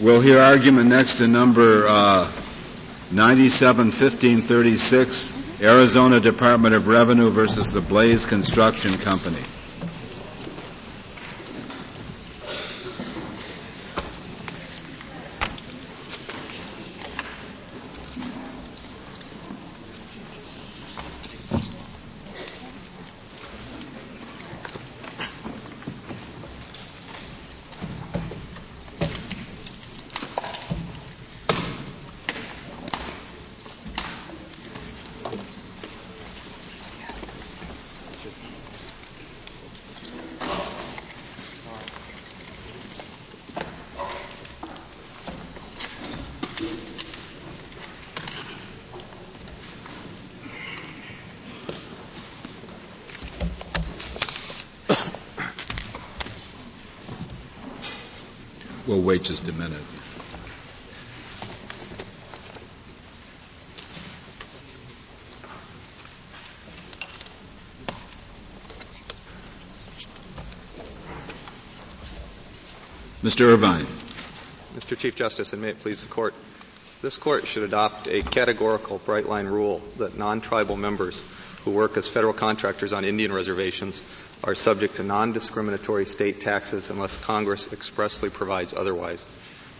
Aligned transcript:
We'll 0.00 0.20
hear 0.20 0.40
argument 0.40 0.88
next 0.88 1.20
in 1.20 1.32
number 1.32 1.86
uh, 1.86 2.24
971536, 3.12 5.62
Arizona 5.62 6.18
Department 6.18 6.74
of 6.74 6.88
Revenue 6.88 7.30
versus 7.30 7.70
the 7.72 7.82
Blaze 7.82 8.26
Construction 8.26 8.98
Company. 8.98 9.38
A 59.30 59.52
minute. 59.52 59.78
Mr. 73.22 73.42
Irvine. 73.42 73.86
Mr. 74.74 74.98
Chief 74.98 75.14
Justice, 75.14 75.52
and 75.52 75.62
may 75.62 75.68
it 75.68 75.78
please 75.78 76.04
the 76.04 76.12
Court, 76.12 76.34
this 77.02 77.18
Court 77.18 77.46
should 77.46 77.62
adopt 77.62 78.08
a 78.08 78.20
categorical 78.20 78.98
bright 78.98 79.28
line 79.28 79.46
rule 79.46 79.80
that 79.98 80.18
non-tribal 80.18 80.76
members 80.76 81.22
who 81.64 81.70
work 81.70 81.96
as 81.96 82.08
federal 82.08 82.32
contractors 82.32 82.92
on 82.92 83.04
Indian 83.04 83.32
reservations 83.32 84.02
are 84.44 84.54
subject 84.54 84.96
to 84.96 85.02
non-discriminatory 85.02 86.06
state 86.06 86.40
taxes 86.40 86.90
unless 86.90 87.16
Congress 87.16 87.72
expressly 87.72 88.30
provides 88.30 88.74
otherwise. 88.74 89.24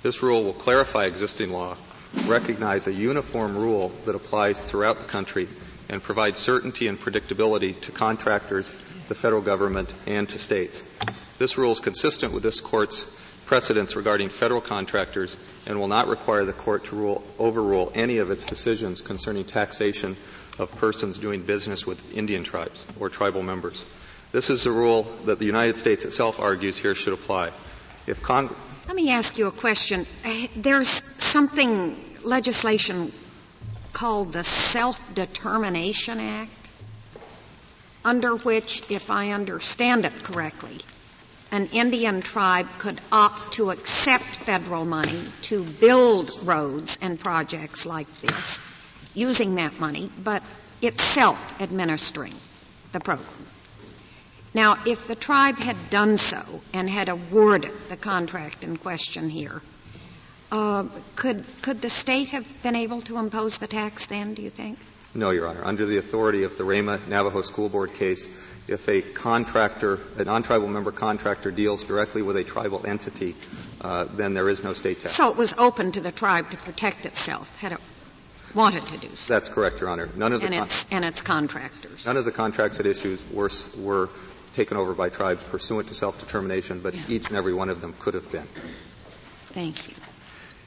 This 0.03 0.23
rule 0.23 0.45
will 0.45 0.53
clarify 0.53 1.07
existing 1.07 1.51
law, 1.51 1.77
recognize 2.27 2.87
a 2.87 2.93
uniform 2.93 3.57
rule 3.57 3.91
that 4.05 4.15
applies 4.15 4.69
throughout 4.69 4.99
the 4.99 5.09
country, 5.09 5.49
and 5.89 6.03
provide 6.03 6.37
certainty 6.37 6.87
and 6.87 6.99
predictability 6.99 7.79
to 7.83 7.93
contractors, 7.93 8.71
the 9.09 9.15
federal 9.15 9.43
government, 9.43 9.93
and 10.07 10.29
to 10.29 10.39
states. 10.39 10.83
This 11.39 11.59
rule 11.59 11.73
is 11.73 11.81
consistent 11.81 12.33
with 12.33 12.43
this 12.43 12.61
Court's 12.61 13.05
precedents 13.47 13.97
regarding 13.97 14.29
federal 14.29 14.61
contractors 14.61 15.37
and 15.67 15.79
will 15.79 15.89
not 15.89 16.09
require 16.09 16.45
the 16.45 16.53
court 16.53 16.85
to 16.85 16.97
rule, 16.97 17.25
overrule 17.39 17.93
any 17.95 18.19
of 18.19 18.31
its 18.31 18.47
decisions 18.47 19.01
concerning 19.01 19.45
taxation 19.45 20.17
of 20.59 20.75
persons 20.77 21.19
doing 21.19 21.43
business 21.43 21.87
with 21.87 22.15
Indian 22.17 22.45
tribes 22.45 22.85
or 22.99 23.09
tribal 23.09 23.43
members. 23.43 23.85
This 24.33 24.49
is 24.49 24.65
a 24.65 24.73
rule 24.73 25.03
that 25.27 25.39
the 25.39 25.45
United 25.45 25.79
States 25.79 26.07
itself 26.07 26.41
argues 26.41 26.79
here 26.79 26.95
should 26.95 27.13
apply. 27.13 27.51
If 28.07 28.23
Congress 28.23 28.59
Let 28.89 28.97
me 28.97 29.11
ask 29.11 29.37
you 29.37 29.47
a 29.47 29.53
question. 29.53 30.07
Eh, 30.25 30.47
there's 30.57 30.89
something 30.89 31.97
legislation 32.25 33.13
called 33.93 34.33
the 34.33 34.43
Self-Determination 34.43 36.19
Act 36.19 36.51
under 38.05 38.35
which, 38.37 38.91
if 38.91 39.11
I 39.11 39.31
understand 39.31 40.07
it 40.07 40.25
correctly, 40.25 40.79
an 41.53 41.67
Indian 41.67 42.23
tribe 42.23 42.67
could 42.79 43.01
opt 43.13 43.53
to 43.55 43.71
accept 43.71 44.25
federal 44.25 44.87
money 44.87 45.23
to 45.43 45.63
build 45.63 46.31
roads 46.43 46.99
and 47.03 47.21
projects 47.21 47.85
like 47.85 48.09
this 48.23 48.61
using 49.15 49.57
that 49.57 49.79
money, 49.79 50.11
but 50.19 50.43
itself 50.81 51.61
administering 51.61 52.35
the 52.93 52.99
program. 52.99 53.52
Now, 54.55 54.79
if 54.87 55.07
the 55.07 55.15
tribe 55.15 55.57
had 55.57 55.77
done 55.91 56.17
so 56.17 56.43
and 56.73 56.89
had 56.89 57.09
awarded 57.09 57.73
the 57.89 57.97
contract 57.97 58.65
in 58.65 58.77
question 58.77 59.31
here, 59.31 59.63
uh, 60.51 60.85
could 61.17 61.47
could 61.63 61.81
the 61.81 61.89
state 61.89 62.29
have 62.31 62.47
been 62.63 62.77
able 62.77 63.01
to 63.03 63.17
impose 63.17 63.59
the 63.59 63.67
tax 63.67 64.07
then? 64.07 64.35
Do 64.35 64.43
you 64.43 64.51
think? 64.51 64.79
No, 65.15 65.31
Your 65.31 65.47
Honor. 65.47 65.65
Under 65.65 65.87
the 65.87 65.99
authority 65.99 66.45
of 66.45 66.57
the 66.57 66.65
Ramah 66.65 67.01
Navajo 67.07 67.43
School 67.43 67.69
Board 67.69 67.93
case, 67.95 68.27
if 68.67 68.89
a 68.89 69.03
contractor, 69.03 69.99
a 70.17 70.25
non-tribal 70.25 70.69
member 70.69 70.91
contractor 70.91 71.51
deals 71.51 71.85
directly 71.85 72.23
with 72.23 72.37
a 72.37 72.45
tribal 72.45 72.87
entity, 72.87 73.35
uh, 73.83 74.05
then 74.05 74.33
there 74.33 74.49
is 74.49 74.65
no 74.65 74.73
state 74.73 75.01
tax. 75.01 75.15
So 75.15 75.31
it 75.31 75.37
was 75.37 75.53
open 75.55 75.93
to 75.93 76.01
the 76.01 76.13
tribe 76.13 76.51
to 76.51 76.57
protect 76.59 77.05
itself, 77.05 77.59
had 77.61 77.73
it 77.73 77.81
wanted 78.55 78.87
to 78.87 78.99
do 78.99 79.09
so. 79.15 79.35
That's 79.35 79.49
correct, 79.49 79.81
Your 79.81 79.91
Honor. 79.91 80.09
None 80.17 80.33
of 80.33 80.41
the 80.41 80.47
and, 80.47 80.57
con- 80.57 80.65
its, 80.65 80.87
and 80.91 81.05
its 81.05 81.21
contractors. 81.21 82.07
None 82.07 82.17
of 82.17 82.25
the 82.25 82.33
contracts 82.33 82.81
at 82.81 82.87
issue 82.87 83.19
were 83.33 83.51
were 83.79 84.09
taken 84.53 84.77
over 84.77 84.95
by 84.95 85.09
tribes 85.09 85.43
pursuant 85.45 85.89
to 85.89 85.95
self-determination, 85.95 86.81
but 86.81 86.95
yeah. 86.95 87.03
each 87.09 87.29
and 87.29 87.37
every 87.37 87.55
one 87.55 87.69
of 87.71 87.81
them 87.81 87.95
could 87.99 88.15
have 88.15 88.31
been. 88.31 88.47
Thank 89.53 89.89
you. 89.89 89.95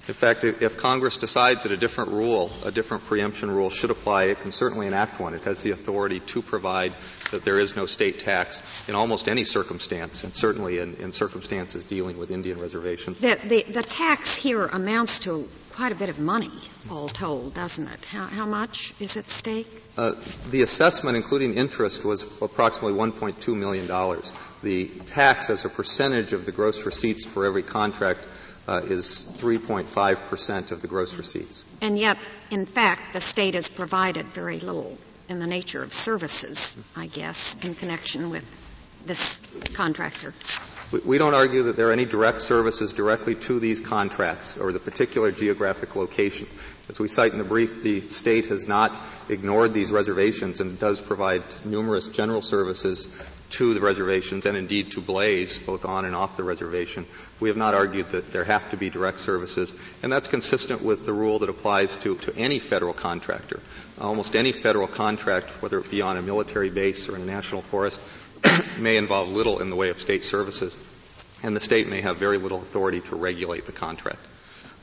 In 0.07 0.13
fact, 0.13 0.43
if 0.43 0.77
Congress 0.77 1.17
decides 1.17 1.63
that 1.63 1.71
a 1.71 1.77
different 1.77 2.11
rule, 2.11 2.51
a 2.63 2.69
different 2.69 3.05
preemption 3.05 3.49
rule 3.49 3.71
should 3.71 3.89
apply, 3.89 4.25
it 4.25 4.39
can 4.39 4.51
certainly 4.51 4.85
enact 4.85 5.19
one. 5.19 5.33
It 5.33 5.45
has 5.45 5.63
the 5.63 5.71
authority 5.71 6.19
to 6.19 6.43
provide 6.43 6.93
that 7.31 7.43
there 7.43 7.57
is 7.57 7.75
no 7.75 7.87
state 7.87 8.19
tax 8.19 8.87
in 8.87 8.93
almost 8.93 9.27
any 9.27 9.45
circumstance, 9.45 10.23
and 10.23 10.35
certainly 10.35 10.77
in, 10.77 10.93
in 10.95 11.11
circumstances 11.11 11.85
dealing 11.85 12.19
with 12.19 12.29
Indian 12.29 12.59
reservations. 12.59 13.19
The, 13.19 13.39
the, 13.43 13.63
the, 13.63 13.81
tax 13.81 14.35
here 14.35 14.65
amounts 14.65 15.21
to 15.21 15.49
quite 15.73 15.91
a 15.91 15.95
bit 15.95 16.09
of 16.09 16.19
money, 16.19 16.51
all 16.91 17.09
told, 17.09 17.55
doesn't 17.55 17.87
it? 17.87 18.05
How, 18.05 18.27
how 18.27 18.45
much 18.45 18.93
is 18.99 19.17
at 19.17 19.29
stake? 19.29 19.67
Uh, 19.97 20.13
the 20.51 20.61
assessment, 20.61 21.17
including 21.17 21.55
interest, 21.55 22.05
was 22.05 22.41
approximately 22.43 22.97
$1.2 22.97 23.57
million. 23.57 23.87
The 24.61 24.87
tax 25.05 25.49
as 25.49 25.65
a 25.65 25.69
percentage 25.69 26.33
of 26.33 26.45
the 26.45 26.51
gross 26.51 26.85
receipts 26.85 27.25
for 27.25 27.45
every 27.45 27.63
contract 27.63 28.27
uh, 28.67 28.81
is 28.83 29.37
3.5 29.39 30.27
percent 30.27 30.71
of 30.71 30.81
the 30.81 30.87
gross 30.87 31.15
receipts. 31.15 31.63
And 31.81 31.97
yet, 31.97 32.17
in 32.49 32.65
fact, 32.65 33.13
the 33.13 33.21
state 33.21 33.55
has 33.55 33.69
provided 33.69 34.25
very 34.27 34.59
little 34.59 34.97
in 35.29 35.39
the 35.39 35.47
nature 35.47 35.83
of 35.83 35.93
services, 35.93 36.77
I 36.95 37.07
guess, 37.07 37.63
in 37.63 37.75
connection 37.75 38.29
with 38.29 38.45
this 39.05 39.45
contractor. 39.73 40.33
We 41.03 41.17
don't 41.17 41.33
argue 41.33 41.63
that 41.63 41.75
there 41.75 41.89
are 41.89 41.93
any 41.93 42.05
direct 42.05 42.41
services 42.41 42.93
directly 42.93 43.35
to 43.35 43.59
these 43.59 43.81
contracts 43.81 44.57
or 44.57 44.71
the 44.71 44.79
particular 44.79 45.31
geographic 45.31 45.95
location. 45.95 46.47
As 46.87 46.99
we 46.99 47.07
cite 47.07 47.31
in 47.31 47.39
the 47.39 47.43
brief, 47.43 47.81
the 47.81 48.01
state 48.01 48.45
has 48.47 48.67
not 48.67 48.95
ignored 49.27 49.73
these 49.73 49.91
reservations 49.91 50.61
and 50.61 50.77
does 50.77 51.01
provide 51.01 51.43
numerous 51.65 52.07
general 52.07 52.41
services 52.41 53.07
to 53.49 53.73
the 53.73 53.79
reservations 53.79 54.45
and 54.45 54.57
indeed 54.57 54.91
to 54.91 55.01
Blaze, 55.01 55.57
both 55.57 55.85
on 55.85 56.05
and 56.05 56.15
off 56.15 56.37
the 56.37 56.43
reservation. 56.43 57.05
We 57.39 57.49
have 57.49 57.57
not 57.57 57.73
argued 57.73 58.11
that 58.11 58.31
there 58.31 58.43
have 58.43 58.69
to 58.71 58.77
be 58.77 58.89
direct 58.89 59.19
services, 59.19 59.73
and 60.03 60.11
that's 60.11 60.27
consistent 60.27 60.83
with 60.83 61.05
the 61.05 61.13
rule 61.13 61.39
that 61.39 61.49
applies 61.49 61.95
to, 61.97 62.15
to 62.15 62.35
any 62.35 62.59
federal 62.59 62.93
contractor. 62.93 63.59
Almost 63.99 64.35
any 64.35 64.51
federal 64.51 64.87
contract, 64.87 65.49
whether 65.61 65.79
it 65.79 65.89
be 65.89 66.01
on 66.01 66.17
a 66.17 66.21
military 66.21 66.69
base 66.69 67.07
or 67.07 67.15
in 67.15 67.21
a 67.21 67.25
national 67.25 67.61
forest, 67.61 68.01
may 68.79 68.97
involve 68.97 69.29
little 69.29 69.59
in 69.59 69.69
the 69.69 69.75
way 69.75 69.89
of 69.89 70.01
state 70.01 70.25
services, 70.25 70.75
and 71.43 71.55
the 71.55 71.59
state 71.59 71.87
may 71.87 72.01
have 72.01 72.17
very 72.17 72.37
little 72.37 72.61
authority 72.61 73.01
to 73.01 73.15
regulate 73.15 73.65
the 73.65 73.71
contract. 73.71 74.19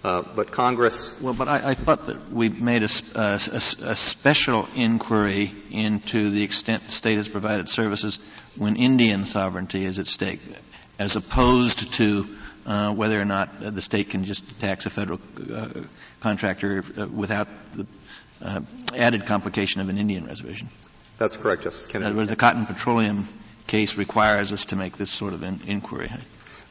Uh, 0.04 0.22
but 0.34 0.50
Congress. 0.50 1.20
Well, 1.20 1.34
but 1.34 1.46
I, 1.46 1.70
I 1.70 1.74
thought 1.74 2.06
that 2.06 2.32
we 2.32 2.48
made 2.48 2.82
a, 2.82 2.88
a, 3.14 3.34
a, 3.34 3.94
special 3.94 4.66
inquiry 4.74 5.52
into 5.70 6.30
the 6.30 6.42
extent 6.42 6.82
the 6.82 6.90
state 6.90 7.18
has 7.18 7.28
provided 7.28 7.68
services 7.68 8.18
when 8.56 8.74
Indian 8.74 9.26
sovereignty 9.26 9.84
is 9.84 10.00
at 10.00 10.08
stake, 10.08 10.40
as 10.98 11.14
opposed 11.14 11.94
to 11.94 12.26
uh, 12.66 12.92
whether 12.92 13.20
or 13.20 13.24
not 13.24 13.60
the 13.60 13.80
state 13.80 14.10
can 14.10 14.24
just 14.24 14.60
tax 14.60 14.86
a 14.86 14.90
federal 14.90 15.20
uh, 15.54 15.68
contractor 16.20 16.82
uh, 16.98 17.06
without 17.06 17.46
the 17.74 17.86
uh, 18.42 18.60
added 18.96 19.26
complication 19.26 19.80
of 19.80 19.88
an 19.88 19.98
Indian 19.98 20.26
reservation. 20.26 20.68
That's 21.18 21.36
correct, 21.36 21.62
Justice 21.62 21.86
Kennedy. 21.86 22.16
Where 22.16 22.26
the 22.26 22.34
Cotton 22.34 22.66
Petroleum 22.66 23.28
case 23.66 23.96
requires 23.96 24.52
us 24.52 24.66
to 24.66 24.76
make 24.76 24.96
this 24.96 25.10
sort 25.10 25.32
of 25.32 25.42
in- 25.42 25.60
inquiry. 25.66 26.10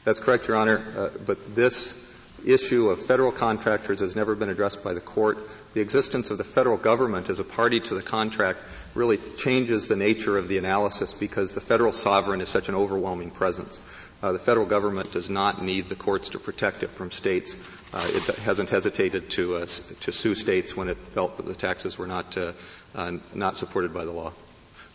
That's 0.03 0.19
correct, 0.19 0.47
Your 0.47 0.57
Honor. 0.57 0.83
Uh, 0.97 1.09
but 1.25 1.55
this 1.55 2.07
issue 2.45 2.89
of 2.89 2.99
federal 2.99 3.31
contractors 3.31 3.99
has 3.99 4.15
never 4.15 4.35
been 4.35 4.49
addressed 4.49 4.83
by 4.83 4.93
the 4.93 5.01
court. 5.01 5.37
The 5.73 5.81
existence 5.81 6.31
of 6.31 6.37
the 6.37 6.43
federal 6.43 6.77
government 6.77 7.29
as 7.29 7.39
a 7.39 7.43
party 7.43 7.79
to 7.81 7.95
the 7.95 8.01
contract 8.01 8.59
really 8.95 9.19
changes 9.37 9.87
the 9.87 9.95
nature 9.95 10.37
of 10.37 10.47
the 10.47 10.57
analysis 10.57 11.13
because 11.13 11.55
the 11.55 11.61
federal 11.61 11.93
sovereign 11.93 12.41
is 12.41 12.49
such 12.49 12.69
an 12.69 12.75
overwhelming 12.75 13.31
presence. 13.31 13.81
Uh, 14.23 14.31
the 14.31 14.39
federal 14.39 14.65
government 14.65 15.11
does 15.11 15.29
not 15.29 15.63
need 15.63 15.89
the 15.89 15.95
courts 15.95 16.29
to 16.29 16.39
protect 16.39 16.83
it 16.83 16.89
from 16.89 17.11
states. 17.11 17.55
Uh, 17.93 18.05
it 18.07 18.35
hasn't 18.37 18.69
hesitated 18.69 19.29
to 19.31 19.55
uh, 19.57 19.65
to 19.65 20.11
sue 20.11 20.35
states 20.35 20.77
when 20.77 20.89
it 20.89 20.97
felt 20.97 21.37
that 21.37 21.45
the 21.45 21.55
taxes 21.55 21.97
were 21.97 22.07
not 22.07 22.37
uh, 22.37 22.51
uh, 22.93 23.11
not 23.33 23.57
supported 23.57 23.93
by 23.93 24.05
the 24.05 24.11
law. 24.11 24.31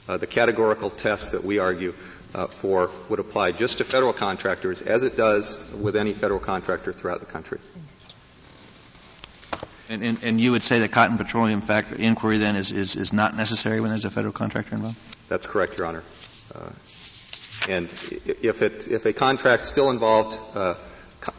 Uh, 0.08 0.16
the 0.16 0.26
categorical 0.26 0.90
test 0.90 1.32
that 1.32 1.42
we 1.44 1.58
argue 1.58 1.92
uh, 2.34 2.46
for 2.46 2.90
would 3.08 3.18
apply 3.18 3.52
just 3.52 3.78
to 3.78 3.84
federal 3.84 4.12
contractors 4.12 4.82
as 4.82 5.02
it 5.02 5.16
does 5.16 5.72
with 5.74 5.96
any 5.96 6.12
federal 6.12 6.38
contractor 6.38 6.92
throughout 6.92 7.20
the 7.20 7.26
country. 7.26 7.58
And, 9.88 10.02
and, 10.02 10.22
and 10.22 10.40
you 10.40 10.52
would 10.52 10.62
say 10.62 10.80
that 10.80 10.90
cotton 10.92 11.16
petroleum 11.16 11.60
factor 11.60 11.94
inquiry 11.94 12.38
then 12.38 12.56
is, 12.56 12.72
is, 12.72 12.96
is 12.96 13.12
not 13.12 13.36
necessary 13.36 13.80
when 13.80 13.90
there's 13.90 14.04
a 14.04 14.10
federal 14.10 14.32
contractor 14.32 14.74
involved? 14.74 14.98
That's 15.28 15.46
correct, 15.46 15.78
Your 15.78 15.86
Honor. 15.86 16.02
Uh, 16.54 16.70
and 17.68 17.86
if, 17.86 18.62
it, 18.62 18.88
if 18.88 19.06
a 19.06 19.12
contract 19.12 19.64
still 19.64 19.90
involved 19.90 20.38
uh, 20.54 20.74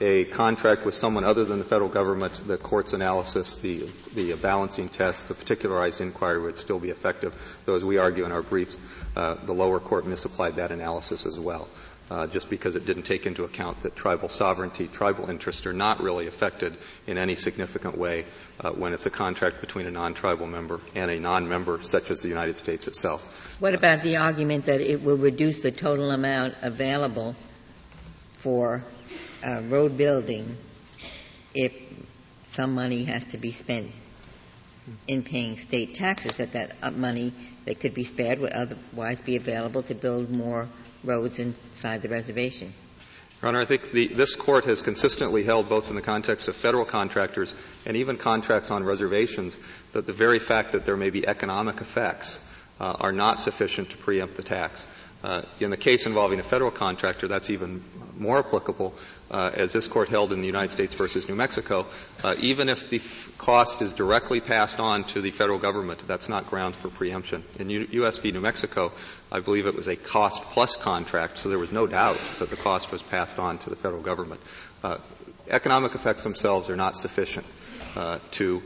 a 0.01 0.25
contract 0.25 0.85
with 0.85 0.93
someone 0.93 1.23
other 1.23 1.45
than 1.45 1.59
the 1.59 1.65
federal 1.65 1.89
government, 1.89 2.43
the 2.45 2.57
court's 2.57 2.93
analysis, 2.93 3.59
the, 3.59 3.87
the 4.13 4.33
balancing 4.35 4.89
test, 4.89 5.27
the 5.27 5.33
particularized 5.33 6.01
inquiry 6.01 6.41
would 6.41 6.57
still 6.57 6.79
be 6.79 6.89
effective. 6.89 7.59
Though, 7.65 7.75
as 7.75 7.85
we 7.85 7.97
argue 7.97 8.25
in 8.25 8.31
our 8.31 8.41
briefs, 8.41 8.77
uh, 9.15 9.35
the 9.35 9.53
lower 9.53 9.79
court 9.79 10.05
misapplied 10.05 10.57
that 10.57 10.71
analysis 10.71 11.25
as 11.25 11.39
well. 11.39 11.67
Uh, 12.09 12.25
just 12.25 12.49
because 12.49 12.77
it 12.77 12.85
didn't 12.85 13.03
take 13.03 13.25
into 13.25 13.43
account 13.43 13.81
that 13.81 13.93
tribal 13.93 14.29
sovereignty, 14.29 14.87
tribal 14.87 15.29
interests 15.29 15.65
are 15.65 15.73
not 15.73 16.01
really 16.01 16.27
affected 16.27 16.77
in 17.05 17.17
any 17.17 17.35
significant 17.35 17.97
way 17.97 18.23
uh, 18.61 18.71
when 18.71 18.93
it's 18.93 19.05
a 19.05 19.09
contract 19.09 19.59
between 19.59 19.85
a 19.85 19.91
non-tribal 19.91 20.47
member 20.47 20.79
and 20.95 21.11
a 21.11 21.19
non-member 21.19 21.81
such 21.81 22.09
as 22.09 22.21
the 22.21 22.29
United 22.29 22.55
States 22.55 22.87
itself. 22.87 23.57
What 23.59 23.73
about 23.73 24.03
the 24.03 24.17
argument 24.17 24.67
that 24.67 24.79
it 24.79 25.03
will 25.03 25.17
reduce 25.17 25.63
the 25.63 25.71
total 25.71 26.11
amount 26.11 26.55
available 26.61 27.35
for 28.33 28.85
uh, 29.45 29.61
road 29.63 29.97
building 29.97 30.57
if 31.53 31.75
some 32.43 32.75
money 32.75 33.03
has 33.05 33.25
to 33.25 33.37
be 33.37 33.51
spent 33.51 33.91
in 35.07 35.23
paying 35.23 35.57
state 35.57 35.93
taxes, 35.93 36.37
that 36.37 36.53
that 36.53 36.95
money 36.95 37.33
that 37.65 37.79
could 37.79 37.93
be 37.93 38.03
spared 38.03 38.39
would 38.39 38.53
otherwise 38.53 39.21
be 39.21 39.35
available 39.35 39.81
to 39.81 39.95
build 39.95 40.29
more 40.29 40.67
roads 41.03 41.39
inside 41.39 42.01
the 42.01 42.09
reservation. 42.09 42.71
Your 43.41 43.49
Honor, 43.49 43.61
I 43.61 43.65
think 43.65 43.91
the, 43.91 44.07
this 44.07 44.35
court 44.35 44.65
has 44.65 44.81
consistently 44.81 45.43
held, 45.43 45.69
both 45.69 45.89
in 45.89 45.95
the 45.95 46.01
context 46.01 46.47
of 46.47 46.55
federal 46.55 46.85
contractors 46.85 47.53
and 47.85 47.97
even 47.97 48.17
contracts 48.17 48.71
on 48.71 48.83
reservations, 48.83 49.57
that 49.93 50.07
the 50.07 50.13
very 50.13 50.39
fact 50.39 50.71
that 50.71 50.85
there 50.85 50.97
may 50.97 51.11
be 51.11 51.27
economic 51.27 51.79
effects 51.81 52.43
uh, 52.79 52.93
are 52.99 53.11
not 53.11 53.39
sufficient 53.39 53.91
to 53.91 53.97
preempt 53.97 54.35
the 54.35 54.43
tax. 54.43 54.87
Uh, 55.23 55.43
in 55.59 55.69
the 55.69 55.77
case 55.77 56.05
involving 56.05 56.39
a 56.39 56.43
federal 56.43 56.71
contractor, 56.71 57.27
that's 57.27 57.49
even 57.49 57.83
more 58.17 58.39
applicable, 58.39 58.93
uh, 59.31 59.51
as 59.53 59.73
this 59.73 59.87
court 59.87 60.09
held 60.09 60.33
in 60.33 60.41
the 60.41 60.47
United 60.47 60.71
States 60.71 60.93
versus 60.93 61.27
New 61.27 61.35
Mexico. 61.35 61.85
Uh, 62.23 62.35
even 62.39 62.69
if 62.69 62.89
the 62.89 62.97
f- 62.97 63.37
cost 63.37 63.81
is 63.81 63.93
directly 63.93 64.39
passed 64.39 64.79
on 64.79 65.03
to 65.05 65.21
the 65.21 65.31
federal 65.31 65.59
government, 65.59 66.07
that's 66.07 66.29
not 66.29 66.47
grounds 66.47 66.77
for 66.77 66.89
preemption. 66.89 67.43
In 67.59 67.69
U- 67.69 67.87
U.S. 67.91 68.17
v. 68.17 68.31
New 68.31 68.41
Mexico, 68.41 68.91
I 69.31 69.39
believe 69.39 69.67
it 69.67 69.75
was 69.75 69.87
a 69.87 69.95
cost 69.95 70.43
plus 70.43 70.75
contract, 70.75 71.37
so 71.37 71.49
there 71.49 71.59
was 71.59 71.71
no 71.71 71.87
doubt 71.87 72.19
that 72.39 72.49
the 72.49 72.55
cost 72.55 72.91
was 72.91 73.01
passed 73.03 73.39
on 73.39 73.57
to 73.59 73.69
the 73.69 73.75
federal 73.75 74.01
government. 74.01 74.41
Uh, 74.83 74.97
economic 75.49 75.95
effects 75.95 76.23
themselves 76.23 76.69
are 76.69 76.75
not 76.75 76.95
sufficient 76.95 77.45
uh, 77.95 78.19
to 78.31 78.61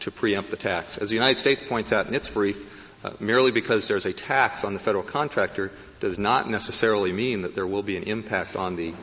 to 0.00 0.10
preempt 0.10 0.50
the 0.50 0.56
tax. 0.56 0.98
As 0.98 1.10
the 1.10 1.14
United 1.14 1.38
States 1.38 1.62
points 1.68 1.92
out 1.92 2.08
in 2.08 2.14
its 2.14 2.28
brief, 2.28 2.58
uh, 3.04 3.10
merely 3.20 3.50
because 3.50 3.86
there's 3.86 4.06
a 4.06 4.12
tax 4.12 4.64
on 4.64 4.72
the 4.72 4.78
federal 4.78 5.04
contractor 5.04 5.70
does 6.00 6.18
not 6.18 6.48
necessarily 6.48 7.12
mean 7.12 7.42
that 7.42 7.54
there 7.54 7.66
will 7.66 7.82
be 7.82 7.96
an 7.96 8.04
impact 8.04 8.56
on 8.56 8.76
the 8.76 8.94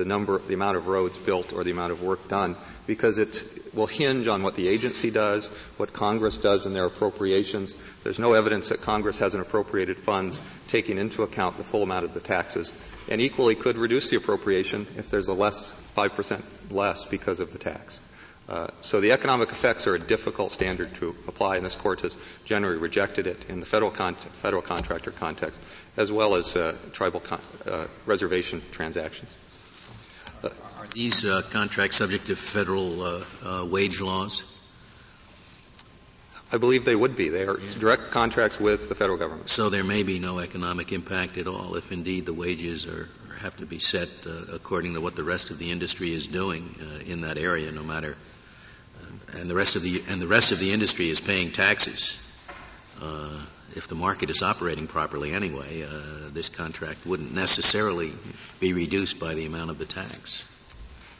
the 0.00 0.06
number, 0.06 0.38
the 0.38 0.54
amount 0.54 0.78
of 0.78 0.86
roads 0.86 1.18
built 1.18 1.52
or 1.52 1.62
the 1.62 1.70
amount 1.70 1.92
of 1.92 2.02
work 2.02 2.26
done, 2.26 2.56
because 2.86 3.18
it 3.18 3.44
will 3.74 3.86
hinge 3.86 4.28
on 4.28 4.42
what 4.42 4.54
the 4.54 4.66
agency 4.66 5.10
does, 5.10 5.48
what 5.76 5.92
Congress 5.92 6.38
does 6.38 6.64
in 6.64 6.72
their 6.72 6.86
appropriations. 6.86 7.76
There's 8.02 8.18
no 8.18 8.32
evidence 8.32 8.70
that 8.70 8.80
Congress 8.80 9.18
hasn't 9.18 9.46
appropriated 9.46 10.00
funds 10.00 10.40
taking 10.68 10.96
into 10.96 11.22
account 11.22 11.58
the 11.58 11.64
full 11.64 11.82
amount 11.82 12.06
of 12.06 12.14
the 12.14 12.20
taxes, 12.20 12.72
and 13.10 13.20
equally 13.20 13.54
could 13.54 13.76
reduce 13.76 14.08
the 14.08 14.16
appropriation 14.16 14.86
if 14.96 15.10
there's 15.10 15.28
a 15.28 15.34
less, 15.34 15.74
5% 15.96 16.40
less 16.72 17.04
because 17.04 17.40
of 17.40 17.52
the 17.52 17.58
tax. 17.58 18.00
Uh, 18.48 18.68
so 18.80 19.00
the 19.00 19.12
economic 19.12 19.50
effects 19.50 19.86
are 19.86 19.94
a 19.94 19.98
difficult 19.98 20.50
standard 20.50 20.92
to 20.94 21.14
apply, 21.28 21.56
and 21.56 21.66
this 21.66 21.76
court 21.76 22.00
has 22.00 22.16
generally 22.46 22.78
rejected 22.78 23.26
it 23.26 23.48
in 23.50 23.60
the 23.60 23.66
federal, 23.66 23.90
con- 23.90 24.16
federal 24.16 24.62
contractor 24.62 25.10
context, 25.10 25.58
as 25.98 26.10
well 26.10 26.34
as 26.34 26.56
uh, 26.56 26.74
tribal 26.92 27.20
con- 27.20 27.40
uh, 27.66 27.86
reservation 28.06 28.62
transactions. 28.72 29.32
Are 30.44 30.86
these 30.94 31.24
uh, 31.24 31.42
contracts 31.50 31.96
subject 31.96 32.26
to 32.26 32.36
federal 32.36 33.02
uh, 33.02 33.66
wage 33.66 34.00
laws? 34.00 34.44
I 36.52 36.58
believe 36.58 36.84
they 36.84 36.96
would 36.96 37.14
be. 37.14 37.28
They 37.28 37.46
are 37.46 37.58
direct 37.78 38.10
contracts 38.10 38.58
with 38.58 38.88
the 38.88 38.94
federal 38.94 39.18
government. 39.18 39.48
So 39.48 39.68
there 39.70 39.84
may 39.84 40.02
be 40.02 40.18
no 40.18 40.40
economic 40.40 40.92
impact 40.92 41.38
at 41.38 41.46
all 41.46 41.76
if 41.76 41.92
indeed 41.92 42.26
the 42.26 42.34
wages 42.34 42.86
are 42.86 43.08
have 43.40 43.56
to 43.56 43.64
be 43.64 43.78
set 43.78 44.08
uh, 44.26 44.52
according 44.52 44.92
to 44.92 45.00
what 45.00 45.16
the 45.16 45.24
rest 45.24 45.50
of 45.50 45.58
the 45.58 45.70
industry 45.70 46.12
is 46.12 46.26
doing 46.26 46.74
uh, 46.82 47.10
in 47.10 47.22
that 47.22 47.38
area, 47.38 47.72
no 47.72 47.82
matter 47.82 48.14
and 49.34 49.50
the 49.50 49.54
rest 49.54 49.76
of 49.76 49.82
the 49.82 50.02
and 50.08 50.20
the 50.20 50.26
rest 50.26 50.52
of 50.52 50.58
the 50.58 50.72
industry 50.72 51.08
is 51.08 51.20
paying 51.20 51.52
taxes. 51.52 52.20
If 53.76 53.88
the 53.88 53.94
market 53.94 54.30
is 54.30 54.42
operating 54.42 54.86
properly 54.86 55.32
anyway, 55.32 55.82
uh, 55.82 56.30
this 56.32 56.48
contract 56.48 57.06
wouldn't 57.06 57.32
necessarily 57.32 58.12
be 58.58 58.72
reduced 58.72 59.20
by 59.20 59.34
the 59.34 59.46
amount 59.46 59.70
of 59.70 59.78
the 59.78 59.84
tax. 59.84 60.44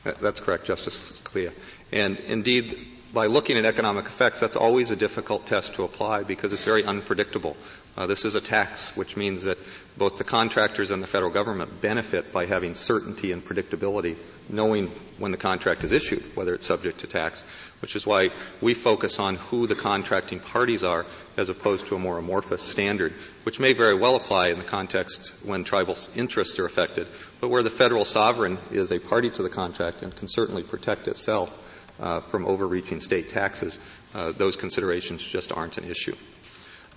That's 0.03 0.41
correct, 0.41 0.65
Justice 0.67 1.21
Scalia. 1.21 1.53
And 1.93 2.19
indeed, 2.19 2.77
by 3.13 3.27
looking 3.27 3.57
at 3.57 3.65
economic 3.65 4.07
effects, 4.07 4.41
that's 4.41 4.57
always 4.57 4.91
a 4.91 4.97
difficult 4.97 5.47
test 5.47 5.75
to 5.75 5.85
apply 5.85 6.23
because 6.23 6.53
it's 6.53 6.65
very 6.65 6.85
unpredictable. 6.85 7.57
Uh, 7.97 8.07
this 8.07 8.25
is 8.25 8.35
a 8.35 8.41
tax, 8.41 8.97
which 8.97 9.17
means 9.17 9.45
that 9.45 9.59
both 9.99 10.17
the 10.17 10.25
contractors 10.25 10.91
and 10.91 11.03
the 11.03 11.07
federal 11.07 11.31
government 11.31 11.83
benefit 11.83 12.33
by 12.33 12.47
having 12.47 12.75
certainty 12.75 13.33
and 13.33 13.45
predictability, 13.45 14.17
knowing 14.49 14.87
when 15.19 15.33
the 15.33 15.37
contract 15.37 15.85
is 15.85 15.93
issued, 15.93 16.23
whether 16.37 16.55
it's 16.55 16.67
subject 16.67 17.01
to 17.01 17.07
tax, 17.07 17.43
which 17.81 17.97
is 17.97 18.07
why 18.07 18.31
we 18.61 18.75
focus 18.75 19.19
on 19.19 19.37
who 19.37 19.67
the 19.67 19.75
contracting 19.75 20.41
parties 20.41 20.85
are 20.85 21.07
as 21.37 21.49
opposed 21.49 21.87
to 21.87 21.97
a 21.97 21.99
more 21.99 22.19
amorphous 22.19 22.63
standard, 22.63 23.13
which 23.45 23.61
may 23.61 23.73
very 23.73 23.95
well 23.95 24.17
apply 24.17 24.49
in 24.49 24.59
the 24.59 24.65
context 24.65 25.33
when 25.45 25.65
tribal 25.65 25.97
interests 26.15 26.59
are 26.59 26.67
affected, 26.67 27.09
but 27.41 27.49
where 27.49 27.63
the 27.63 27.71
federal 27.71 28.05
sovereign 28.05 28.59
is 28.71 28.93
a 28.93 28.99
party 28.99 29.31
to 29.31 29.43
the 29.43 29.49
contract 29.49 30.03
and 30.03 30.15
can 30.15 30.29
certainly 30.29 30.63
protect 30.63 31.09
itself 31.09 31.67
uh, 32.01 32.21
from 32.21 32.47
overreaching 32.47 33.01
state 33.01 33.29
taxes, 33.29 33.79
uh, 34.15 34.33
those 34.33 34.57
considerations 34.57 35.25
just 35.25 35.53
aren't 35.53 35.79
an 35.79 35.85
issue. 35.85 36.15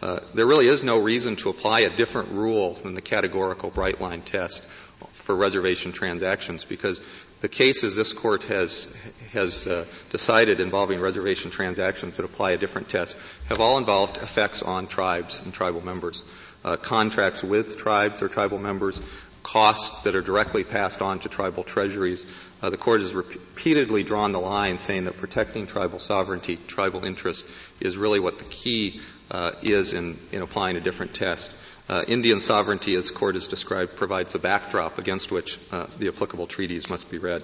Uh, 0.02 0.20
there 0.34 0.46
really 0.46 0.68
is 0.68 0.84
no 0.84 1.00
reason 1.00 1.36
to 1.38 1.50
apply 1.50 1.82
a 1.82 1.90
different 1.90 2.30
rule 2.32 2.74
than 2.74 2.94
the 2.94 3.02
categorical 3.02 3.70
bright 3.70 4.02
line 4.02 4.22
test 4.22 4.66
for 5.14 5.36
reservation 5.36 5.92
transactions 5.92 6.66
because 6.66 7.02
the 7.44 7.50
cases 7.50 7.98
this 7.98 8.14
court 8.14 8.46
has 8.46 8.96
has 9.34 9.68
uh, 9.68 9.84
decided 10.12 10.62
involving 10.62 11.02
reservation 11.02 11.52
transactions 11.52 12.16
that 12.16 12.24
apply 12.24 12.52
a 12.52 12.58
different 12.58 12.88
test 12.88 13.18
have 13.50 13.60
all 13.60 13.78
involved 13.78 14.16
effects 14.16 14.64
on 14.64 14.88
tribes 14.88 15.42
and 15.44 15.54
tribal 15.54 15.82
members. 15.82 16.24
Uh, 16.64 16.78
contracts 16.78 17.44
with 17.44 17.78
tribes 17.78 18.22
or 18.22 18.30
tribal 18.30 18.58
members, 18.58 19.02
costs 19.44 20.04
that 20.04 20.16
are 20.16 20.22
directly 20.22 20.64
passed 20.64 21.02
on 21.02 21.20
to 21.20 21.28
tribal 21.28 21.66
treasuries. 21.66 22.26
Uh, 22.62 22.70
the 22.70 22.78
court 22.78 23.02
has 23.02 23.14
repeatedly 23.14 24.04
drawn 24.04 24.32
the 24.32 24.40
line 24.40 24.78
saying 24.78 25.04
that 25.04 25.18
protecting 25.18 25.68
tribal 25.68 26.00
sovereignty, 26.00 26.56
tribal 26.56 27.04
interests, 27.04 27.44
is 27.82 27.98
really 27.98 28.22
what 28.22 28.38
the 28.38 28.46
key 28.46 29.02
uh, 29.32 29.52
is 29.62 29.94
in, 29.94 30.18
in 30.32 30.42
applying 30.42 30.78
a 30.78 30.80
different 30.82 31.14
test. 31.14 31.52
Uh, 31.90 32.04
Indian 32.08 32.40
sovereignty, 32.40 32.96
as 32.96 33.12
court 33.12 33.36
has 33.36 33.48
described, 33.48 33.96
provides 33.96 34.36
a 34.36 34.40
backdrop 34.40 34.98
against 35.00 35.32
which 35.32 35.60
uh, 35.72 35.86
the 36.00 36.08
applicable 36.08 36.48
treaties 36.48 36.90
must 36.90 37.12
be 37.12 37.18
read. 37.18 37.44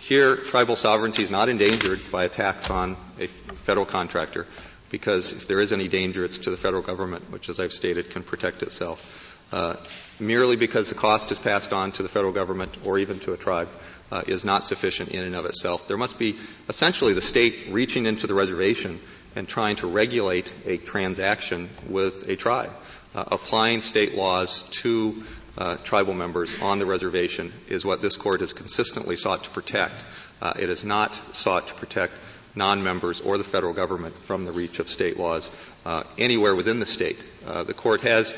Here, 0.00 0.36
tribal 0.36 0.76
sovereignty 0.76 1.22
is 1.22 1.30
not 1.30 1.48
endangered 1.48 2.00
by 2.10 2.24
a 2.24 2.28
tax 2.28 2.70
on 2.70 2.96
a 3.18 3.26
federal 3.26 3.86
contractor 3.86 4.46
because 4.90 5.32
if 5.32 5.48
there 5.48 5.60
is 5.60 5.72
any 5.72 5.88
danger, 5.88 6.24
it's 6.24 6.38
to 6.38 6.50
the 6.50 6.56
federal 6.56 6.82
government, 6.82 7.30
which, 7.30 7.48
as 7.48 7.58
I've 7.58 7.72
stated, 7.72 8.10
can 8.10 8.22
protect 8.22 8.62
itself. 8.62 9.26
Uh, 9.52 9.74
merely 10.20 10.54
because 10.54 10.88
the 10.88 10.94
cost 10.94 11.32
is 11.32 11.38
passed 11.38 11.72
on 11.72 11.90
to 11.92 12.04
the 12.04 12.08
federal 12.08 12.32
government 12.32 12.76
or 12.84 12.98
even 12.98 13.18
to 13.18 13.32
a 13.32 13.36
tribe 13.36 13.68
uh, 14.12 14.22
is 14.26 14.44
not 14.44 14.62
sufficient 14.62 15.08
in 15.10 15.24
and 15.24 15.34
of 15.34 15.44
itself. 15.44 15.88
There 15.88 15.96
must 15.96 16.18
be 16.18 16.36
essentially 16.68 17.14
the 17.14 17.20
state 17.20 17.68
reaching 17.70 18.06
into 18.06 18.28
the 18.28 18.34
reservation 18.34 19.00
and 19.34 19.48
trying 19.48 19.76
to 19.76 19.86
regulate 19.86 20.52
a 20.66 20.76
transaction 20.76 21.68
with 21.88 22.28
a 22.28 22.36
tribe, 22.36 22.72
applying 23.14 23.80
state 23.80 24.14
laws 24.14 24.62
to 24.70 25.22
uh, 25.58 25.76
tribal 25.78 26.14
members 26.14 26.60
on 26.62 26.78
the 26.78 26.86
reservation 26.86 27.52
is 27.68 27.84
what 27.84 28.02
this 28.02 28.16
court 28.16 28.40
has 28.40 28.52
consistently 28.52 29.16
sought 29.16 29.44
to 29.44 29.50
protect. 29.50 29.94
Uh, 30.40 30.52
it 30.58 30.68
has 30.68 30.84
not 30.84 31.18
sought 31.34 31.68
to 31.68 31.74
protect 31.74 32.14
non-members 32.54 33.20
or 33.20 33.38
the 33.38 33.44
federal 33.44 33.72
government 33.72 34.14
from 34.14 34.44
the 34.44 34.52
reach 34.52 34.78
of 34.78 34.88
state 34.88 35.18
laws 35.18 35.50
uh, 35.86 36.02
anywhere 36.18 36.54
within 36.54 36.80
the 36.80 36.86
state. 36.86 37.18
Uh, 37.46 37.62
the 37.62 37.74
court 37.74 38.02
has, 38.02 38.34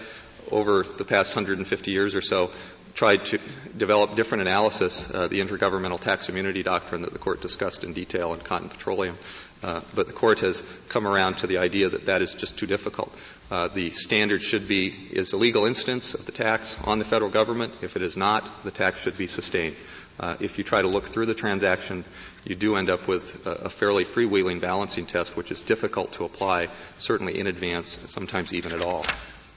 over 0.50 0.82
the 0.82 1.04
past 1.04 1.34
150 1.34 1.90
years 1.90 2.14
or 2.14 2.20
so, 2.20 2.50
tried 2.94 3.24
to 3.24 3.38
develop 3.76 4.16
different 4.16 4.42
analysis, 4.42 5.12
uh, 5.12 5.28
the 5.28 5.40
intergovernmental 5.40 5.98
tax 5.98 6.28
immunity 6.28 6.62
doctrine 6.62 7.02
that 7.02 7.12
the 7.12 7.18
court 7.18 7.40
discussed 7.40 7.84
in 7.84 7.94
detail 7.94 8.34
in 8.34 8.40
Cotton 8.40 8.68
Petroleum. 8.68 9.16
Uh, 9.62 9.80
but 9.94 10.06
the 10.06 10.12
court 10.12 10.40
has 10.40 10.62
come 10.88 11.06
around 11.06 11.38
to 11.38 11.46
the 11.46 11.58
idea 11.58 11.88
that 11.88 12.06
that 12.06 12.20
is 12.20 12.34
just 12.34 12.58
too 12.58 12.66
difficult. 12.66 13.14
Uh, 13.50 13.68
the 13.68 13.90
standard 13.90 14.42
should 14.42 14.66
be 14.66 14.88
is 14.88 15.32
a 15.32 15.36
legal 15.36 15.66
instance 15.66 16.14
of 16.14 16.26
the 16.26 16.32
tax 16.32 16.80
on 16.82 16.98
the 16.98 17.04
federal 17.04 17.30
government. 17.30 17.72
If 17.80 17.96
it 17.96 18.02
is 18.02 18.16
not, 18.16 18.64
the 18.64 18.72
tax 18.72 19.00
should 19.02 19.16
be 19.16 19.28
sustained. 19.28 19.76
Uh, 20.18 20.36
if 20.40 20.58
you 20.58 20.64
try 20.64 20.82
to 20.82 20.88
look 20.88 21.06
through 21.06 21.26
the 21.26 21.34
transaction, 21.34 22.04
you 22.44 22.54
do 22.54 22.76
end 22.76 22.90
up 22.90 23.06
with 23.06 23.46
a, 23.46 23.66
a 23.66 23.68
fairly 23.70 24.04
freewheeling 24.04 24.60
balancing 24.60 25.06
test, 25.06 25.36
which 25.36 25.50
is 25.50 25.60
difficult 25.60 26.12
to 26.14 26.24
apply, 26.24 26.68
certainly 26.98 27.38
in 27.38 27.46
advance, 27.46 27.88
sometimes 28.10 28.52
even 28.52 28.72
at 28.72 28.82
all. 28.82 29.06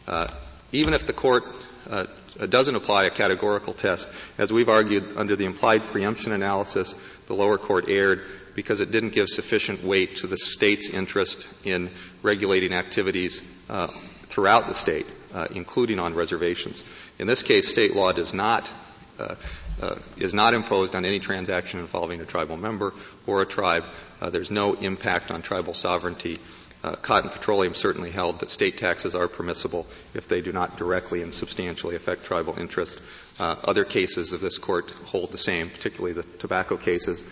Uh, 0.07 0.27
even 0.71 0.93
if 0.93 1.05
the 1.05 1.13
court 1.13 1.45
uh, 1.89 2.05
doesn't 2.49 2.75
apply 2.75 3.05
a 3.05 3.09
categorical 3.09 3.73
test, 3.73 4.07
as 4.37 4.51
we've 4.51 4.69
argued 4.69 5.17
under 5.17 5.35
the 5.35 5.45
implied 5.45 5.87
preemption 5.87 6.31
analysis, 6.31 6.93
the 7.27 7.33
lower 7.33 7.57
court 7.57 7.85
erred 7.87 8.23
because 8.55 8.81
it 8.81 8.89
didn't 8.89 9.11
give 9.11 9.27
sufficient 9.27 9.83
weight 9.83 10.17
to 10.17 10.27
the 10.27 10.37
state's 10.37 10.89
interest 10.89 11.47
in 11.63 11.91
regulating 12.23 12.73
activities 12.73 13.43
uh, 13.69 13.87
throughout 14.23 14.67
the 14.67 14.73
state, 14.73 15.05
uh, 15.33 15.47
including 15.53 15.99
on 15.99 16.15
reservations. 16.15 16.81
In 17.19 17.27
this 17.27 17.43
case, 17.43 17.67
state 17.67 17.95
law 17.95 18.11
does 18.11 18.33
not 18.33 18.73
uh, 19.19 19.35
uh, 19.81 19.95
is 20.17 20.33
not 20.33 20.53
imposed 20.53 20.95
on 20.95 21.05
any 21.05 21.19
transaction 21.19 21.79
involving 21.79 22.21
a 22.21 22.25
tribal 22.25 22.55
member 22.55 22.93
or 23.27 23.41
a 23.41 23.45
tribe. 23.45 23.83
Uh, 24.21 24.29
there's 24.29 24.51
no 24.51 24.73
impact 24.73 25.31
on 25.31 25.41
tribal 25.41 25.73
sovereignty. 25.73 26.37
Uh, 26.83 26.95
Cotton 26.95 27.29
Petroleum 27.29 27.73
certainly 27.73 28.11
held 28.11 28.39
that 28.39 28.49
state 28.49 28.77
taxes 28.77 29.15
are 29.15 29.27
permissible 29.27 29.85
if 30.13 30.27
they 30.27 30.41
do 30.41 30.53
not 30.53 30.77
directly 30.77 31.21
and 31.21 31.33
substantially 31.33 31.95
affect 31.95 32.25
tribal 32.25 32.57
interests. 32.57 33.01
Other 33.39 33.83
cases 33.83 34.31
of 34.33 34.39
this 34.39 34.57
court 34.57 34.91
hold 35.05 35.31
the 35.31 35.37
same, 35.37 35.69
particularly 35.69 36.13
the 36.13 36.23
tobacco 36.23 36.77
cases 36.77 37.23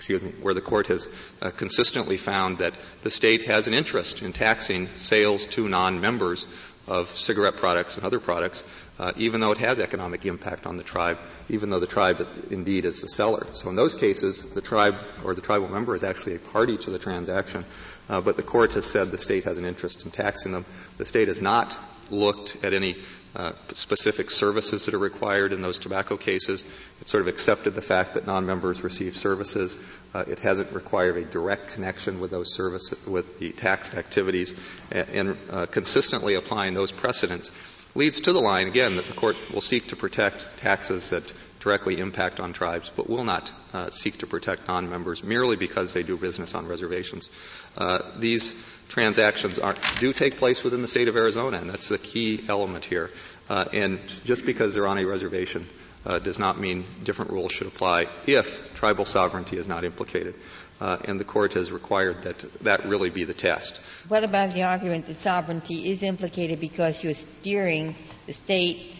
excuse 0.00 0.22
me, 0.22 0.30
where 0.40 0.54
the 0.54 0.62
court 0.62 0.86
has 0.86 1.06
uh, 1.42 1.50
consistently 1.50 2.16
found 2.16 2.56
that 2.58 2.74
the 3.02 3.10
state 3.10 3.42
has 3.42 3.68
an 3.68 3.74
interest 3.74 4.22
in 4.22 4.32
taxing 4.32 4.88
sales 4.96 5.44
to 5.44 5.68
non-members 5.68 6.46
of 6.88 7.10
cigarette 7.10 7.52
products 7.56 7.98
and 7.98 8.06
other 8.06 8.18
products, 8.18 8.64
uh, 8.98 9.12
even 9.16 9.42
though 9.42 9.52
it 9.52 9.58
has 9.58 9.78
economic 9.78 10.24
impact 10.24 10.66
on 10.66 10.78
the 10.78 10.82
tribe, 10.82 11.18
even 11.50 11.68
though 11.68 11.80
the 11.80 11.86
tribe 11.86 12.26
indeed 12.50 12.86
is 12.86 13.02
the 13.02 13.08
seller. 13.08 13.46
So 13.50 13.68
in 13.68 13.76
those 13.76 13.94
cases, 13.94 14.54
the 14.54 14.62
tribe 14.62 14.96
or 15.22 15.34
the 15.34 15.42
tribal 15.42 15.68
member 15.68 15.94
is 15.94 16.02
actually 16.02 16.36
a 16.36 16.38
party 16.38 16.78
to 16.78 16.90
the 16.90 16.98
transaction, 16.98 17.66
uh, 18.08 18.22
but 18.22 18.36
the 18.36 18.42
court 18.42 18.72
has 18.72 18.86
said 18.86 19.08
the 19.08 19.18
state 19.18 19.44
has 19.44 19.58
an 19.58 19.66
interest 19.66 20.06
in 20.06 20.12
taxing 20.12 20.52
them. 20.52 20.64
The 20.96 21.04
state 21.04 21.28
has 21.28 21.42
not 21.42 21.76
looked 22.10 22.56
at 22.64 22.72
any 22.72 22.96
uh, 23.36 23.52
specific 23.72 24.30
services 24.30 24.86
that 24.86 24.94
are 24.94 24.98
required 24.98 25.52
in 25.52 25.62
those 25.62 25.78
tobacco 25.78 26.16
cases. 26.16 26.64
It 27.00 27.08
sort 27.08 27.22
of 27.22 27.28
accepted 27.28 27.74
the 27.74 27.82
fact 27.82 28.14
that 28.14 28.26
non-members 28.26 28.82
receive 28.82 29.14
services. 29.14 29.76
Uh, 30.14 30.24
it 30.26 30.40
hasn't 30.40 30.72
required 30.72 31.16
a 31.16 31.24
direct 31.24 31.74
connection 31.74 32.20
with 32.20 32.30
those 32.30 32.54
services, 32.54 33.06
with 33.06 33.38
the 33.38 33.50
taxed 33.52 33.94
activities, 33.94 34.54
and, 34.90 35.08
and 35.10 35.36
uh, 35.50 35.66
consistently 35.66 36.34
applying 36.34 36.74
those 36.74 36.92
precedents 36.92 37.50
leads 37.94 38.20
to 38.22 38.32
the 38.32 38.40
line 38.40 38.68
again 38.68 38.96
that 38.96 39.06
the 39.06 39.12
court 39.12 39.36
will 39.52 39.60
seek 39.60 39.88
to 39.88 39.96
protect 39.96 40.46
taxes 40.58 41.10
that 41.10 41.30
directly 41.60 41.98
impact 42.00 42.40
on 42.40 42.52
tribes, 42.52 42.90
but 42.94 43.08
will 43.08 43.24
not 43.24 43.52
uh, 43.72 43.90
seek 43.90 44.18
to 44.18 44.26
protect 44.26 44.66
non-members 44.66 45.22
merely 45.22 45.56
because 45.56 45.92
they 45.92 46.02
do 46.02 46.16
business 46.16 46.54
on 46.54 46.66
reservations. 46.66 47.28
Uh, 47.76 48.00
these 48.18 48.64
transactions 48.88 49.58
are, 49.58 49.74
do 49.98 50.12
take 50.12 50.36
place 50.36 50.64
within 50.64 50.80
the 50.80 50.88
state 50.88 51.08
of 51.08 51.16
Arizona, 51.16 51.58
and 51.58 51.68
that's 51.68 51.88
the 51.88 51.98
key 51.98 52.42
element 52.48 52.84
here. 52.84 53.10
Uh, 53.48 53.66
and 53.72 53.98
just 54.24 54.46
because 54.46 54.74
they're 54.74 54.86
on 54.86 54.98
a 54.98 55.04
reservation 55.04 55.66
uh, 56.06 56.18
does 56.18 56.38
not 56.38 56.58
mean 56.58 56.84
different 57.04 57.30
rules 57.30 57.52
should 57.52 57.66
apply 57.66 58.06
if 58.26 58.74
tribal 58.76 59.04
sovereignty 59.04 59.58
is 59.58 59.68
not 59.68 59.84
implicated. 59.84 60.34
Uh, 60.80 60.96
and 61.04 61.20
the 61.20 61.24
court 61.24 61.54
has 61.54 61.70
required 61.70 62.22
that 62.22 62.38
that 62.62 62.86
really 62.86 63.10
be 63.10 63.24
the 63.24 63.34
test. 63.34 63.76
What 64.08 64.24
about 64.24 64.54
the 64.54 64.62
argument 64.62 65.06
that 65.06 65.14
sovereignty 65.14 65.90
is 65.90 66.02
implicated 66.02 66.58
because 66.58 67.04
you're 67.04 67.12
steering 67.12 67.94
the 68.26 68.32
state 68.32 68.94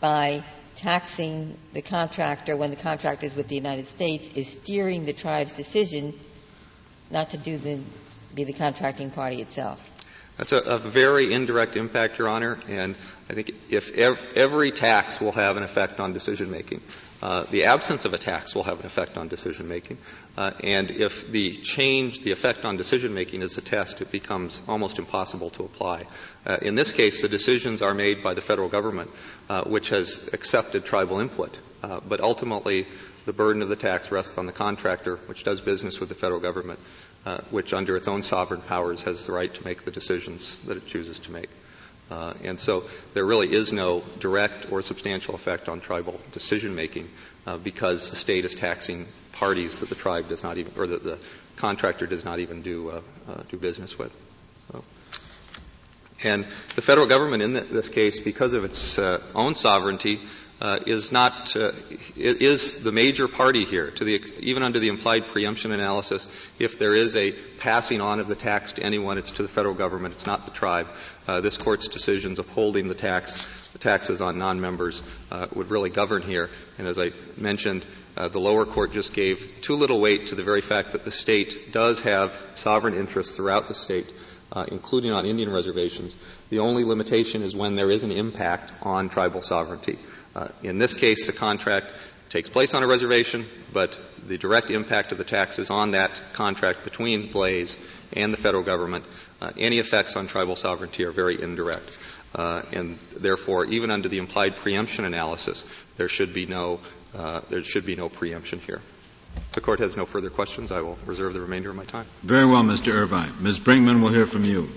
by 0.00 0.42
taxing 0.74 1.56
the 1.72 1.82
contractor 1.82 2.56
when 2.56 2.70
the 2.70 2.76
contractor 2.76 3.26
is 3.26 3.34
with 3.34 3.48
the 3.48 3.54
United 3.54 3.86
States 3.86 4.32
is 4.34 4.50
steering 4.50 5.04
the 5.04 5.12
tribe's 5.12 5.52
decision 5.52 6.14
not 7.10 7.30
to 7.30 7.36
do 7.36 7.58
the, 7.58 7.80
be 8.34 8.44
the 8.44 8.52
contracting 8.52 9.10
party 9.10 9.40
itself. 9.40 9.86
That's 10.36 10.52
a, 10.52 10.58
a, 10.58 10.78
very 10.78 11.32
indirect 11.34 11.76
impact, 11.76 12.18
Your 12.18 12.28
Honor, 12.28 12.58
and 12.66 12.94
I 13.28 13.34
think 13.34 13.50
if 13.68 13.92
ev- 13.92 14.24
every 14.34 14.70
tax 14.70 15.20
will 15.20 15.32
have 15.32 15.58
an 15.58 15.62
effect 15.62 16.00
on 16.00 16.14
decision 16.14 16.50
making, 16.50 16.80
uh, 17.22 17.44
the 17.50 17.64
absence 17.64 18.04
of 18.04 18.14
a 18.14 18.18
tax 18.18 18.54
will 18.54 18.62
have 18.62 18.80
an 18.80 18.86
effect 18.86 19.18
on 19.18 19.28
decision 19.28 19.68
making, 19.68 19.98
uh, 20.38 20.52
and 20.62 20.90
if 20.90 21.30
the 21.30 21.52
change, 21.52 22.20
the 22.20 22.32
effect 22.32 22.64
on 22.64 22.76
decision 22.76 23.12
making 23.12 23.42
is 23.42 23.58
a 23.58 23.60
test, 23.60 24.00
it 24.00 24.10
becomes 24.10 24.60
almost 24.66 24.98
impossible 24.98 25.50
to 25.50 25.64
apply. 25.64 26.06
Uh, 26.46 26.56
in 26.62 26.74
this 26.74 26.92
case, 26.92 27.20
the 27.20 27.28
decisions 27.28 27.82
are 27.82 27.94
made 27.94 28.22
by 28.22 28.32
the 28.32 28.40
federal 28.40 28.68
government, 28.68 29.10
uh, 29.48 29.62
which 29.64 29.90
has 29.90 30.30
accepted 30.32 30.84
tribal 30.84 31.20
input, 31.20 31.60
uh, 31.82 32.00
but 32.08 32.20
ultimately 32.20 32.86
the 33.26 33.32
burden 33.32 33.60
of 33.60 33.68
the 33.68 33.76
tax 33.76 34.10
rests 34.10 34.38
on 34.38 34.46
the 34.46 34.52
contractor, 34.52 35.16
which 35.26 35.44
does 35.44 35.60
business 35.60 36.00
with 36.00 36.08
the 36.08 36.14
federal 36.14 36.40
government 36.40 36.78
which 37.50 37.74
under 37.74 37.96
its 37.96 38.08
own 38.08 38.22
sovereign 38.22 38.62
powers 38.62 39.02
has 39.02 39.26
the 39.26 39.32
right 39.32 39.52
to 39.52 39.62
make 39.62 39.82
the 39.82 39.90
decisions 39.90 40.58
that 40.60 40.78
it 40.78 40.86
chooses 40.86 41.18
to 41.18 41.30
make. 41.30 41.50
Uh, 42.10 42.34
and 42.42 42.58
so 42.58 42.84
there 43.14 43.24
really 43.24 43.52
is 43.52 43.72
no 43.72 44.02
direct 44.18 44.70
or 44.72 44.82
substantial 44.82 45.34
effect 45.34 45.68
on 45.68 45.80
tribal 45.80 46.20
decision 46.32 46.74
making 46.74 47.08
uh, 47.46 47.56
because 47.56 48.10
the 48.10 48.16
state 48.16 48.44
is 48.44 48.54
taxing 48.54 49.06
parties 49.32 49.80
that 49.80 49.88
the 49.88 49.94
tribe 49.94 50.28
does 50.28 50.42
not 50.42 50.58
even, 50.58 50.72
or 50.76 50.86
that 50.86 51.04
the 51.04 51.18
contractor 51.56 52.06
does 52.06 52.24
not 52.24 52.40
even 52.40 52.62
do 52.62 52.90
uh, 52.90 53.00
uh 53.28 53.42
do 53.48 53.56
business 53.56 53.98
with. 53.98 54.12
So. 54.72 54.84
And 56.22 56.44
the 56.74 56.82
federal 56.82 57.06
government 57.06 57.42
in 57.42 57.52
this 57.52 57.88
case, 57.88 58.20
because 58.20 58.54
of 58.54 58.64
its 58.64 58.98
uh, 58.98 59.22
own 59.34 59.54
sovereignty, 59.54 60.20
is 60.86 61.12
not 61.12 61.56
uh, 61.56 61.72
is 62.16 62.82
the 62.82 62.92
major 62.92 63.28
party 63.28 63.64
here 63.64 63.90
to 63.90 64.04
the 64.04 64.22
even 64.40 64.62
under 64.62 64.78
the 64.78 64.88
implied 64.88 65.26
preemption 65.26 65.72
analysis 65.72 66.28
if 66.58 66.78
there 66.78 66.94
is 66.94 67.16
a 67.16 67.32
passing 67.58 68.00
on 68.00 68.20
of 68.20 68.26
the 68.26 68.34
tax 68.34 68.74
to 68.74 68.82
anyone 68.82 69.18
it's 69.18 69.32
to 69.32 69.42
the 69.42 69.48
federal 69.48 69.74
government 69.74 70.14
it's 70.14 70.26
not 70.26 70.44
the 70.44 70.50
tribe 70.50 70.86
uh, 71.28 71.40
this 71.40 71.56
court's 71.56 71.88
decisions 71.88 72.38
upholding 72.38 72.88
the 72.88 72.94
tax 72.94 73.70
the 73.70 73.78
taxes 73.78 74.20
on 74.20 74.38
non-members 74.38 75.02
uh, 75.30 75.46
would 75.54 75.70
really 75.70 75.90
govern 75.90 76.22
here 76.22 76.50
and 76.78 76.86
as 76.86 76.98
I 76.98 77.12
mentioned 77.38 77.84
uh, 78.16 78.28
the 78.28 78.40
lower 78.40 78.66
court 78.66 78.92
just 78.92 79.14
gave 79.14 79.60
too 79.62 79.76
little 79.76 80.00
weight 80.00 80.28
to 80.28 80.34
the 80.34 80.42
very 80.42 80.60
fact 80.60 80.92
that 80.92 81.04
the 81.04 81.10
state 81.10 81.72
does 81.72 82.00
have 82.00 82.34
sovereign 82.54 82.94
interests 82.94 83.36
throughout 83.36 83.68
the 83.68 83.74
state 83.74 84.12
uh, 84.52 84.64
including 84.68 85.12
on 85.12 85.26
Indian 85.26 85.48
reservations. 85.48 86.16
The 86.48 86.58
only 86.58 86.82
limitation 86.82 87.42
is 87.42 87.54
when 87.54 87.76
there 87.76 87.90
is 87.90 88.02
an 88.02 88.10
impact 88.10 88.72
on 88.82 89.08
tribal 89.08 89.42
sovereignty. 89.42 89.96
Uh, 90.34 90.48
in 90.62 90.78
this 90.78 90.94
case, 90.94 91.26
the 91.26 91.32
contract 91.32 91.92
takes 92.28 92.48
place 92.48 92.74
on 92.74 92.82
a 92.82 92.86
reservation, 92.86 93.44
but 93.72 93.98
the 94.26 94.38
direct 94.38 94.70
impact 94.70 95.12
of 95.12 95.18
the 95.18 95.24
tax 95.24 95.58
is 95.58 95.70
on 95.70 95.92
that 95.92 96.10
contract 96.32 96.84
between 96.84 97.30
Blaze 97.32 97.78
and 98.12 98.32
the 98.32 98.36
federal 98.36 98.62
government. 98.62 99.04
Uh, 99.40 99.50
any 99.58 99.78
effects 99.78 100.16
on 100.16 100.26
tribal 100.26 100.54
sovereignty 100.56 101.04
are 101.04 101.10
very 101.10 101.40
indirect. 101.42 101.98
Uh, 102.34 102.62
and 102.72 102.96
therefore, 103.16 103.64
even 103.64 103.90
under 103.90 104.08
the 104.08 104.18
implied 104.18 104.56
preemption 104.56 105.04
analysis, 105.04 105.64
there 105.96 106.08
should 106.08 106.32
be 106.32 106.46
no 106.46 106.80
uh, 107.16 107.40
there 107.50 107.64
should 107.64 107.84
be 107.84 107.96
no 107.96 108.08
preemption 108.08 108.60
here. 108.60 108.80
If 109.36 109.52
the 109.52 109.60
court 109.60 109.80
has 109.80 109.96
no 109.96 110.06
further 110.06 110.30
questions, 110.30 110.70
I 110.70 110.80
will 110.80 110.96
reserve 111.06 111.34
the 111.34 111.40
remainder 111.40 111.70
of 111.70 111.74
my 111.76 111.84
time. 111.84 112.06
Very 112.22 112.46
well, 112.46 112.62
Mr. 112.62 112.92
Irvine. 112.92 113.32
Ms. 113.40 113.58
Brinkman 113.58 114.00
will 114.00 114.10
hear 114.10 114.26
from 114.26 114.44
you. 114.44 114.68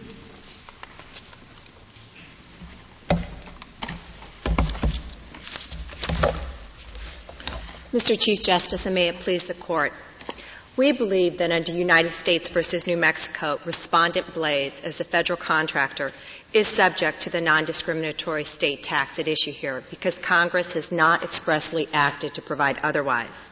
Mr. 7.94 8.20
Chief 8.20 8.42
Justice, 8.42 8.88
and 8.88 8.96
may 8.96 9.10
it 9.10 9.20
please 9.20 9.46
the 9.46 9.54
Court. 9.54 9.94
We 10.76 10.94
believe 10.94 11.38
that 11.38 11.52
under 11.52 11.74
United 11.74 12.10
States 12.10 12.50
versus 12.50 12.88
New 12.88 12.98
Mexico, 12.98 13.60
Respondent 13.66 14.34
Blaze, 14.34 14.82
as 14.84 14.98
the 14.98 15.04
federal 15.04 15.38
contractor, 15.38 16.12
is 16.54 16.68
subject 16.68 17.22
to 17.22 17.30
the 17.30 17.40
non-discriminatory 17.40 18.46
state 18.46 18.82
tax 18.82 19.20
at 19.20 19.28
issue 19.28 19.52
here 19.52 19.84
because 19.92 20.18
Congress 20.18 20.74
has 20.74 20.92
not 20.92 21.24
expressly 21.24 21.88
acted 21.94 22.34
to 22.34 22.42
provide 22.42 22.80
otherwise. 22.82 23.52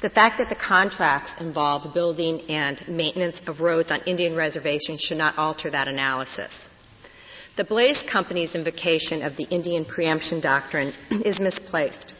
The 0.00 0.08
fact 0.08 0.38
that 0.38 0.48
the 0.48 0.56
contracts 0.56 1.40
involve 1.40 1.94
building 1.94 2.42
and 2.48 2.82
maintenance 2.88 3.40
of 3.46 3.60
roads 3.60 3.92
on 3.92 4.00
Indian 4.04 4.34
reservations 4.34 5.00
should 5.00 5.18
not 5.18 5.38
alter 5.38 5.70
that 5.70 5.86
analysis. 5.86 6.68
The 7.54 7.62
Blaze 7.62 8.02
Company's 8.02 8.56
invocation 8.56 9.22
of 9.22 9.36
the 9.36 9.46
Indian 9.48 9.84
preemption 9.84 10.40
doctrine 10.40 10.92
is 11.24 11.38
misplaced. 11.38 12.16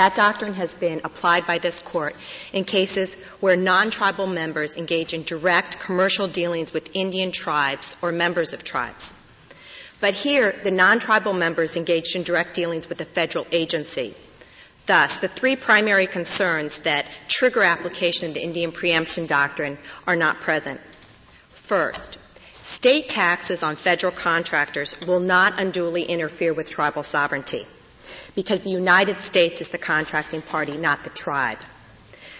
That 0.00 0.14
doctrine 0.14 0.54
has 0.54 0.72
been 0.72 1.02
applied 1.04 1.46
by 1.46 1.58
this 1.58 1.82
court 1.82 2.16
in 2.54 2.64
cases 2.64 3.14
where 3.40 3.54
non-tribal 3.54 4.26
members 4.26 4.78
engage 4.78 5.12
in 5.12 5.24
direct 5.24 5.78
commercial 5.78 6.26
dealings 6.26 6.72
with 6.72 6.96
Indian 6.96 7.32
tribes 7.32 7.98
or 8.00 8.10
members 8.10 8.54
of 8.54 8.64
tribes. 8.64 9.12
But 10.00 10.14
here, 10.14 10.58
the 10.64 10.70
non-tribal 10.70 11.34
members 11.34 11.76
engaged 11.76 12.16
in 12.16 12.22
direct 12.22 12.54
dealings 12.54 12.88
with 12.88 13.02
a 13.02 13.04
federal 13.04 13.46
agency. 13.52 14.14
Thus, 14.86 15.18
the 15.18 15.28
three 15.28 15.54
primary 15.54 16.06
concerns 16.06 16.78
that 16.78 17.04
trigger 17.28 17.62
application 17.62 18.28
of 18.28 18.32
the 18.32 18.42
Indian 18.42 18.72
preemption 18.72 19.26
doctrine 19.26 19.76
are 20.06 20.16
not 20.16 20.40
present. 20.40 20.80
First, 21.50 22.16
state 22.54 23.10
taxes 23.10 23.62
on 23.62 23.76
federal 23.76 24.14
contractors 24.14 24.98
will 25.06 25.20
not 25.20 25.60
unduly 25.60 26.04
interfere 26.04 26.54
with 26.54 26.70
tribal 26.70 27.02
sovereignty 27.02 27.66
because 28.34 28.60
the 28.60 28.70
United 28.70 29.18
States 29.18 29.60
is 29.60 29.68
the 29.68 29.78
contracting 29.78 30.42
party, 30.42 30.76
not 30.76 31.04
the 31.04 31.10
tribe. 31.10 31.58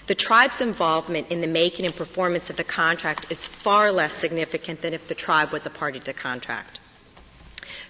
The 0.07 0.15
tribe's 0.15 0.61
involvement 0.61 1.29
in 1.31 1.41
the 1.41 1.47
making 1.47 1.87
and 1.87 1.95
performance 1.95 2.51
of 2.51 2.57
the 2.57 2.65
contract 2.65 3.27
is 3.31 3.47
far 3.47 3.93
less 3.93 4.13
significant 4.13 4.83
than 4.83 4.95
if 4.95 5.07
the 5.09 5.15
tribe 5.15 5.53
was 5.53 5.67
a 5.67 5.71
party 5.71 6.01
to 6.01 6.05
the 6.05 6.13
contract. 6.13 6.81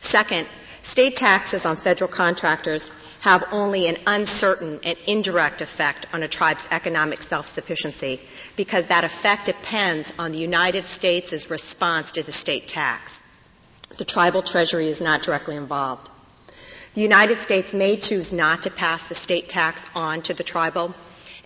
Second, 0.00 0.46
state 0.82 1.16
taxes 1.16 1.64
on 1.64 1.76
federal 1.76 2.10
contractors 2.10 2.90
have 3.20 3.44
only 3.52 3.86
an 3.86 3.98
uncertain 4.06 4.80
and 4.82 4.96
indirect 5.06 5.60
effect 5.60 6.06
on 6.12 6.22
a 6.22 6.28
tribe's 6.28 6.66
economic 6.70 7.22
self-sufficiency 7.22 8.20
because 8.56 8.86
that 8.86 9.04
effect 9.04 9.46
depends 9.46 10.12
on 10.18 10.32
the 10.32 10.38
United 10.38 10.86
States' 10.86 11.50
response 11.50 12.12
to 12.12 12.22
the 12.22 12.32
state 12.32 12.66
tax. 12.66 13.22
The 13.98 14.04
tribal 14.04 14.42
treasury 14.42 14.88
is 14.88 15.00
not 15.00 15.22
directly 15.22 15.56
involved. 15.56 16.08
The 16.94 17.02
United 17.02 17.38
States 17.38 17.72
may 17.72 17.96
choose 17.96 18.32
not 18.32 18.64
to 18.64 18.70
pass 18.70 19.04
the 19.04 19.14
state 19.14 19.48
tax 19.48 19.86
on 19.94 20.22
to 20.22 20.34
the 20.34 20.42
tribal 20.42 20.92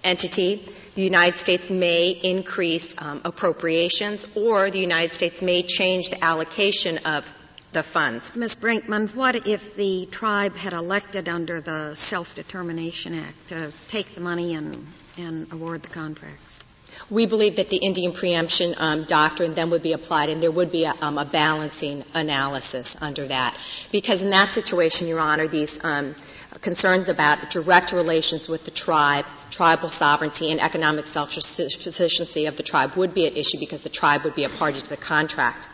entity. 0.02 0.66
The 0.94 1.02
United 1.02 1.38
States 1.38 1.70
may 1.70 2.10
increase 2.10 2.94
um, 2.96 3.20
appropriations, 3.26 4.26
or 4.34 4.70
the 4.70 4.78
United 4.78 5.12
States 5.12 5.42
may 5.42 5.62
change 5.62 6.08
the 6.08 6.24
allocation 6.24 6.98
of 7.04 7.26
the 7.72 7.82
funds. 7.82 8.34
Ms. 8.34 8.56
Brinkman, 8.56 9.14
what 9.14 9.46
if 9.46 9.74
the 9.74 10.06
tribe 10.06 10.56
had 10.56 10.72
elected 10.72 11.28
under 11.28 11.60
the 11.60 11.94
Self 11.94 12.34
Determination 12.34 13.18
Act 13.18 13.48
to 13.48 13.72
take 13.88 14.14
the 14.14 14.22
money 14.22 14.54
and, 14.54 14.86
and 15.18 15.52
award 15.52 15.82
the 15.82 15.88
contracts? 15.88 16.64
We 17.10 17.26
believe 17.26 17.56
that 17.56 17.68
the 17.68 17.76
Indian 17.76 18.12
preemption 18.12 18.74
um, 18.78 19.04
doctrine 19.04 19.54
then 19.54 19.70
would 19.70 19.82
be 19.82 19.92
applied, 19.92 20.30
and 20.30 20.42
there 20.42 20.50
would 20.50 20.72
be 20.72 20.84
a, 20.84 20.94
um, 21.02 21.18
a, 21.18 21.24
balancing 21.24 22.04
analysis 22.14 22.96
under 23.00 23.26
that. 23.26 23.56
Because 23.92 24.22
in 24.22 24.30
that 24.30 24.54
situation, 24.54 25.06
Your 25.06 25.20
Honor, 25.20 25.46
these 25.46 25.82
um, 25.84 26.14
concerns 26.60 27.08
about 27.08 27.50
direct 27.50 27.92
relations 27.92 28.48
with 28.48 28.64
the 28.64 28.70
tribe, 28.70 29.26
tribal 29.50 29.90
sovereignty, 29.90 30.50
and 30.50 30.60
economic 30.60 31.06
self-sufficiency 31.06 32.46
of 32.46 32.56
the 32.56 32.62
tribe 32.62 32.94
would 32.96 33.12
be 33.12 33.26
at 33.26 33.36
issue 33.36 33.58
because 33.58 33.82
the 33.82 33.88
tribe 33.90 34.22
would 34.24 34.34
be 34.34 34.44
a 34.44 34.48
party 34.48 34.80
to 34.80 34.88
the 34.88 34.96
contract. 34.96 35.68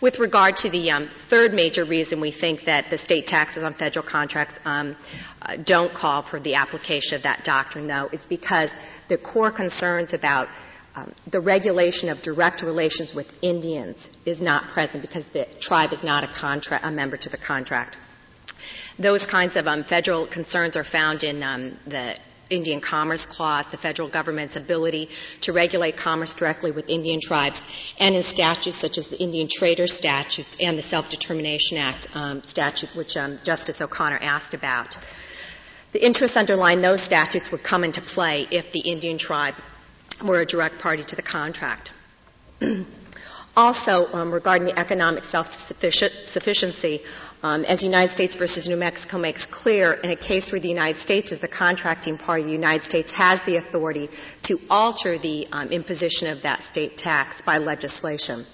With 0.00 0.18
regard 0.18 0.56
to 0.58 0.70
the 0.70 0.92
um, 0.92 1.08
third 1.08 1.52
major 1.52 1.84
reason 1.84 2.20
we 2.20 2.30
think 2.30 2.64
that 2.64 2.88
the 2.88 2.96
state 2.96 3.26
taxes 3.26 3.62
on 3.62 3.74
federal 3.74 4.04
contracts 4.04 4.58
um, 4.64 4.96
uh, 5.42 5.56
don't 5.56 5.92
call 5.92 6.22
for 6.22 6.40
the 6.40 6.54
application 6.54 7.16
of 7.16 7.22
that 7.22 7.44
doctrine, 7.44 7.86
though, 7.86 8.08
is 8.10 8.26
because 8.26 8.74
the 9.08 9.18
core 9.18 9.50
concerns 9.50 10.14
about 10.14 10.48
um, 10.96 11.12
the 11.26 11.40
regulation 11.40 12.08
of 12.08 12.22
direct 12.22 12.62
relations 12.62 13.14
with 13.14 13.38
Indians 13.42 14.10
is 14.24 14.40
not 14.40 14.68
present 14.68 15.02
because 15.02 15.26
the 15.26 15.44
tribe 15.60 15.92
is 15.92 16.02
not 16.02 16.24
a, 16.24 16.28
contra- 16.28 16.80
a 16.82 16.90
member 16.90 17.18
to 17.18 17.28
the 17.28 17.36
contract. 17.36 17.98
Those 18.98 19.26
kinds 19.26 19.56
of 19.56 19.68
um, 19.68 19.84
federal 19.84 20.26
concerns 20.26 20.78
are 20.78 20.84
found 20.84 21.24
in 21.24 21.42
um, 21.42 21.78
the 21.86 22.16
Indian 22.50 22.80
Commerce 22.80 23.26
Clause, 23.26 23.66
the 23.68 23.76
federal 23.76 24.08
government's 24.08 24.56
ability 24.56 25.08
to 25.42 25.52
regulate 25.52 25.96
commerce 25.96 26.34
directly 26.34 26.72
with 26.72 26.90
Indian 26.90 27.20
tribes, 27.20 27.64
and 27.98 28.14
in 28.14 28.22
statutes 28.22 28.76
such 28.76 28.98
as 28.98 29.08
the 29.08 29.20
Indian 29.20 29.48
Trader 29.48 29.86
Statutes 29.86 30.56
and 30.60 30.76
the 30.76 30.82
Self-Determination 30.82 31.78
Act 31.78 32.14
um, 32.14 32.42
statute, 32.42 32.94
which 32.96 33.16
um, 33.16 33.38
Justice 33.44 33.80
O'Connor 33.80 34.18
asked 34.20 34.52
about. 34.52 34.96
The 35.92 36.04
interests 36.04 36.36
underlying 36.36 36.82
those 36.82 37.00
statutes 37.00 37.50
would 37.50 37.62
come 37.62 37.84
into 37.84 38.00
play 38.00 38.46
if 38.50 38.70
the 38.72 38.80
Indian 38.80 39.18
tribe 39.18 39.54
were 40.22 40.40
a 40.40 40.46
direct 40.46 40.78
party 40.80 41.02
to 41.04 41.16
the 41.16 41.22
contract. 41.22 41.92
also, 43.56 44.12
um, 44.12 44.30
regarding 44.30 44.66
the 44.66 44.78
economic 44.78 45.24
self-sufficiency, 45.24 47.02
um, 47.42 47.64
as 47.64 47.82
United 47.82 48.10
States 48.10 48.36
versus 48.36 48.68
New 48.68 48.76
Mexico 48.76 49.18
makes 49.18 49.46
clear, 49.46 49.92
in 49.92 50.10
a 50.10 50.16
case 50.16 50.52
where 50.52 50.60
the 50.60 50.68
United 50.68 50.98
States 50.98 51.32
is 51.32 51.38
the 51.38 51.48
contracting 51.48 52.18
party, 52.18 52.44
the 52.44 52.52
United 52.52 52.84
States 52.84 53.12
has 53.12 53.40
the 53.42 53.56
authority 53.56 54.08
to 54.42 54.60
alter 54.68 55.16
the 55.16 55.48
um, 55.50 55.68
imposition 55.68 56.28
of 56.28 56.42
that 56.42 56.62
state 56.62 56.98
tax 56.98 57.40
by 57.40 57.58
legislation. 57.58 58.44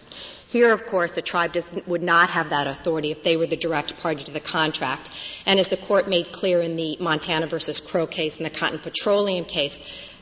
Here, 0.49 0.73
of 0.73 0.87
course, 0.87 1.11
the 1.11 1.23
tribe 1.23 1.57
would 1.87 2.05
not 2.05 2.31
have 2.31 2.51
that 2.51 2.69
authority 2.69 3.11
if 3.11 3.25
they 3.25 3.37
were 3.37 3.47
the 3.47 3.57
direct 3.57 3.97
party 4.01 4.23
to 4.23 4.31
the 4.31 4.41
contract. 4.41 5.11
And 5.45 5.59
as 5.59 5.67
the 5.67 5.77
court 5.77 6.09
made 6.09 6.31
clear 6.31 6.61
in 6.61 6.77
the 6.77 6.97
Montana 7.01 7.49
versus 7.49 7.81
Crow 7.81 8.07
case 8.07 8.37
and 8.37 8.47
the 8.47 8.51
Cotton 8.51 8.79
Petroleum 8.79 9.45
case, 9.45 9.79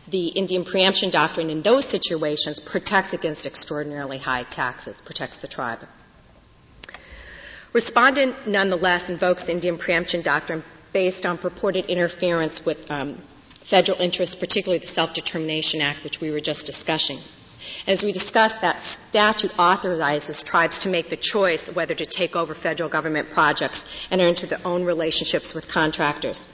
the 0.09 0.29
Indian 0.29 0.64
preemption 0.64 1.11
doctrine 1.11 1.50
in 1.50 1.61
those 1.61 1.85
situations 1.85 2.61
protects 2.61 3.12
against 3.12 3.44
extraordinarily 3.44 4.18
high 4.18 4.44
taxes, 4.44 5.00
protects 5.03 5.38
the 5.38 5.48
tribe. 5.48 5.81
Respondent 7.74 8.46
nonetheless 8.46 9.10
invokes 9.10 9.42
the 9.42 9.50
Indian 9.50 9.76
preemption 9.76 10.22
doctrine 10.22 10.62
based 10.92 11.26
on 11.26 11.38
purported 11.38 11.87
interference 11.87 12.64
with 12.64 12.88
um, 12.88 13.14
federal 13.62 14.00
interests, 14.00 14.37
particularly 14.37 14.78
the 14.78 14.87
Self-Determination 14.87 15.80
Act, 15.80 16.04
which 16.04 16.20
we 16.20 16.30
were 16.30 16.38
just 16.38 16.66
discussing. 16.66 17.18
As 17.88 18.04
we 18.04 18.12
discussed, 18.12 18.60
that 18.60 18.80
statute 18.80 19.58
authorizes 19.58 20.44
tribes 20.44 20.78
to 20.80 20.88
make 20.88 21.08
the 21.08 21.16
choice 21.16 21.68
whether 21.68 21.96
to 21.96 22.06
take 22.06 22.37
over 22.37 22.54
federal 22.54 22.88
government 22.88 23.30
projects 23.30 23.84
and 24.08 24.20
enter 24.20 24.28
into 24.28 24.46
their 24.46 24.64
own 24.64 24.84
relationships 24.84 25.52
with 25.52 25.66
contractors. 25.66 26.46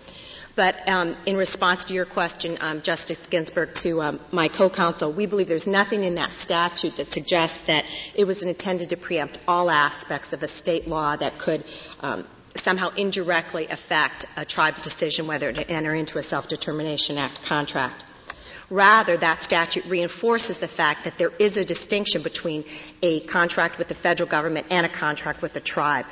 But 0.56 0.88
um, 0.88 1.16
in 1.26 1.36
response 1.36 1.86
to 1.86 1.94
your 1.94 2.04
question, 2.04 2.58
um, 2.60 2.82
Justice 2.82 3.26
Ginsburg, 3.28 3.74
to 3.76 4.02
um, 4.02 4.20
my 4.32 4.48
co-counsel, 4.48 5.12
we 5.12 5.26
believe 5.26 5.48
there's 5.48 5.66
nothing 5.66 6.04
in 6.04 6.16
that 6.16 6.32
statute 6.32 6.96
that 6.96 7.06
suggests 7.06 7.60
that 7.62 7.84
it 8.14 8.26
was 8.26 8.42
intended 8.42 8.90
to 8.90 8.96
preempt 8.96 9.38
all 9.46 9.70
aspects 9.70 10.32
of 10.32 10.42
a 10.42 10.48
state 10.48 10.88
law 10.88 11.16
that 11.16 11.38
could 11.38 11.64
um, 12.00 12.26
somehow 12.56 12.90
indirectly 12.96 13.68
affect 13.68 14.26
a 14.36 14.44
tribe's 14.44 14.82
decision 14.82 15.26
whether 15.26 15.52
to 15.52 15.70
enter 15.70 15.94
into 15.94 16.18
a 16.18 16.22
Self-Determination 16.22 17.16
Act 17.16 17.42
contract. 17.44 18.04
Rather, 18.68 19.16
that 19.16 19.42
statute 19.42 19.84
reinforces 19.86 20.58
the 20.58 20.68
fact 20.68 21.04
that 21.04 21.18
there 21.18 21.32
is 21.38 21.56
a 21.56 21.64
distinction 21.64 22.22
between 22.22 22.64
a 23.02 23.20
contract 23.20 23.78
with 23.78 23.88
the 23.88 23.94
federal 23.94 24.28
government 24.28 24.66
and 24.70 24.86
a 24.86 24.88
contract 24.88 25.42
with 25.42 25.52
the 25.52 25.60
tribe 25.60 26.06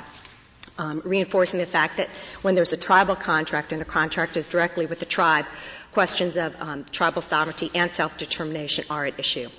um, 0.79 1.01
reinforcing 1.05 1.59
the 1.59 1.65
fact 1.65 1.97
that 1.97 2.09
when 2.41 2.55
there's 2.55 2.73
a 2.73 2.77
tribal 2.77 3.15
contract 3.15 3.71
and 3.71 3.79
the 3.79 3.85
contract 3.85 4.37
is 4.37 4.47
directly 4.47 4.85
with 4.85 4.99
the 4.99 5.05
tribe, 5.05 5.45
questions 5.91 6.37
of 6.37 6.55
um, 6.61 6.85
tribal 6.91 7.21
sovereignty 7.21 7.69
and 7.75 7.91
self-determination 7.91 8.85
are 8.89 9.05
at 9.05 9.19
issue. 9.19 9.49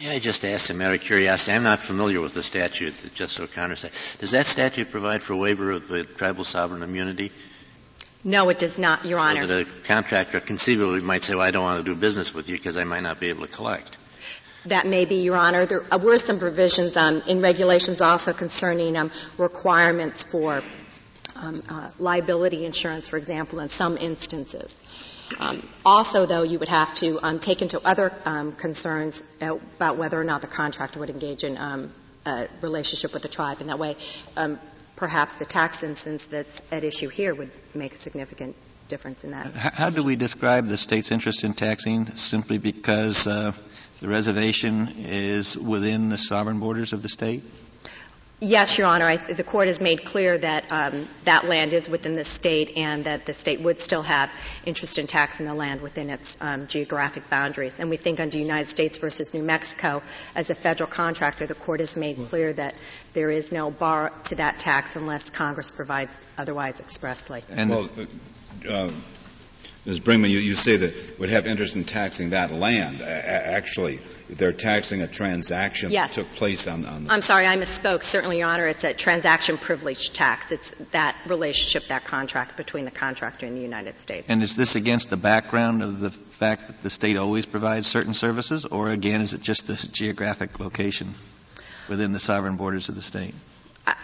May 0.00 0.14
I 0.14 0.18
just 0.20 0.44
ask 0.44 0.70
a 0.70 0.74
matter 0.74 0.94
of 0.94 1.00
curiosity? 1.00 1.56
I'm 1.56 1.64
not 1.64 1.80
familiar 1.80 2.20
with 2.20 2.32
the 2.32 2.42
statute 2.42 2.94
that 3.02 3.14
Justice 3.14 3.40
O'Connor 3.40 3.74
said. 3.74 3.90
Does 4.20 4.30
that 4.30 4.46
statute 4.46 4.92
provide 4.92 5.24
for 5.24 5.34
waiver 5.34 5.72
of 5.72 5.88
the 5.88 6.04
tribal 6.04 6.44
sovereign 6.44 6.84
immunity? 6.84 7.32
No, 8.22 8.48
it 8.48 8.60
does 8.60 8.78
not, 8.78 9.04
Your 9.04 9.18
so 9.18 9.24
Honor. 9.24 9.46
That 9.46 9.66
a 9.66 9.70
contractor 9.82 10.38
conceivably 10.38 11.00
might 11.00 11.22
say, 11.22 11.34
well, 11.34 11.42
I 11.42 11.50
don't 11.50 11.64
want 11.64 11.84
to 11.84 11.94
do 11.94 11.98
business 11.98 12.32
with 12.32 12.48
you 12.48 12.56
because 12.56 12.76
I 12.76 12.84
might 12.84 13.02
not 13.02 13.18
be 13.18 13.30
able 13.30 13.46
to 13.46 13.52
collect. 13.52 13.97
That 14.68 14.86
may 14.86 15.04
be, 15.04 15.16
Your 15.16 15.36
Honor. 15.36 15.66
There 15.66 15.82
were 15.98 16.18
some 16.18 16.38
provisions 16.38 16.96
um, 16.96 17.22
in 17.26 17.40
regulations 17.40 18.00
also 18.00 18.32
concerning 18.32 18.96
um, 18.96 19.10
requirements 19.36 20.24
for 20.24 20.62
um, 21.36 21.62
uh, 21.68 21.90
liability 21.98 22.64
insurance, 22.64 23.08
for 23.08 23.16
example, 23.16 23.60
in 23.60 23.68
some 23.68 23.96
instances. 23.96 24.74
Um, 25.38 25.68
also, 25.84 26.26
though, 26.26 26.42
you 26.42 26.58
would 26.58 26.68
have 26.68 26.92
to 26.94 27.18
um, 27.22 27.38
take 27.38 27.62
into 27.62 27.80
other 27.84 28.12
um, 28.24 28.52
concerns 28.52 29.22
about 29.40 29.96
whether 29.96 30.20
or 30.20 30.24
not 30.24 30.40
the 30.40 30.46
contractor 30.46 31.00
would 31.00 31.10
engage 31.10 31.44
in 31.44 31.56
a 31.56 32.48
relationship 32.60 33.12
with 33.12 33.22
the 33.22 33.28
tribe. 33.28 33.60
In 33.60 33.68
that 33.68 33.78
way, 33.78 33.96
perhaps 34.96 35.36
the 35.36 35.44
tax 35.44 35.82
instance 35.84 36.26
that's 36.26 36.60
at 36.72 36.82
issue 36.84 37.08
here 37.08 37.34
would 37.34 37.50
make 37.74 37.92
a 37.92 37.96
significant 37.96 38.56
difference 38.88 39.22
in 39.22 39.30
that. 39.30 39.54
How 39.54 39.90
do 39.90 40.02
we 40.02 40.16
describe 40.16 40.66
the 40.66 40.76
state's 40.76 41.12
interest 41.12 41.44
in 41.44 41.54
taxing? 41.54 42.06
Simply 42.16 42.58
because 42.58 43.26
uh, 43.26 43.52
the 44.00 44.08
reservation 44.08 44.94
is 44.98 45.56
within 45.56 46.08
the 46.08 46.18
sovereign 46.18 46.60
borders 46.60 46.92
of 46.92 47.02
the 47.02 47.08
state? 47.08 47.42
Yes, 48.40 48.78
Your 48.78 48.86
Honor. 48.86 49.06
I, 49.06 49.16
the 49.16 49.42
court 49.42 49.66
has 49.66 49.80
made 49.80 50.04
clear 50.04 50.38
that 50.38 50.70
um, 50.70 51.08
that 51.24 51.46
land 51.46 51.72
is 51.74 51.88
within 51.88 52.12
the 52.12 52.22
state 52.22 52.76
and 52.76 53.02
that 53.04 53.26
the 53.26 53.32
state 53.32 53.60
would 53.60 53.80
still 53.80 54.02
have 54.02 54.30
interest 54.64 54.96
in 54.96 55.08
taxing 55.08 55.46
the 55.46 55.54
land 55.54 55.80
within 55.80 56.08
its 56.08 56.38
um, 56.40 56.68
geographic 56.68 57.28
boundaries. 57.28 57.80
And 57.80 57.90
we 57.90 57.96
think 57.96 58.20
under 58.20 58.38
United 58.38 58.68
States 58.68 58.98
versus 58.98 59.34
New 59.34 59.42
Mexico, 59.42 60.02
as 60.36 60.50
a 60.50 60.54
federal 60.54 60.88
contractor, 60.88 61.46
the 61.46 61.56
court 61.56 61.80
has 61.80 61.96
made 61.96 62.16
clear 62.26 62.52
that 62.52 62.76
there 63.12 63.28
is 63.28 63.50
no 63.50 63.72
bar 63.72 64.12
to 64.26 64.36
that 64.36 64.60
tax 64.60 64.94
unless 64.94 65.30
Congress 65.30 65.72
provides 65.72 66.24
otherwise 66.38 66.80
expressly. 66.80 67.42
And 67.50 67.70
well, 67.70 67.90
uh, 68.68 68.90
Ms. 69.88 70.00
Brinkman, 70.00 70.28
you, 70.28 70.38
you 70.38 70.52
say 70.52 70.76
that 70.76 71.18
would 71.18 71.30
have 71.30 71.46
interest 71.46 71.74
in 71.74 71.84
taxing 71.84 72.30
that 72.30 72.50
land. 72.50 73.00
actually, 73.00 74.00
they're 74.28 74.52
taxing 74.52 75.00
a 75.00 75.06
transaction 75.06 75.90
yes. 75.90 76.14
that 76.14 76.20
took 76.20 76.36
place 76.36 76.66
on, 76.66 76.84
on 76.84 77.04
the. 77.04 77.10
I'm 77.10 77.22
sorry, 77.22 77.46
I 77.46 77.56
misspoke. 77.56 78.02
Certainly, 78.02 78.40
Your 78.40 78.48
Honor, 78.48 78.66
it's 78.66 78.84
a 78.84 78.92
transaction 78.92 79.56
privilege 79.56 80.12
tax. 80.12 80.52
It's 80.52 80.70
that 80.92 81.16
relationship, 81.26 81.88
that 81.88 82.04
contract 82.04 82.58
between 82.58 82.84
the 82.84 82.90
contractor 82.90 83.46
and 83.46 83.56
the 83.56 83.62
United 83.62 83.98
States. 83.98 84.26
And 84.28 84.42
is 84.42 84.54
this 84.56 84.76
against 84.76 85.08
the 85.08 85.16
background 85.16 85.82
of 85.82 86.00
the 86.00 86.10
fact 86.10 86.66
that 86.66 86.82
the 86.82 86.90
state 86.90 87.16
always 87.16 87.46
provides 87.46 87.86
certain 87.86 88.12
services, 88.12 88.66
or 88.66 88.90
again, 88.90 89.22
is 89.22 89.32
it 89.32 89.40
just 89.40 89.66
the 89.66 89.88
geographic 89.90 90.60
location 90.60 91.14
within 91.88 92.12
the 92.12 92.18
sovereign 92.18 92.56
borders 92.56 92.90
of 92.90 92.94
the 92.94 93.00
state? 93.00 93.34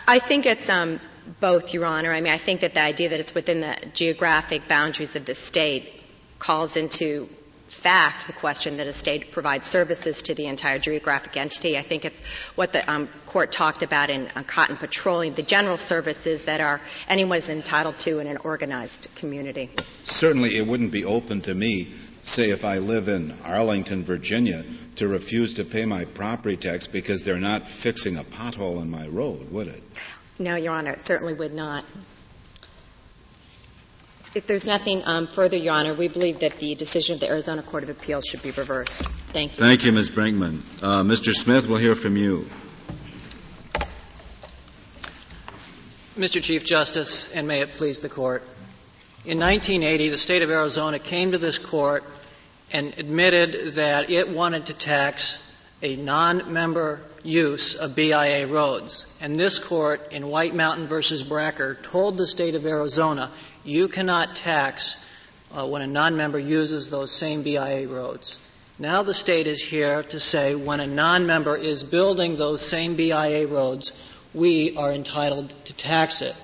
I 0.09 0.18
think 0.18 0.47
it's 0.47 0.70
um, 0.70 0.99
both, 1.41 1.73
Your 1.73 1.87
Honor. 1.87 2.13
I 2.13 2.21
mean, 2.21 2.33
I 2.33 2.39
think 2.39 2.61
that 2.61 2.75
the 2.75 2.83
idea 2.83 3.11
that 3.11 3.21
it's 3.21 3.35
within 3.35 3.61
the 3.61 3.77
geographic 3.95 4.69
boundaries 4.69 5.17
of 5.17 5.25
the 5.25 5.35
state 5.35 6.01
calls 6.39 6.77
into 6.77 7.29
fact 7.69 8.27
the 8.27 8.33
question 8.33 8.77
that 8.77 8.87
a 8.87 8.93
state 8.93 9.33
provides 9.33 9.67
services 9.69 10.23
to 10.23 10.35
the 10.35 10.47
entire 10.47 10.79
geographic 10.79 11.37
entity. 11.37 11.77
I 11.77 11.83
think 11.83 12.05
it's 12.05 12.25
what 12.55 12.73
the 12.73 12.89
um, 12.91 13.09
court 13.27 13.53
talked 13.53 13.83
about 13.83 14.11
in 14.11 14.29
uh, 14.35 14.43
Cotton 14.45 14.77
Petroleum, 14.77 15.35
the 15.35 15.43
general 15.43 15.77
services 15.77 16.43
that 16.43 16.61
are 16.61 16.81
anyone 17.09 17.39
is 17.39 17.51
entitled 17.51 17.99
to 18.01 18.21
in 18.21 18.27
an 18.27 18.39
organized 18.39 19.09
community. 19.17 19.71
Certainly, 20.05 20.57
it 20.57 20.67
wouldn't 20.67 20.93
be 20.93 21.05
open 21.05 21.41
to 21.43 21.55
me, 21.55 21.89
say, 22.23 22.51
if 22.51 22.65
I 22.65 22.79
live 22.79 23.09
in 23.09 23.35
Arlington, 23.45 24.05
Virginia, 24.05 24.65
to 24.97 25.09
refuse 25.09 25.55
to 25.55 25.65
pay 25.65 25.85
my 25.85 26.05
property 26.05 26.57
tax 26.57 26.87
because 26.87 27.25
they're 27.25 27.37
not 27.37 27.69
fixing 27.69 28.17
a 28.17 28.23
pothole 28.23 28.81
in 28.81 28.91
my 28.91 29.09
road, 29.09 29.51
would 29.51 29.69
it? 29.69 29.83
No, 30.38 30.57
Your 30.57 30.73
Honor, 30.73 30.92
it 30.92 31.01
certainly 31.01 31.35
would 31.35 31.55
not. 31.55 31.85
If 34.35 34.49
there's 34.49 34.66
nothing 34.66 35.03
um, 35.07 35.29
further, 35.29 35.57
Your 35.57 35.75
Honor, 35.75 35.94
we 35.94 36.09
believe 36.09 36.40
that 36.40 36.59
the 36.59 36.75
decision 36.75 37.14
of 37.14 37.20
the 37.20 37.29
Arizona 37.29 37.62
Court 37.62 37.85
of 37.85 37.90
Appeals 37.90 38.25
should 38.25 38.42
be 38.42 38.51
reversed. 38.51 39.03
Thank 39.03 39.57
you. 39.57 39.62
Thank 39.62 39.85
you, 39.85 39.92
Ms. 39.92 40.11
Brinkman. 40.11 40.57
Uh, 40.83 41.05
Mr. 41.05 41.33
Smith, 41.33 41.68
we'll 41.68 41.79
hear 41.79 41.94
from 41.94 42.16
you. 42.16 42.44
Mr. 46.18 46.40
Chief 46.40 46.64
Justice, 46.64 47.33
and 47.33 47.49
may 47.49 47.61
it 47.61 47.73
please 47.73 47.99
the 47.99 48.09
Court. 48.09 48.42
In 49.25 49.40
1980, 49.40 50.11
the 50.11 50.16
state 50.16 50.42
of 50.42 50.51
Arizona 50.51 51.01
came 51.01 51.33
to 51.33 51.38
this 51.38 51.59
court 51.59 52.05
and 52.73 52.97
admitted 52.99 53.75
that 53.75 54.11
it 54.11 54.29
wanted 54.29 54.66
to 54.66 54.75
tax 54.75 55.42
a 55.83 55.97
non-member 55.97 57.01
use 57.25 57.75
of 57.75 57.97
BIA 57.97 58.47
roads. 58.47 59.07
And 59.21 59.35
this 59.35 59.59
court 59.59 60.13
in 60.13 60.29
White 60.29 60.55
Mountain 60.55 60.87
versus 60.87 61.23
Bracker 61.23 61.75
told 61.83 62.19
the 62.19 62.27
state 62.27 62.55
of 62.55 62.67
Arizona 62.67 63.31
you 63.65 63.89
cannot 63.89 64.37
tax 64.37 64.97
uh, 65.53 65.67
when 65.67 65.83
a 65.83 65.87
non-member 65.87 66.39
uses 66.39 66.91
those 66.91 67.11
same 67.11 67.43
BIA 67.43 67.89
roads. 67.89 68.39
Now 68.79 69.03
the 69.03 69.15
state 69.15 69.47
is 69.47 69.63
here 69.63 70.03
to 70.03 70.21
say 70.21 70.55
when 70.55 70.81
a 70.81 70.87
non-member 70.87 71.57
is 71.57 71.83
building 71.83 72.37
those 72.37 72.61
same 72.61 72.97
BIA 72.97 73.47
roads, 73.47 73.93
we 74.35 74.77
are 74.77 74.93
entitled 74.93 75.55
to 75.67 75.73
tax 75.75 76.23
it. 76.23 76.37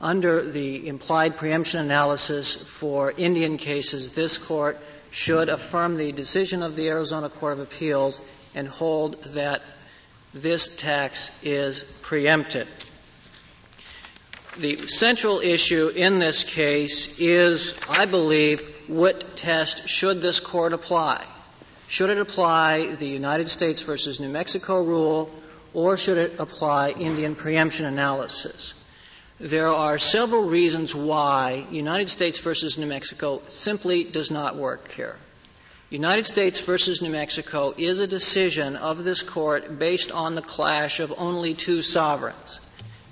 Under 0.00 0.42
the 0.42 0.88
implied 0.88 1.36
preemption 1.36 1.80
analysis 1.80 2.56
for 2.56 3.12
Indian 3.16 3.56
cases, 3.56 4.10
this 4.10 4.36
court 4.36 4.76
should 5.12 5.48
affirm 5.48 5.96
the 5.96 6.10
decision 6.10 6.64
of 6.64 6.74
the 6.74 6.88
Arizona 6.88 7.28
Court 7.28 7.52
of 7.52 7.60
Appeals 7.60 8.20
and 8.54 8.66
hold 8.66 9.22
that 9.34 9.62
this 10.34 10.74
tax 10.76 11.30
is 11.42 11.84
preempted. 12.02 12.66
The 14.58 14.76
central 14.76 15.40
issue 15.40 15.88
in 15.88 16.18
this 16.18 16.44
case 16.44 17.18
is, 17.18 17.78
I 17.88 18.04
believe, 18.06 18.60
what 18.86 19.36
test 19.36 19.88
should 19.88 20.20
this 20.20 20.40
court 20.40 20.72
apply? 20.72 21.24
Should 21.88 22.10
it 22.10 22.18
apply 22.18 22.94
the 22.94 23.06
United 23.06 23.48
States 23.48 23.82
versus 23.82 24.20
New 24.20 24.28
Mexico 24.28 24.82
rule, 24.82 25.30
or 25.74 25.96
should 25.96 26.18
it 26.18 26.38
apply 26.38 26.90
Indian 26.90 27.34
preemption 27.34 27.86
analysis? 27.86 28.74
There 29.40 29.68
are 29.68 29.98
several 29.98 30.44
reasons 30.44 30.94
why 30.94 31.66
United 31.70 32.08
States 32.08 32.38
versus 32.38 32.78
New 32.78 32.86
Mexico 32.86 33.42
simply 33.48 34.04
does 34.04 34.30
not 34.30 34.56
work 34.56 34.90
here. 34.92 35.16
United 35.92 36.24
States 36.24 36.58
versus 36.58 37.02
New 37.02 37.10
Mexico 37.10 37.74
is 37.76 38.00
a 38.00 38.06
decision 38.06 38.76
of 38.76 39.04
this 39.04 39.20
court 39.20 39.78
based 39.78 40.10
on 40.10 40.34
the 40.34 40.40
clash 40.40 41.00
of 41.00 41.12
only 41.18 41.52
two 41.52 41.82
sovereigns. 41.82 42.60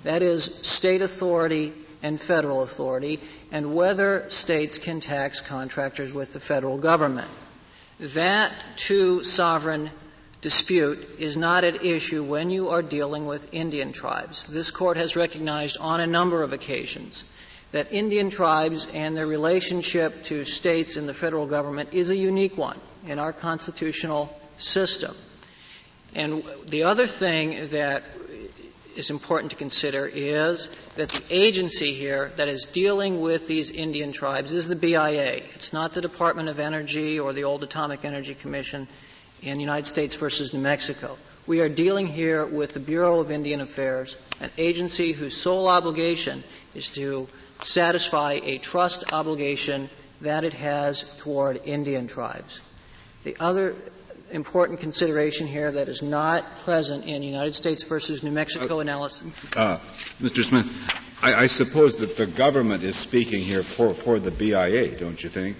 That 0.03 0.23
is 0.23 0.43
state 0.45 1.03
authority 1.03 1.73
and 2.01 2.19
federal 2.19 2.63
authority, 2.63 3.19
and 3.51 3.75
whether 3.75 4.27
states 4.31 4.79
can 4.79 4.99
tax 4.99 5.41
contractors 5.41 6.11
with 6.11 6.33
the 6.33 6.39
federal 6.39 6.79
government. 6.79 7.27
That 7.99 8.51
two 8.77 9.23
sovereign 9.23 9.91
dispute 10.41 11.07
is 11.19 11.37
not 11.37 11.63
at 11.63 11.85
issue 11.85 12.23
when 12.23 12.49
you 12.49 12.69
are 12.69 12.81
dealing 12.81 13.27
with 13.27 13.53
Indian 13.53 13.93
tribes. 13.93 14.45
This 14.45 14.71
court 14.71 14.97
has 14.97 15.15
recognized 15.15 15.77
on 15.79 15.99
a 15.99 16.07
number 16.07 16.41
of 16.41 16.51
occasions 16.51 17.25
that 17.71 17.91
Indian 17.93 18.29
tribes 18.29 18.87
and 18.93 19.15
their 19.15 19.27
relationship 19.27 20.23
to 20.23 20.43
states 20.43 20.97
and 20.97 21.07
the 21.07 21.13
federal 21.13 21.45
government 21.45 21.93
is 21.93 22.09
a 22.09 22.15
unique 22.15 22.57
one 22.57 22.79
in 23.07 23.19
our 23.19 23.33
constitutional 23.33 24.37
system. 24.57 25.15
And 26.13 26.43
the 26.67 26.83
other 26.83 27.07
thing 27.07 27.67
that 27.69 28.03
is 28.95 29.09
important 29.09 29.51
to 29.51 29.57
consider 29.57 30.05
is 30.05 30.67
that 30.95 31.09
the 31.09 31.23
agency 31.29 31.93
here 31.93 32.31
that 32.35 32.49
is 32.49 32.65
dealing 32.65 33.21
with 33.21 33.47
these 33.47 33.71
Indian 33.71 34.11
tribes 34.11 34.53
is 34.53 34.67
the 34.67 34.75
BIA. 34.75 35.35
It's 35.55 35.71
not 35.71 35.93
the 35.93 36.01
Department 36.01 36.49
of 36.49 36.59
Energy 36.59 37.19
or 37.19 37.31
the 37.31 37.45
old 37.45 37.63
Atomic 37.63 38.03
Energy 38.03 38.35
Commission 38.35 38.87
in 39.41 39.59
United 39.59 39.87
States 39.87 40.15
versus 40.15 40.53
New 40.53 40.59
Mexico. 40.59 41.17
We 41.47 41.61
are 41.61 41.69
dealing 41.69 42.05
here 42.05 42.45
with 42.45 42.73
the 42.73 42.79
Bureau 42.79 43.21
of 43.21 43.31
Indian 43.31 43.61
Affairs, 43.61 44.17
an 44.41 44.51
agency 44.57 45.13
whose 45.13 45.35
sole 45.35 45.67
obligation 45.67 46.43
is 46.75 46.89
to 46.89 47.27
satisfy 47.63 48.39
a 48.43 48.57
trust 48.57 49.13
obligation 49.13 49.89
that 50.21 50.43
it 50.43 50.53
has 50.53 51.17
toward 51.17 51.61
Indian 51.65 52.07
tribes. 52.07 52.61
The 53.23 53.35
other 53.39 53.75
important 54.31 54.79
consideration 54.79 55.47
here 55.47 55.71
that 55.71 55.87
is 55.87 56.01
not 56.01 56.43
present 56.57 57.05
in 57.05 57.23
United 57.23 57.55
States 57.55 57.83
versus 57.83 58.23
New 58.23 58.31
Mexico 58.31 58.77
uh, 58.77 58.81
analysis? 58.81 59.55
Uh, 59.55 59.77
Mr. 60.21 60.43
Smith, 60.43 61.23
I, 61.23 61.43
I, 61.43 61.47
suppose 61.47 61.97
that 61.97 62.17
the 62.17 62.25
government 62.25 62.83
is 62.83 62.95
speaking 62.95 63.41
here 63.41 63.63
for, 63.63 63.93
for 63.93 64.19
the 64.19 64.31
BIA, 64.31 64.97
don't 64.97 65.21
you 65.21 65.29
think? 65.29 65.57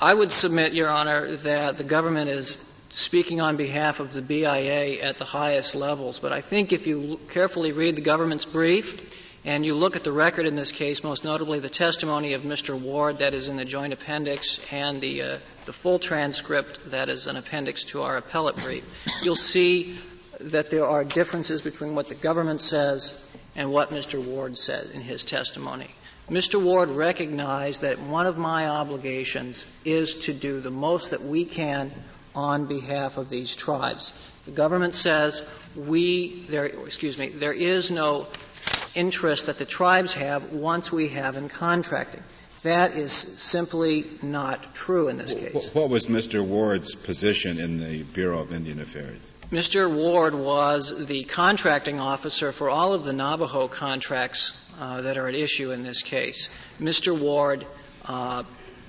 I 0.00 0.12
would 0.12 0.30
submit, 0.30 0.74
Your 0.74 0.90
Honor, 0.90 1.36
that 1.36 1.76
the 1.76 1.84
government 1.84 2.28
is 2.28 2.62
speaking 2.90 3.40
on 3.40 3.56
behalf 3.56 4.00
of 4.00 4.12
the 4.12 4.22
BIA 4.22 5.02
at 5.02 5.18
the 5.18 5.24
highest 5.24 5.74
levels. 5.74 6.18
But 6.18 6.32
I 6.32 6.40
think 6.40 6.72
if 6.72 6.86
you 6.86 7.18
carefully 7.30 7.72
read 7.72 7.96
the 7.96 8.02
government's 8.02 8.44
brief, 8.44 9.25
and 9.46 9.64
you 9.64 9.74
look 9.74 9.94
at 9.94 10.02
the 10.02 10.12
record 10.12 10.44
in 10.44 10.56
this 10.56 10.72
case, 10.72 11.04
most 11.04 11.24
notably 11.24 11.60
the 11.60 11.68
testimony 11.68 12.34
of 12.34 12.42
Mr. 12.42 12.78
Ward 12.78 13.20
that 13.20 13.32
is 13.32 13.48
in 13.48 13.56
the 13.56 13.64
joint 13.64 13.92
appendix 13.92 14.60
and 14.72 15.00
the, 15.00 15.22
uh, 15.22 15.38
the 15.66 15.72
full 15.72 16.00
transcript 16.00 16.90
that 16.90 17.08
is 17.08 17.28
an 17.28 17.36
appendix 17.36 17.84
to 17.84 18.02
our 18.02 18.16
appellate 18.16 18.56
brief, 18.56 18.84
you'll 19.22 19.36
see 19.36 19.96
that 20.40 20.70
there 20.70 20.86
are 20.86 21.04
differences 21.04 21.62
between 21.62 21.94
what 21.94 22.08
the 22.08 22.14
government 22.16 22.60
says 22.60 23.30
and 23.54 23.70
what 23.70 23.90
Mr. 23.90 24.22
Ward 24.22 24.58
said 24.58 24.90
in 24.92 25.00
his 25.00 25.24
testimony. 25.24 25.88
Mr. 26.28 26.60
Ward 26.60 26.90
recognized 26.90 27.82
that 27.82 28.00
one 28.00 28.26
of 28.26 28.36
my 28.36 28.66
obligations 28.66 29.64
is 29.84 30.26
to 30.26 30.34
do 30.34 30.60
the 30.60 30.72
most 30.72 31.12
that 31.12 31.22
we 31.22 31.44
can 31.44 31.92
on 32.34 32.66
behalf 32.66 33.16
of 33.16 33.30
these 33.30 33.54
tribes. 33.54 34.12
The 34.44 34.50
government 34.50 34.94
says 34.94 35.48
we, 35.76 36.42
there, 36.48 36.66
excuse 36.66 37.16
me, 37.16 37.28
there 37.28 37.52
is 37.52 37.92
no 37.92 38.26
interest 38.96 39.46
that 39.46 39.58
the 39.58 39.64
tribes 39.64 40.14
have 40.14 40.52
once 40.52 40.92
we 40.92 41.08
have 41.08 41.36
in 41.36 41.48
contracting. 41.48 42.22
That 42.62 42.94
is 42.94 43.12
simply 43.12 44.04
not 44.22 44.74
true 44.74 45.08
in 45.08 45.18
this 45.18 45.34
case. 45.34 45.74
What 45.74 45.90
was 45.90 46.06
Mr. 46.06 46.44
Ward's 46.44 46.94
position 46.94 47.58
in 47.58 47.80
the 47.80 48.02
Bureau 48.02 48.40
of 48.40 48.52
Indian 48.52 48.80
Affairs? 48.80 49.32
Mr. 49.52 49.94
Ward 49.94 50.34
was 50.34 51.06
the 51.06 51.24
contracting 51.24 52.00
officer 52.00 52.50
for 52.52 52.68
all 52.68 52.94
of 52.94 53.04
the 53.04 53.12
Navajo 53.12 53.68
contracts 53.68 54.58
uh, 54.80 55.02
that 55.02 55.18
are 55.18 55.28
at 55.28 55.34
issue 55.34 55.70
in 55.70 55.82
this 55.82 56.02
case. 56.02 56.48
Mr. 56.80 57.16
Ward 57.16 57.64
uh, 58.06 58.42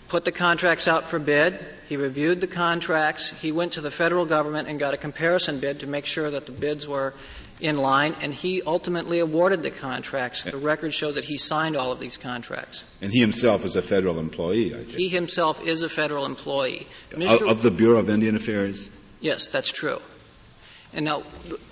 put 0.08 0.26
the 0.26 0.32
contracts 0.32 0.88
out 0.88 1.04
for 1.04 1.20
bid. 1.20 1.64
He 1.90 1.98
reviewed 1.98 2.42
the 2.42 2.48
contracts. 2.48 3.30
He 3.30 3.52
went 3.52 3.74
to 3.74 3.82
the 3.82 3.92
federal 3.92 4.26
government 4.26 4.68
and 4.68 4.80
got 4.80 4.94
a 4.94 4.98
comparison 4.98 5.60
bid 5.60 5.82
to 5.82 5.88
make 5.88 6.06
sure 6.06 6.32
that 6.32 6.46
the 6.46 6.52
bids 6.52 6.88
were 6.88 7.14
in 7.60 7.78
line, 7.78 8.16
and 8.22 8.34
he 8.34 8.62
ultimately 8.62 9.20
awarded 9.20 9.64
the 9.64 9.72
contracts. 9.72 10.44
The 10.44 10.58
record 10.58 10.94
shows 10.94 11.16
that 11.16 11.24
he 11.24 11.38
signed 11.38 11.76
all 11.76 11.92
of 11.92 12.00
these 12.00 12.18
contracts. 12.18 12.84
And 13.02 13.12
he 13.12 13.20
himself 13.20 13.66
is 13.66 13.76
a 13.76 13.82
federal 13.82 14.20
employee, 14.20 14.74
I 14.74 14.80
think. 14.80 14.92
He 14.92 15.10
himself 15.10 15.66
is 15.66 15.84
a 15.84 15.90
federal 15.90 16.26
employee. 16.26 16.88
Of, 17.14 17.42
of 17.42 17.62
the 17.62 17.72
Bureau 17.72 18.00
of 18.00 18.10
Indian 18.10 18.36
Affairs? 18.36 18.92
Yes, 19.20 19.50
that's 19.50 19.72
true. 19.72 20.00
And 20.94 21.04
now, 21.06 21.24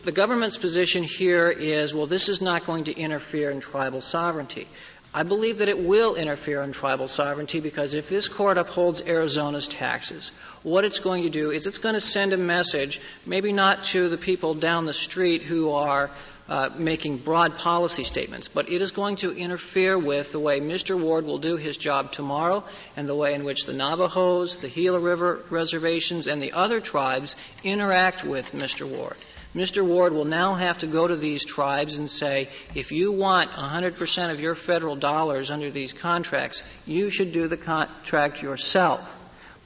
the 0.03 0.11
government's 0.11 0.57
position 0.57 1.03
here 1.03 1.49
is, 1.49 1.93
well, 1.95 2.05
this 2.05 2.27
is 2.29 2.41
not 2.41 2.65
going 2.65 2.85
to 2.85 2.97
interfere 2.97 3.49
in 3.49 3.59
tribal 3.59 4.01
sovereignty. 4.01 4.67
I 5.13 5.23
believe 5.23 5.59
that 5.59 5.69
it 5.69 5.79
will 5.79 6.15
interfere 6.15 6.61
in 6.61 6.73
tribal 6.73 7.07
sovereignty 7.07 7.61
because 7.61 7.95
if 7.95 8.09
this 8.09 8.27
court 8.27 8.57
upholds 8.57 9.01
Arizona's 9.01 9.69
taxes, 9.69 10.31
what 10.65 10.83
it's 10.83 10.99
going 10.99 11.23
to 11.23 11.29
do 11.29 11.51
is 11.51 11.67
it's 11.67 11.77
going 11.77 11.93
to 11.93 12.01
send 12.01 12.33
a 12.33 12.37
message, 12.37 12.99
maybe 13.25 13.53
not 13.53 13.83
to 13.83 14.09
the 14.09 14.17
people 14.17 14.55
down 14.55 14.85
the 14.85 14.93
street 14.93 15.43
who 15.43 15.69
are 15.69 16.09
uh, 16.49 16.69
making 16.75 17.17
broad 17.17 17.57
policy 17.59 18.03
statements, 18.03 18.47
but 18.47 18.67
it 18.69 18.81
is 18.81 18.91
going 18.91 19.15
to 19.15 19.31
interfere 19.31 19.95
with 19.95 20.31
the 20.31 20.39
way 20.39 20.59
Mr. 20.59 20.99
Ward 20.99 21.25
will 21.25 21.37
do 21.37 21.55
his 21.55 21.77
job 21.77 22.11
tomorrow 22.11 22.63
and 22.97 23.07
the 23.07 23.15
way 23.15 23.35
in 23.35 23.43
which 23.43 23.65
the 23.65 23.73
Navajos, 23.73 24.57
the 24.57 24.67
Gila 24.67 24.99
River 24.99 25.43
reservations, 25.51 26.25
and 26.25 26.41
the 26.41 26.53
other 26.53 26.81
tribes 26.81 27.35
interact 27.63 28.23
with 28.23 28.51
Mr. 28.51 28.87
Ward. 28.87 29.17
Mr. 29.55 29.85
Ward 29.85 30.13
will 30.13 30.25
now 30.25 30.55
have 30.55 30.79
to 30.79 30.87
go 30.87 31.07
to 31.07 31.15
these 31.15 31.45
tribes 31.45 31.99
and 31.99 32.09
say, 32.09 32.49
if 32.73 32.91
you 32.91 33.11
want 33.11 33.51
100% 33.51 34.31
of 34.31 34.41
your 34.41 34.55
federal 34.55 34.95
dollars 34.95 35.51
under 35.51 35.69
these 35.69 35.93
contracts, 35.93 36.63
you 36.87 37.11
should 37.11 37.31
do 37.31 37.47
the 37.47 37.55
contract 37.55 38.41
yourself. 38.41 39.21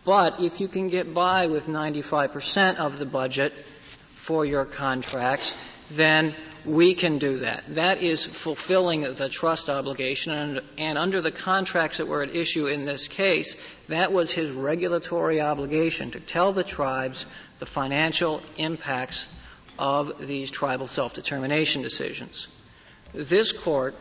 But 0.05 0.41
if 0.41 0.61
you 0.61 0.67
can 0.67 0.89
get 0.89 1.13
by 1.13 1.47
with 1.47 1.67
95% 1.67 2.77
of 2.77 2.97
the 2.99 3.05
budget 3.05 3.53
for 3.53 4.45
your 4.45 4.65
contracts, 4.65 5.53
then 5.91 6.33
we 6.65 6.93
can 6.93 7.17
do 7.17 7.39
that. 7.39 7.63
That 7.75 8.01
is 8.01 8.25
fulfilling 8.25 9.01
the 9.01 9.29
trust 9.29 9.69
obligation, 9.69 10.31
and, 10.31 10.61
and, 10.77 10.97
under 10.97 11.21
the 11.21 11.31
contracts 11.31 11.97
that 11.97 12.07
were 12.07 12.21
at 12.23 12.35
issue 12.35 12.67
in 12.67 12.85
this 12.85 13.07
case, 13.07 13.55
that 13.87 14.11
was 14.11 14.31
his 14.31 14.51
regulatory 14.51 15.41
obligation 15.41 16.11
to 16.11 16.19
tell 16.19 16.53
the 16.53 16.63
tribes 16.63 17.25
the 17.59 17.65
financial 17.65 18.41
impacts 18.57 19.27
of 19.77 20.27
these 20.27 20.51
tribal 20.51 20.87
self-determination 20.87 21.81
decisions. 21.81 22.47
This 23.13 23.51
court 23.51 23.95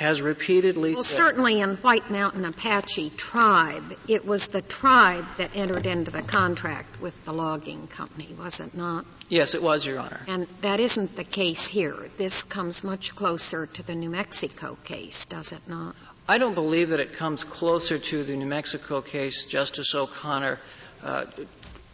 has 0.00 0.22
repeatedly 0.22 0.94
well, 0.94 1.04
said, 1.04 1.14
certainly 1.14 1.60
in 1.60 1.76
White 1.76 2.10
Mountain 2.10 2.46
Apache 2.46 3.10
tribe, 3.18 3.94
it 4.08 4.24
was 4.26 4.46
the 4.46 4.62
tribe 4.62 5.26
that 5.36 5.54
entered 5.54 5.86
into 5.86 6.10
the 6.10 6.22
contract 6.22 7.02
with 7.02 7.22
the 7.24 7.34
logging 7.34 7.86
company, 7.86 8.34
was 8.38 8.60
it 8.60 8.74
not? 8.74 9.04
Yes, 9.28 9.54
it 9.54 9.62
was, 9.62 9.84
Your 9.84 9.98
Honor. 9.98 10.22
And 10.26 10.46
that 10.62 10.80
isn't 10.80 11.16
the 11.16 11.24
case 11.24 11.66
here. 11.66 11.94
This 12.16 12.42
comes 12.42 12.82
much 12.82 13.14
closer 13.14 13.66
to 13.66 13.82
the 13.82 13.94
New 13.94 14.08
Mexico 14.08 14.78
case, 14.84 15.26
does 15.26 15.52
it 15.52 15.68
not? 15.68 15.94
I 16.26 16.38
don't 16.38 16.54
believe 16.54 16.90
that 16.90 17.00
it 17.00 17.16
comes 17.16 17.44
closer 17.44 17.98
to 17.98 18.24
the 18.24 18.36
New 18.36 18.46
Mexico 18.46 19.02
case, 19.02 19.44
Justice 19.44 19.94
O'Connor, 19.94 20.58
uh, 21.04 21.26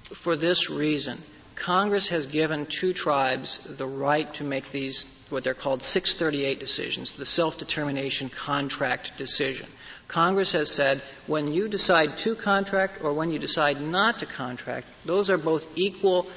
for 0.04 0.36
this 0.36 0.70
reason. 0.70 1.18
Congress 1.56 2.10
has 2.10 2.28
given 2.28 2.66
two 2.66 2.92
tribes 2.92 3.58
the 3.58 3.86
right 3.86 4.32
to 4.34 4.44
make 4.44 4.70
these 4.70 5.06
what 5.30 5.44
they're 5.44 5.54
called 5.54 5.82
638 5.82 6.60
decisions, 6.60 7.12
the 7.12 7.26
self-determination 7.26 8.28
contract 8.28 9.16
decision. 9.16 9.66
Congress 10.08 10.52
has 10.52 10.70
said 10.70 11.00
when 11.26 11.52
you 11.52 11.68
decide 11.68 12.16
to 12.18 12.36
contract 12.36 13.02
or 13.02 13.12
when 13.12 13.30
you 13.30 13.38
decide 13.38 13.80
not 13.80 14.20
to 14.20 14.26
contract, 14.26 14.88
those 15.04 15.30
are 15.30 15.38
both 15.38 15.76
equal 15.76 16.28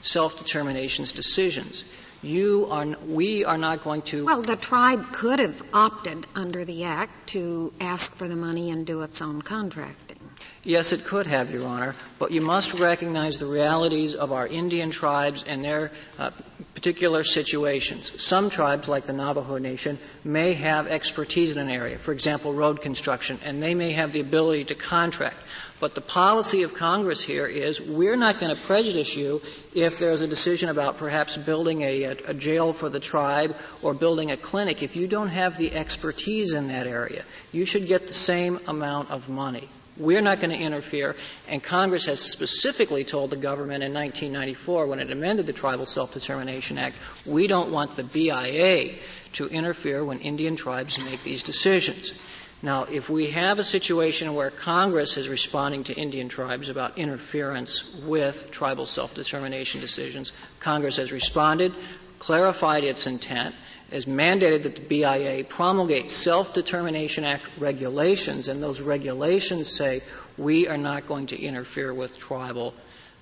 self-determinations 0.00 1.12
decisions. 1.12 1.84
You 2.22 2.66
are, 2.70 2.84
we 3.06 3.44
are 3.44 3.58
not 3.58 3.84
going 3.84 4.02
to. 4.02 4.24
Well, 4.24 4.42
the 4.42 4.56
tribe 4.56 5.12
could 5.12 5.38
have 5.38 5.62
opted 5.72 6.26
under 6.34 6.64
the 6.64 6.84
Act 6.84 7.28
to 7.28 7.72
ask 7.80 8.12
for 8.12 8.26
the 8.26 8.34
money 8.34 8.70
and 8.70 8.84
do 8.84 9.02
its 9.02 9.22
own 9.22 9.40
contracting. 9.40 10.18
Yes, 10.64 10.92
it 10.92 11.04
could 11.04 11.28
have, 11.28 11.52
Your 11.52 11.66
Honor, 11.66 11.94
but 12.18 12.32
you 12.32 12.40
must 12.40 12.74
recognize 12.74 13.38
the 13.38 13.46
realities 13.46 14.14
of 14.16 14.32
our 14.32 14.46
Indian 14.46 14.90
tribes 14.90 15.44
and 15.44 15.64
their 15.64 15.92
uh, 16.18 16.30
particular 16.78 17.24
situations. 17.24 18.22
Some 18.22 18.50
tribes, 18.50 18.88
like 18.88 19.02
the 19.02 19.12
Navajo 19.12 19.58
Nation, 19.58 19.98
may 20.22 20.52
have 20.52 20.86
expertise 20.86 21.50
in 21.50 21.58
an 21.58 21.70
area, 21.70 21.98
for 21.98 22.12
example, 22.12 22.52
road 22.52 22.80
construction, 22.80 23.36
and 23.44 23.60
they 23.60 23.74
may 23.74 23.90
have 23.90 24.12
the 24.12 24.20
ability 24.20 24.66
to 24.66 24.76
contract. 24.76 25.34
But 25.80 25.96
the 25.96 26.00
policy 26.00 26.62
of 26.62 26.74
Congress 26.74 27.20
here 27.20 27.48
is 27.48 27.80
we're 27.80 28.16
not 28.16 28.38
going 28.38 28.54
to 28.54 28.62
prejudice 28.62 29.16
you 29.16 29.42
if 29.74 29.98
there's 29.98 30.22
a 30.22 30.28
decision 30.28 30.68
about 30.68 30.98
perhaps 30.98 31.36
building 31.36 31.82
a, 31.82 32.02
a, 32.04 32.16
a, 32.28 32.34
jail 32.34 32.72
for 32.72 32.88
the 32.88 33.00
tribe 33.00 33.56
or 33.82 33.92
building 33.92 34.30
a 34.30 34.36
clinic. 34.36 34.80
If 34.80 34.94
you 34.94 35.08
don't 35.08 35.30
have 35.30 35.56
the 35.56 35.72
expertise 35.72 36.54
in 36.54 36.68
that 36.68 36.86
area, 36.86 37.24
you 37.50 37.64
should 37.64 37.88
get 37.88 38.06
the 38.06 38.14
same 38.14 38.60
amount 38.68 39.10
of 39.10 39.28
money. 39.28 39.68
We're 39.98 40.20
not 40.20 40.40
going 40.40 40.50
to 40.50 40.56
interfere. 40.56 41.16
And 41.48 41.62
Congress 41.62 42.06
has 42.06 42.20
specifically 42.20 43.04
told 43.04 43.30
the 43.30 43.36
government 43.36 43.82
in 43.82 43.92
1994 43.92 44.86
when 44.86 45.00
it 45.00 45.10
amended 45.10 45.46
the 45.46 45.52
Tribal 45.52 45.86
Self-Determination 45.86 46.78
Act, 46.78 46.96
we 47.26 47.46
don't 47.46 47.70
want 47.70 47.96
the 47.96 48.04
BIA 48.04 48.94
to 49.34 49.46
interfere 49.48 50.04
when 50.04 50.20
Indian 50.20 50.56
tribes 50.56 51.04
make 51.04 51.22
these 51.22 51.42
decisions. 51.42 52.14
Now, 52.60 52.84
if 52.84 53.08
we 53.08 53.30
have 53.30 53.60
a 53.60 53.64
situation 53.64 54.34
where 54.34 54.50
Congress 54.50 55.16
is 55.16 55.28
responding 55.28 55.84
to 55.84 55.94
Indian 55.94 56.28
tribes 56.28 56.70
about 56.70 56.98
interference 56.98 57.94
with 57.94 58.50
tribal 58.50 58.84
self-determination 58.84 59.80
decisions, 59.80 60.32
Congress 60.58 60.96
has 60.96 61.12
responded, 61.12 61.72
clarified 62.18 62.84
its 62.84 63.06
intent, 63.06 63.54
has 63.90 64.04
mandated 64.06 64.64
that 64.64 64.74
the 64.74 64.80
BIA 64.82 65.44
promulgate 65.44 66.10
Self-Determination 66.10 67.24
Act 67.24 67.48
regulations, 67.58 68.48
and 68.48 68.62
those 68.62 68.80
regulations 68.80 69.68
say 69.68 70.02
we 70.36 70.68
are 70.68 70.76
not 70.76 71.06
going 71.06 71.26
to 71.28 71.40
interfere 71.40 71.92
with 71.94 72.18
tribal 72.18 72.74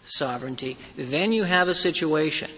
sovereignty, 0.03 0.77
then 0.97 1.33
you 1.33 1.45
have 1.45 1.69
a 1.69 1.75
situation 1.75 2.51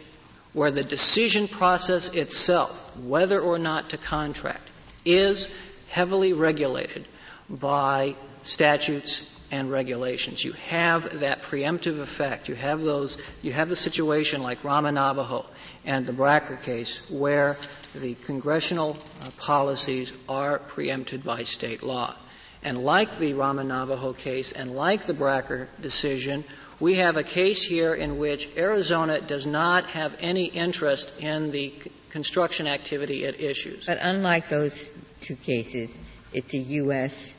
where 0.53 0.71
the 0.71 0.83
decision 0.83 1.49
process 1.49 2.09
itself, 2.15 2.97
whether 2.99 3.41
or 3.41 3.59
not 3.59 3.91
to 3.91 3.97
contract, 3.99 4.67
is 5.05 5.53
heavily 5.89 6.33
regulated 6.33 7.07
by 7.49 8.15
statutes 8.43 9.29
and 9.51 9.71
regulations. 9.71 10.45
You 10.45 10.53
have 10.53 11.21
that 11.21 11.43
preemptive 11.43 12.01
effect. 12.01 12.49
You 12.49 12.55
have 12.55 12.83
those, 12.83 13.17
you 13.43 13.53
have 13.53 13.69
the 13.69 13.77
situation 13.77 14.43
like 14.43 14.63
Ramah 14.65 14.93
Navajo 14.93 15.47
and 15.85 16.07
the 16.07 16.13
Bracker 16.13 16.57
case 16.57 17.11
where 17.11 17.57
the 17.95 18.15
congressional 18.15 18.97
uh, 19.23 19.31
policies 19.39 20.13
are 20.29 20.59
preempted 20.59 21.25
by 21.25 21.45
state 21.45 21.83
law. 21.83 22.15
And 22.63 22.83
like 22.83 23.19
the 23.19 23.35
Ramah 23.35 23.65
Navajo 23.65 24.13
case 24.13 24.53
and 24.53 24.75
like 24.75 25.03
the 25.03 25.15
Bracker 25.15 25.69
decision, 25.81 26.45
we 26.81 26.97
have 26.97 27.17
a 27.17 27.23
case 27.23 27.63
here 27.63 27.95
in 27.95 28.19
which 28.19 28.49
Arizona 28.57 29.21
does 29.21 29.47
not 29.47 29.87
have 29.87 30.17
any 30.21 30.47
interest 30.47 31.13
in 31.21 31.51
the 31.51 31.73
c- 31.83 31.91
construction 32.11 32.67
activity 32.67 33.25
it 33.25 33.41
issues. 33.41 33.87
But 33.87 33.99
unlike 34.01 34.49
those 34.49 34.93
two 35.21 35.37
cases, 35.37 35.99
it's 36.33 36.55
a 36.55 36.59
U.S. 36.59 37.38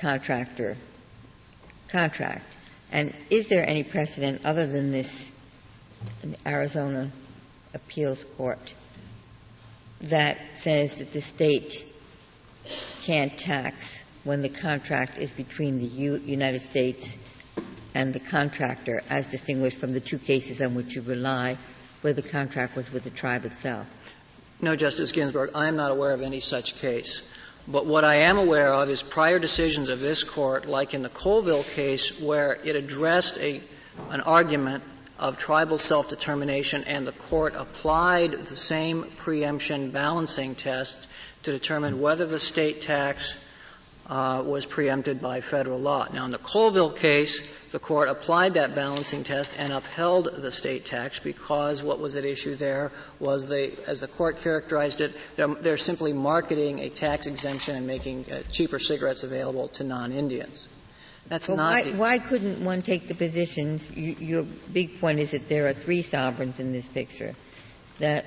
contractor 0.00 0.76
contract. 1.88 2.56
And 2.92 3.14
is 3.30 3.48
there 3.48 3.68
any 3.68 3.84
precedent 3.84 4.42
other 4.44 4.66
than 4.66 4.90
this 4.90 5.30
Arizona 6.46 7.10
appeals 7.74 8.24
court 8.36 8.74
that 10.02 10.38
says 10.54 10.98
that 10.98 11.12
the 11.12 11.20
state 11.20 11.84
can't 13.02 13.36
tax 13.36 14.02
when 14.24 14.42
the 14.42 14.48
contract 14.48 15.18
is 15.18 15.32
between 15.32 15.78
the 15.78 15.86
U- 15.86 16.22
United 16.24 16.62
States 16.62 17.18
and 17.94 18.12
the 18.12 18.20
contractor, 18.20 19.02
as 19.10 19.26
distinguished 19.26 19.78
from 19.78 19.92
the 19.92 20.00
two 20.00 20.18
cases 20.18 20.60
on 20.60 20.74
which 20.74 20.94
you 20.94 21.02
rely, 21.02 21.56
where 22.02 22.12
the 22.12 22.22
contract 22.22 22.76
was 22.76 22.92
with 22.92 23.04
the 23.04 23.10
tribe 23.10 23.44
itself? 23.44 23.86
No, 24.60 24.76
Justice 24.76 25.12
Ginsburg, 25.12 25.50
I 25.54 25.68
am 25.68 25.76
not 25.76 25.90
aware 25.90 26.12
of 26.12 26.22
any 26.22 26.40
such 26.40 26.76
case. 26.76 27.22
But 27.68 27.86
what 27.86 28.04
I 28.04 28.16
am 28.16 28.38
aware 28.38 28.72
of 28.72 28.88
is 28.88 29.02
prior 29.02 29.38
decisions 29.38 29.88
of 29.88 30.00
this 30.00 30.24
court, 30.24 30.66
like 30.66 30.94
in 30.94 31.02
the 31.02 31.08
Colville 31.08 31.64
case, 31.64 32.18
where 32.20 32.58
it 32.64 32.76
addressed 32.76 33.38
a, 33.38 33.60
an 34.10 34.20
argument 34.22 34.82
of 35.18 35.38
tribal 35.38 35.76
self-determination 35.76 36.84
and 36.84 37.06
the 37.06 37.12
court 37.12 37.54
applied 37.54 38.32
the 38.32 38.56
same 38.56 39.04
preemption 39.18 39.90
balancing 39.90 40.54
test 40.54 41.06
to 41.42 41.52
determine 41.52 42.00
whether 42.00 42.26
the 42.26 42.38
state 42.38 42.80
tax 42.80 43.38
uh, 44.08 44.42
was 44.44 44.66
preempted 44.66 45.20
by 45.20 45.40
federal 45.40 45.78
law. 45.78 46.06
Now, 46.12 46.24
in 46.24 46.30
the 46.30 46.38
Colville 46.38 46.90
case, 46.90 47.48
the 47.70 47.78
court 47.78 48.08
applied 48.08 48.54
that 48.54 48.74
balancing 48.74 49.22
test 49.22 49.56
and 49.58 49.72
upheld 49.72 50.28
the 50.36 50.50
state 50.50 50.84
tax 50.84 51.20
because 51.20 51.82
what 51.82 52.00
was 52.00 52.16
at 52.16 52.24
issue 52.24 52.56
there 52.56 52.90
was 53.20 53.48
they, 53.48 53.72
as 53.86 54.00
the 54.00 54.08
court 54.08 54.38
characterized 54.38 55.00
it, 55.00 55.14
they're, 55.36 55.48
they're 55.48 55.76
simply 55.76 56.12
marketing 56.12 56.80
a 56.80 56.88
tax 56.88 57.26
exemption 57.26 57.76
and 57.76 57.86
making 57.86 58.24
uh, 58.30 58.42
cheaper 58.50 58.78
cigarettes 58.78 59.22
available 59.22 59.68
to 59.68 59.84
non-Indians. 59.84 60.66
That's 61.28 61.48
well, 61.48 61.58
not. 61.58 61.70
Why, 61.70 61.82
the, 61.84 61.96
why, 61.96 62.18
couldn't 62.18 62.64
one 62.64 62.82
take 62.82 63.06
the 63.06 63.14
positions? 63.14 63.90
You, 63.96 64.16
your 64.18 64.42
big 64.42 65.00
point 65.00 65.20
is 65.20 65.30
that 65.30 65.48
there 65.48 65.68
are 65.68 65.72
three 65.72 66.02
sovereigns 66.02 66.58
in 66.58 66.72
this 66.72 66.88
picture. 66.88 67.34
That 68.00 68.24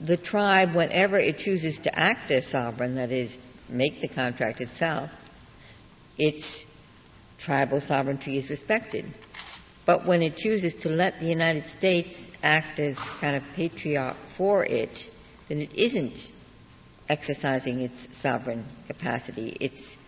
the 0.00 0.18
tribe, 0.18 0.74
whenever 0.74 1.18
it 1.18 1.38
chooses 1.38 1.80
to 1.80 1.98
act 1.98 2.30
as 2.30 2.46
sovereign, 2.46 2.96
that 2.96 3.10
is, 3.10 3.38
make 3.68 4.00
the 4.00 4.08
contract 4.08 4.60
itself, 4.60 5.10
its 6.18 6.66
tribal 7.38 7.80
sovereignty 7.80 8.36
is 8.36 8.50
respected. 8.50 9.04
But 9.86 10.06
when 10.06 10.22
it 10.22 10.36
chooses 10.36 10.74
to 10.76 10.88
let 10.88 11.20
the 11.20 11.26
United 11.26 11.66
States 11.66 12.30
act 12.42 12.78
as 12.78 12.98
kind 13.20 13.36
of 13.36 13.44
patriarch 13.54 14.16
for 14.16 14.64
it, 14.64 15.10
then 15.48 15.60
it 15.60 15.74
isn't 15.74 16.32
exercising 17.08 17.80
its 17.80 18.16
sovereign 18.16 18.64
capacity. 18.86 19.56
It's, 19.60 19.98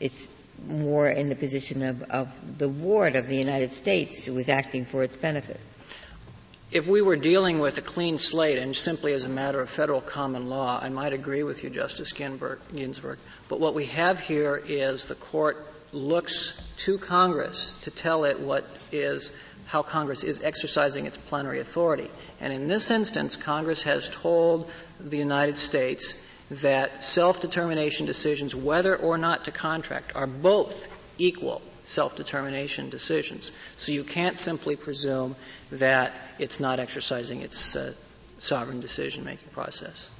it's 0.00 0.30
more 0.66 1.08
in 1.08 1.28
the 1.28 1.36
position 1.36 1.82
of, 1.82 2.02
of 2.04 2.58
the 2.58 2.68
ward 2.68 3.14
of 3.14 3.28
the 3.28 3.36
United 3.36 3.70
States 3.70 4.24
who 4.24 4.38
is 4.38 4.48
acting 4.48 4.86
for 4.86 5.02
its 5.02 5.18
benefit 5.18 5.60
if 6.72 6.86
we 6.86 7.00
were 7.00 7.16
dealing 7.16 7.60
with 7.60 7.78
a 7.78 7.82
clean 7.82 8.18
slate 8.18 8.58
and 8.58 8.74
simply 8.74 9.12
as 9.12 9.24
a 9.24 9.28
matter 9.28 9.60
of 9.60 9.70
federal 9.70 10.00
common 10.00 10.48
law, 10.48 10.78
I 10.80 10.88
might 10.88 11.12
agree 11.12 11.42
with 11.42 11.62
you, 11.62 11.70
Justice 11.70 12.12
Ginsburg. 12.12 13.18
But 13.48 13.60
what 13.60 13.74
we 13.74 13.86
have 13.86 14.18
here 14.18 14.60
is 14.66 15.06
the 15.06 15.14
court 15.14 15.64
looks 15.92 16.72
to 16.78 16.98
Congress 16.98 17.72
to 17.82 17.90
tell 17.90 18.24
it 18.24 18.40
what 18.40 18.66
is 18.90 19.30
how 19.66 19.82
Congress 19.82 20.24
is 20.24 20.42
exercising 20.42 21.06
its 21.06 21.16
plenary 21.16 21.60
authority. 21.60 22.10
And 22.40 22.52
in 22.52 22.68
this 22.68 22.90
instance, 22.90 23.36
Congress 23.36 23.84
has 23.84 24.10
told 24.10 24.70
the 25.00 25.18
United 25.18 25.58
States 25.58 26.24
that 26.50 27.02
self-determination 27.02 28.06
decisions, 28.06 28.54
whether 28.54 28.94
or 28.94 29.18
not 29.18 29.44
to 29.46 29.50
contract, 29.50 30.14
are 30.14 30.26
both 30.26 30.86
equal 31.18 31.62
self-determination 31.86 32.90
decisions. 32.90 33.50
So 33.76 33.92
you 33.92 34.04
can't 34.04 34.38
simply 34.38 34.76
presume 34.76 35.36
that 35.72 36.12
it's 36.38 36.60
not 36.60 36.80
exercising 36.80 37.40
its 37.40 37.74
uh, 37.74 37.94
sovereign 38.38 38.80
decision-making 38.80 39.48
process. 39.50 40.10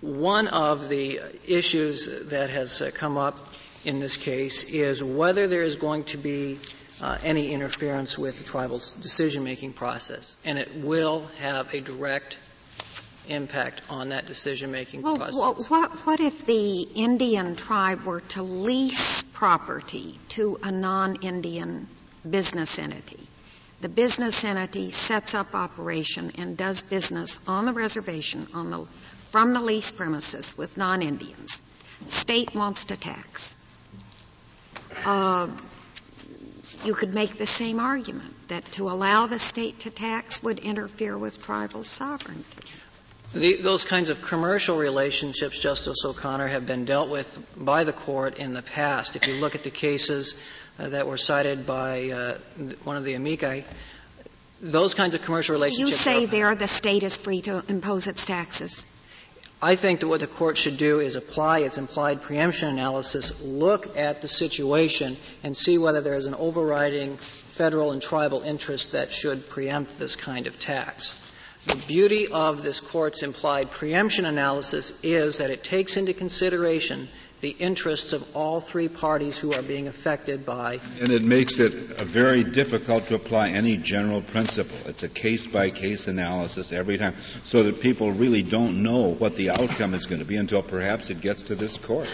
One 0.00 0.48
of 0.48 0.88
the 0.88 1.20
issues 1.46 2.28
that 2.28 2.50
has 2.50 2.82
uh, 2.82 2.90
come 2.94 3.16
up 3.16 3.38
in 3.84 4.00
this 4.00 4.16
case 4.16 4.64
is 4.64 5.02
whether 5.02 5.46
there 5.46 5.62
is 5.62 5.76
going 5.76 6.04
to 6.04 6.18
be 6.18 6.58
uh, 7.00 7.18
any 7.22 7.52
interference 7.52 8.18
with 8.18 8.38
the 8.38 8.44
tribal's 8.44 8.92
decision-making 8.92 9.72
process, 9.72 10.36
and 10.44 10.58
it 10.58 10.74
will 10.76 11.26
have 11.40 11.72
a 11.72 11.80
direct 11.80 12.38
impact 13.28 13.82
on 13.90 14.10
that 14.10 14.26
decision-making 14.26 15.02
well, 15.02 15.16
process. 15.16 15.36
Well, 15.36 15.54
what, 15.54 15.90
what 16.06 16.20
if 16.20 16.46
the 16.46 16.82
Indian 16.82 17.56
tribe 17.56 18.04
were 18.04 18.20
to 18.20 18.42
lease 18.42 19.22
property 19.22 20.18
to 20.30 20.58
a 20.62 20.70
non-Indian 20.70 21.86
business 22.28 22.78
entity? 22.78 23.20
The 23.80 23.88
business 23.88 24.44
entity 24.44 24.90
sets 24.90 25.34
up 25.34 25.54
operation 25.54 26.32
and 26.38 26.56
does 26.56 26.82
business 26.82 27.38
on 27.46 27.64
the 27.64 27.72
reservation 27.72 28.48
on 28.52 28.70
the, 28.70 28.84
from 29.30 29.54
the 29.54 29.60
lease 29.60 29.92
premises 29.92 30.58
with 30.58 30.76
non-Indians. 30.76 31.62
State 32.06 32.54
wants 32.54 32.86
to 32.86 32.96
tax. 32.96 33.56
Uh, 35.04 35.48
you 36.84 36.94
could 36.94 37.14
make 37.14 37.38
the 37.38 37.46
same 37.46 37.80
argument 37.80 38.34
that 38.48 38.64
to 38.72 38.90
allow 38.90 39.26
the 39.26 39.38
state 39.38 39.80
to 39.80 39.90
tax 39.90 40.42
would 40.42 40.58
interfere 40.58 41.16
with 41.16 41.42
tribal 41.44 41.84
sovereignty. 41.84 42.72
The, 43.34 43.56
those 43.56 43.84
kinds 43.84 44.08
of 44.08 44.22
commercial 44.22 44.78
relationships, 44.78 45.58
Justice 45.58 46.04
O'Connor, 46.04 46.48
have 46.48 46.66
been 46.66 46.86
dealt 46.86 47.10
with 47.10 47.38
by 47.56 47.84
the 47.84 47.92
court 47.92 48.38
in 48.38 48.54
the 48.54 48.62
past. 48.62 49.16
If 49.16 49.26
you 49.26 49.34
look 49.34 49.54
at 49.54 49.64
the 49.64 49.70
cases 49.70 50.40
uh, 50.78 50.88
that 50.88 51.06
were 51.06 51.18
cited 51.18 51.66
by 51.66 52.08
uh, 52.08 52.38
one 52.84 52.96
of 52.96 53.04
the 53.04 53.14
amici, 53.14 53.64
those 54.60 54.94
kinds 54.94 55.14
of 55.14 55.22
commercial 55.22 55.52
relationships. 55.54 55.90
You 55.90 55.96
say 55.96 56.26
there 56.26 56.54
the 56.54 56.66
state 56.66 57.02
is 57.02 57.16
free 57.16 57.42
to 57.42 57.62
impose 57.68 58.06
its 58.06 58.24
taxes. 58.24 58.86
I 59.60 59.74
think 59.74 60.00
that 60.00 60.08
what 60.08 60.20
the 60.20 60.26
court 60.28 60.56
should 60.56 60.78
do 60.78 61.00
is 61.00 61.16
apply 61.16 61.60
its 61.60 61.78
implied 61.78 62.22
preemption 62.22 62.68
analysis, 62.68 63.42
look 63.42 63.96
at 63.96 64.22
the 64.22 64.28
situation, 64.28 65.16
and 65.42 65.56
see 65.56 65.78
whether 65.78 66.00
there 66.00 66.14
is 66.14 66.26
an 66.26 66.34
overriding 66.34 67.16
federal 67.16 67.90
and 67.90 68.00
tribal 68.00 68.42
interest 68.42 68.92
that 68.92 69.12
should 69.12 69.48
preempt 69.50 69.98
this 69.98 70.14
kind 70.14 70.46
of 70.46 70.58
tax. 70.60 71.16
The 71.66 71.84
beauty 71.86 72.28
of 72.28 72.62
this 72.62 72.80
court's 72.80 73.22
implied 73.22 73.70
preemption 73.70 74.24
analysis 74.24 74.98
is 75.02 75.38
that 75.38 75.50
it 75.50 75.64
takes 75.64 75.96
into 75.96 76.14
consideration 76.14 77.08
the 77.40 77.50
interests 77.50 78.12
of 78.12 78.24
all 78.34 78.60
three 78.60 78.88
parties 78.88 79.38
who 79.38 79.52
are 79.52 79.62
being 79.62 79.86
affected 79.86 80.44
by. 80.44 80.80
And 81.00 81.10
it 81.10 81.22
makes 81.22 81.60
it 81.60 81.72
very 81.72 82.42
difficult 82.42 83.06
to 83.08 83.14
apply 83.14 83.50
any 83.50 83.76
general 83.76 84.22
principle. 84.22 84.76
It's 84.86 85.04
a 85.04 85.08
case 85.08 85.46
by 85.46 85.70
case 85.70 86.08
analysis 86.08 86.72
every 86.72 86.98
time, 86.98 87.14
so 87.44 87.62
that 87.64 87.80
people 87.80 88.12
really 88.12 88.42
don't 88.42 88.82
know 88.82 89.14
what 89.14 89.36
the 89.36 89.50
outcome 89.50 89.94
is 89.94 90.06
going 90.06 90.20
to 90.20 90.24
be 90.24 90.36
until 90.36 90.62
perhaps 90.62 91.10
it 91.10 91.20
gets 91.20 91.42
to 91.42 91.54
this 91.54 91.78
court. 91.78 92.08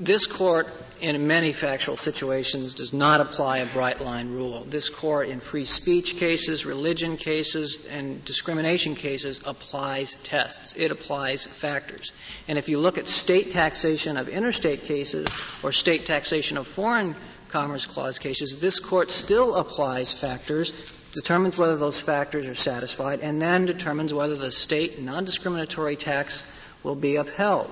This 0.00 0.26
court 0.26 0.68
in 1.00 1.26
many 1.26 1.52
factual 1.52 1.96
situations 1.96 2.74
does 2.74 2.92
not 2.92 3.20
apply 3.20 3.58
a 3.58 3.66
bright 3.66 4.00
line 4.00 4.32
rule. 4.32 4.64
This 4.68 4.88
court 4.88 5.28
in 5.28 5.40
free 5.40 5.64
speech 5.64 6.16
cases, 6.16 6.64
religion 6.64 7.16
cases, 7.16 7.86
and 7.86 8.24
discrimination 8.24 8.94
cases 8.94 9.40
applies 9.46 10.14
tests. 10.22 10.74
It 10.74 10.90
applies 10.90 11.44
factors. 11.44 12.12
And 12.48 12.58
if 12.58 12.68
you 12.68 12.78
look 12.78 12.98
at 12.98 13.08
state 13.08 13.50
taxation 13.50 14.16
of 14.16 14.28
interstate 14.28 14.84
cases 14.84 15.28
or 15.62 15.72
state 15.72 16.06
taxation 16.06 16.56
of 16.56 16.66
foreign 16.66 17.14
commerce 17.48 17.86
clause 17.86 18.18
cases, 18.18 18.60
this 18.60 18.80
court 18.80 19.10
still 19.10 19.54
applies 19.54 20.12
factors, 20.12 20.94
determines 21.12 21.58
whether 21.58 21.76
those 21.76 22.00
factors 22.00 22.48
are 22.48 22.54
satisfied, 22.54 23.20
and 23.20 23.40
then 23.40 23.66
determines 23.66 24.12
whether 24.12 24.36
the 24.36 24.52
state 24.52 25.00
non-discriminatory 25.00 25.96
tax 25.96 26.52
will 26.82 26.94
be 26.94 27.16
upheld. 27.16 27.70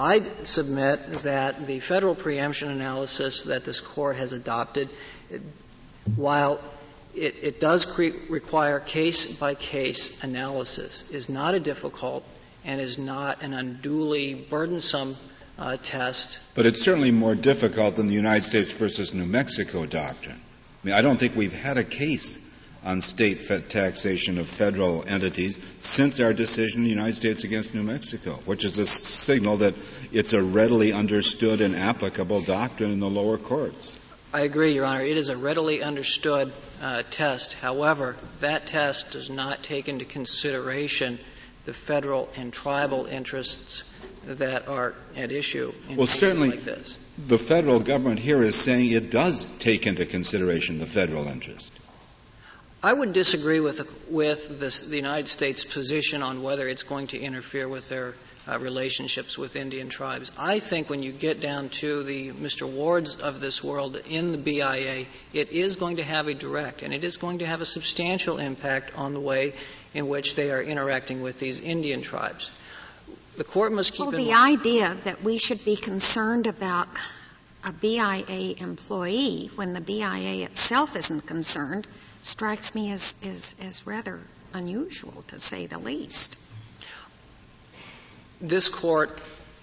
I 0.00 0.22
submit 0.44 1.04
that 1.24 1.66
the 1.66 1.80
federal 1.80 2.14
preemption 2.14 2.70
analysis 2.70 3.42
that 3.42 3.64
this 3.64 3.80
court 3.80 4.16
has 4.16 4.32
adopted, 4.32 4.88
while 6.16 6.58
it, 7.14 7.34
it 7.42 7.60
does 7.60 7.84
cre- 7.84 8.16
require 8.30 8.80
case 8.80 9.30
by 9.30 9.54
case 9.54 10.24
analysis, 10.24 11.10
is 11.10 11.28
not 11.28 11.54
a 11.54 11.60
difficult 11.60 12.24
and 12.64 12.80
is 12.80 12.96
not 12.96 13.42
an 13.42 13.52
unduly 13.52 14.32
burdensome 14.32 15.18
uh, 15.58 15.76
test. 15.76 16.38
But 16.54 16.64
it's 16.64 16.80
certainly 16.80 17.10
more 17.10 17.34
difficult 17.34 17.96
than 17.96 18.06
the 18.06 18.14
United 18.14 18.44
States 18.44 18.72
versus 18.72 19.12
New 19.12 19.26
Mexico 19.26 19.84
doctrine. 19.84 20.40
I 20.82 20.86
mean, 20.86 20.94
I 20.94 21.02
don't 21.02 21.18
think 21.20 21.36
we've 21.36 21.52
had 21.52 21.76
a 21.76 21.84
case 21.84 22.49
on 22.84 23.00
state 23.02 23.68
taxation 23.68 24.38
of 24.38 24.48
federal 24.48 25.04
entities 25.06 25.60
since 25.80 26.20
our 26.20 26.32
decision 26.32 26.80
in 26.80 26.84
the 26.84 26.90
United 26.90 27.14
States 27.14 27.44
against 27.44 27.74
New 27.74 27.82
Mexico, 27.82 28.32
which 28.46 28.64
is 28.64 28.78
a 28.78 28.86
signal 28.86 29.58
that 29.58 29.74
it's 30.12 30.32
a 30.32 30.42
readily 30.42 30.92
understood 30.92 31.60
and 31.60 31.76
applicable 31.76 32.40
doctrine 32.40 32.92
in 32.92 33.00
the 33.00 33.10
lower 33.10 33.36
courts. 33.36 33.98
I 34.32 34.42
agree, 34.42 34.74
Your 34.74 34.84
Honor. 34.84 35.02
It 35.02 35.16
is 35.16 35.28
a 35.28 35.36
readily 35.36 35.82
understood 35.82 36.52
uh, 36.80 37.02
test. 37.10 37.54
However, 37.54 38.16
that 38.38 38.66
test 38.66 39.10
does 39.10 39.28
not 39.28 39.62
take 39.62 39.88
into 39.88 40.04
consideration 40.04 41.18
the 41.64 41.72
federal 41.72 42.28
and 42.36 42.52
tribal 42.52 43.06
interests 43.06 43.84
that 44.24 44.68
are 44.68 44.94
at 45.16 45.32
issue 45.32 45.72
in 45.88 45.96
well, 45.96 46.06
certainly 46.06 46.50
like 46.50 46.62
this. 46.62 46.96
The 47.26 47.38
federal 47.38 47.80
government 47.80 48.20
here 48.20 48.42
is 48.42 48.54
saying 48.54 48.90
it 48.90 49.10
does 49.10 49.50
take 49.58 49.86
into 49.86 50.06
consideration 50.06 50.78
the 50.78 50.86
federal 50.86 51.26
interest. 51.26 51.72
I 52.82 52.92
would 52.92 53.12
disagree 53.12 53.60
with, 53.60 54.08
with 54.10 54.58
this, 54.58 54.80
the 54.80 54.96
United 54.96 55.28
States' 55.28 55.64
position 55.64 56.22
on 56.22 56.42
whether 56.42 56.66
it's 56.66 56.82
going 56.82 57.08
to 57.08 57.18
interfere 57.18 57.68
with 57.68 57.90
their 57.90 58.14
uh, 58.48 58.58
relationships 58.58 59.36
with 59.36 59.54
Indian 59.54 59.90
tribes. 59.90 60.32
I 60.38 60.60
think 60.60 60.88
when 60.88 61.02
you 61.02 61.12
get 61.12 61.40
down 61.40 61.68
to 61.80 62.02
the 62.02 62.30
Mr. 62.30 62.66
Wards 62.66 63.16
of 63.16 63.42
this 63.42 63.62
world 63.62 64.00
in 64.08 64.32
the 64.32 64.38
BIA, 64.38 65.04
it 65.34 65.50
is 65.50 65.76
going 65.76 65.98
to 65.98 66.02
have 66.02 66.26
a 66.28 66.32
direct 66.32 66.80
and 66.80 66.94
it 66.94 67.04
is 67.04 67.18
going 67.18 67.40
to 67.40 67.46
have 67.46 67.60
a 67.60 67.66
substantial 67.66 68.38
impact 68.38 68.96
on 68.96 69.12
the 69.12 69.20
way 69.20 69.52
in 69.92 70.08
which 70.08 70.34
they 70.34 70.50
are 70.50 70.62
interacting 70.62 71.20
with 71.20 71.38
these 71.38 71.60
Indian 71.60 72.00
tribes. 72.00 72.50
The 73.36 73.44
court 73.44 73.72
must 73.72 73.92
keep 73.92 74.06
well, 74.06 74.10
the 74.12 74.32
mind. 74.32 74.60
idea 74.60 74.96
that 75.04 75.22
we 75.22 75.36
should 75.36 75.64
be 75.66 75.76
concerned 75.76 76.46
about 76.46 76.88
a 77.62 77.74
BIA 77.74 78.54
employee 78.56 79.50
when 79.54 79.74
the 79.74 79.82
BIA 79.82 80.46
itself 80.46 80.96
isn't 80.96 81.26
concerned 81.26 81.86
strikes 82.20 82.74
me 82.74 82.92
as, 82.92 83.14
as, 83.24 83.56
as 83.62 83.86
rather 83.86 84.20
unusual, 84.52 85.24
to 85.28 85.40
say 85.40 85.66
the 85.66 85.78
least. 85.78 86.36
this 88.40 88.68
court, 88.68 89.18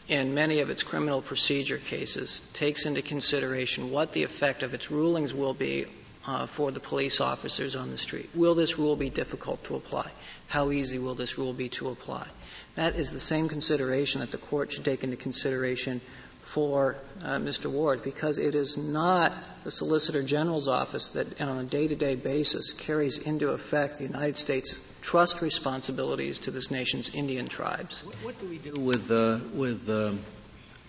in 0.08 0.34
many 0.34 0.60
of 0.60 0.70
its 0.70 0.84
criminal 0.84 1.22
procedure 1.22 1.78
cases, 1.78 2.41
takes 2.54 2.86
into 2.86 3.02
consideration 3.02 3.91
what 3.91 4.12
the 4.12 4.24
effect 4.24 4.63
of 4.63 4.74
its 4.74 4.91
rulings 4.91 5.34
will 5.34 5.54
be 5.54 5.86
uh, 6.28 6.46
for 6.46 6.72
the 6.72 6.80
police 6.80 7.22
officers 7.22 7.76
on 7.76 7.89
the 7.89 7.98
street. 7.98 8.30
Will 8.36 8.54
this 8.54 8.78
rule 8.78 8.96
be 8.96 9.10
difficult 9.10 9.63
to 9.65 9.76
apply? 9.76 10.12
How 10.48 10.71
easy 10.71 11.00
will 11.00 11.15
this 11.15 11.38
rule 11.38 11.54
be 11.54 11.69
to 11.69 11.90
apply? 11.90 12.27
That 12.75 12.96
is 12.96 13.12
the 13.12 13.19
same 13.19 13.50
consideration 13.50 14.21
that 14.21 14.31
the 14.31 14.38
court 14.38 14.71
should 14.71 14.86
take 14.86 15.04
into 15.04 15.15
consideration 15.15 16.02
for 16.48 16.95
uh, 17.23 17.35
Mr. 17.35 17.69
Ward 17.69 18.04
because 18.04 18.37
it 18.37 18.56
is 18.56 18.77
not 18.77 19.35
the 19.65 19.71
Solicitor 19.71 20.23
General's 20.23 20.69
office 20.69 21.12
that, 21.12 21.41
on 21.41 21.58
a 21.58 21.63
day-to-day 21.65 22.15
basis, 22.15 22.71
carries 22.71 23.17
into 23.17 23.50
effect 23.50 23.98
the 23.98 24.06
United 24.06 24.37
States 24.37 24.79
trust 25.02 25.41
responsibilities 25.41 26.39
to 26.39 26.52
this 26.52 26.71
nation's 26.71 27.13
Indian 27.13 27.48
tribes. 27.48 28.04
What, 28.06 28.15
what 28.23 28.39
do 28.39 28.48
we 28.48 28.60
do 28.60 28.79
with 28.79 29.12
uh, 29.12 29.39
with 29.54 29.89
um, 29.89 30.19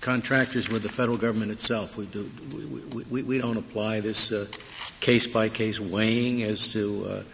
contractors 0.00 0.68
with 0.68 0.84
the 0.84 0.88
federal 0.88 1.16
government 1.16 1.50
itself? 1.50 1.96
We 1.96 2.06
do 2.06 2.30
we, 2.54 3.02
we, 3.02 3.22
we 3.22 3.38
don't 3.38 3.56
apply 3.56 3.98
this 3.98 4.32
case 5.00 5.26
by 5.26 5.48
case 5.48 5.80
weighing 5.80 6.44
as 6.44 6.72
to 6.74 7.24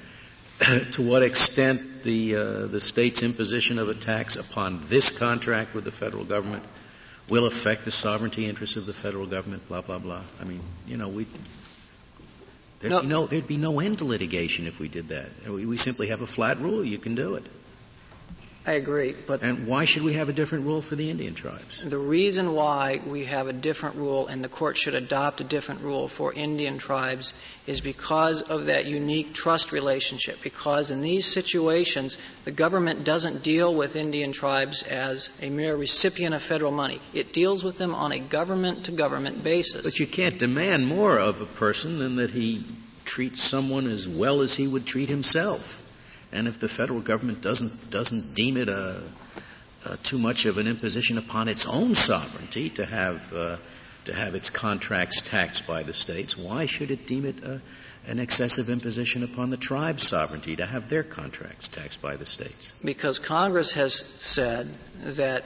uh, 0.62 0.78
to 0.92 1.02
what 1.02 1.22
extent 1.22 2.04
the 2.04 2.36
uh, 2.36 2.66
the 2.68 2.80
state's 2.80 3.22
imposition 3.22 3.78
of 3.78 3.90
a 3.90 3.94
tax 3.94 4.36
upon 4.36 4.80
this 4.84 5.16
contract 5.16 5.74
with 5.74 5.84
the 5.84 5.92
federal 5.92 6.24
government 6.24 6.64
will 7.28 7.46
affect 7.46 7.84
the 7.84 7.90
sovereignty 7.90 8.46
interests 8.46 8.76
of 8.76 8.86
the 8.86 8.92
federal 8.92 9.26
government, 9.26 9.66
blah, 9.68 9.80
blah, 9.80 9.98
blah. 9.98 10.22
I 10.40 10.44
mean, 10.44 10.60
you 10.86 10.96
know, 10.96 11.08
we, 11.08 11.26
there'd, 12.80 12.90
no. 12.90 13.00
Be 13.00 13.06
no, 13.06 13.26
there'd 13.26 13.48
be 13.48 13.56
no 13.56 13.80
end 13.80 13.98
to 13.98 14.04
litigation 14.04 14.66
if 14.66 14.78
we 14.78 14.88
did 14.88 15.08
that. 15.08 15.30
We, 15.48 15.66
we 15.66 15.76
simply 15.76 16.08
have 16.08 16.20
a 16.20 16.26
flat 16.26 16.60
rule. 16.60 16.84
You 16.84 16.98
can 16.98 17.14
do 17.14 17.36
it. 17.36 17.44
I 18.66 18.72
agree, 18.72 19.14
but 19.26 19.42
and 19.42 19.66
why 19.66 19.84
should 19.84 20.04
we 20.04 20.14
have 20.14 20.30
a 20.30 20.32
different 20.32 20.64
rule 20.64 20.80
for 20.80 20.96
the 20.96 21.10
Indian 21.10 21.34
tribes? 21.34 21.82
The 21.84 21.98
reason 21.98 22.54
why 22.54 22.98
we 23.06 23.26
have 23.26 23.46
a 23.46 23.52
different 23.52 23.96
rule 23.96 24.26
and 24.26 24.42
the 24.42 24.48
court 24.48 24.78
should 24.78 24.94
adopt 24.94 25.42
a 25.42 25.44
different 25.44 25.82
rule 25.82 26.08
for 26.08 26.32
Indian 26.32 26.78
tribes 26.78 27.34
is 27.66 27.82
because 27.82 28.40
of 28.40 28.66
that 28.66 28.86
unique 28.86 29.34
trust 29.34 29.70
relationship. 29.70 30.42
Because 30.42 30.90
in 30.90 31.02
these 31.02 31.26
situations, 31.26 32.16
the 32.46 32.52
government 32.52 33.04
doesn't 33.04 33.42
deal 33.42 33.74
with 33.74 33.96
Indian 33.96 34.32
tribes 34.32 34.82
as 34.82 35.28
a 35.42 35.50
mere 35.50 35.76
recipient 35.76 36.34
of 36.34 36.42
federal 36.42 36.72
money. 36.72 37.02
It 37.12 37.34
deals 37.34 37.62
with 37.62 37.76
them 37.76 37.94
on 37.94 38.12
a 38.12 38.18
government 38.18 38.86
to 38.86 38.92
government 38.92 39.44
basis. 39.44 39.82
But 39.82 39.98
you 39.98 40.06
can't 40.06 40.38
demand 40.38 40.86
more 40.86 41.18
of 41.18 41.42
a 41.42 41.46
person 41.46 41.98
than 41.98 42.16
that 42.16 42.30
he 42.30 42.64
treats 43.04 43.42
someone 43.42 43.88
as 43.88 44.08
well 44.08 44.40
as 44.40 44.54
he 44.54 44.66
would 44.66 44.86
treat 44.86 45.10
himself. 45.10 45.83
And 46.34 46.48
if 46.48 46.58
the 46.58 46.68
federal 46.68 47.00
government 47.00 47.40
doesn't, 47.40 47.90
doesn't 47.90 48.34
deem 48.34 48.56
it 48.56 48.68
a, 48.68 49.00
a 49.86 49.96
too 49.98 50.18
much 50.18 50.46
of 50.46 50.58
an 50.58 50.66
imposition 50.66 51.16
upon 51.16 51.48
its 51.48 51.66
own 51.66 51.94
sovereignty 51.94 52.70
to 52.70 52.84
have, 52.84 53.32
uh, 53.32 53.56
to 54.06 54.12
have 54.12 54.34
its 54.34 54.50
contracts 54.50 55.20
taxed 55.20 55.66
by 55.66 55.84
the 55.84 55.92
states, 55.92 56.36
why 56.36 56.66
should 56.66 56.90
it 56.90 57.06
deem 57.06 57.24
it 57.24 57.42
a, 57.44 57.62
an 58.06 58.18
excessive 58.18 58.68
imposition 58.68 59.22
upon 59.22 59.50
the 59.50 59.56
tribe's 59.56 60.02
sovereignty 60.02 60.56
to 60.56 60.66
have 60.66 60.90
their 60.90 61.04
contracts 61.04 61.68
taxed 61.68 62.02
by 62.02 62.16
the 62.16 62.26
states? 62.26 62.72
Because 62.84 63.20
Congress 63.20 63.72
has 63.74 63.94
said 63.94 64.68
that 65.04 65.44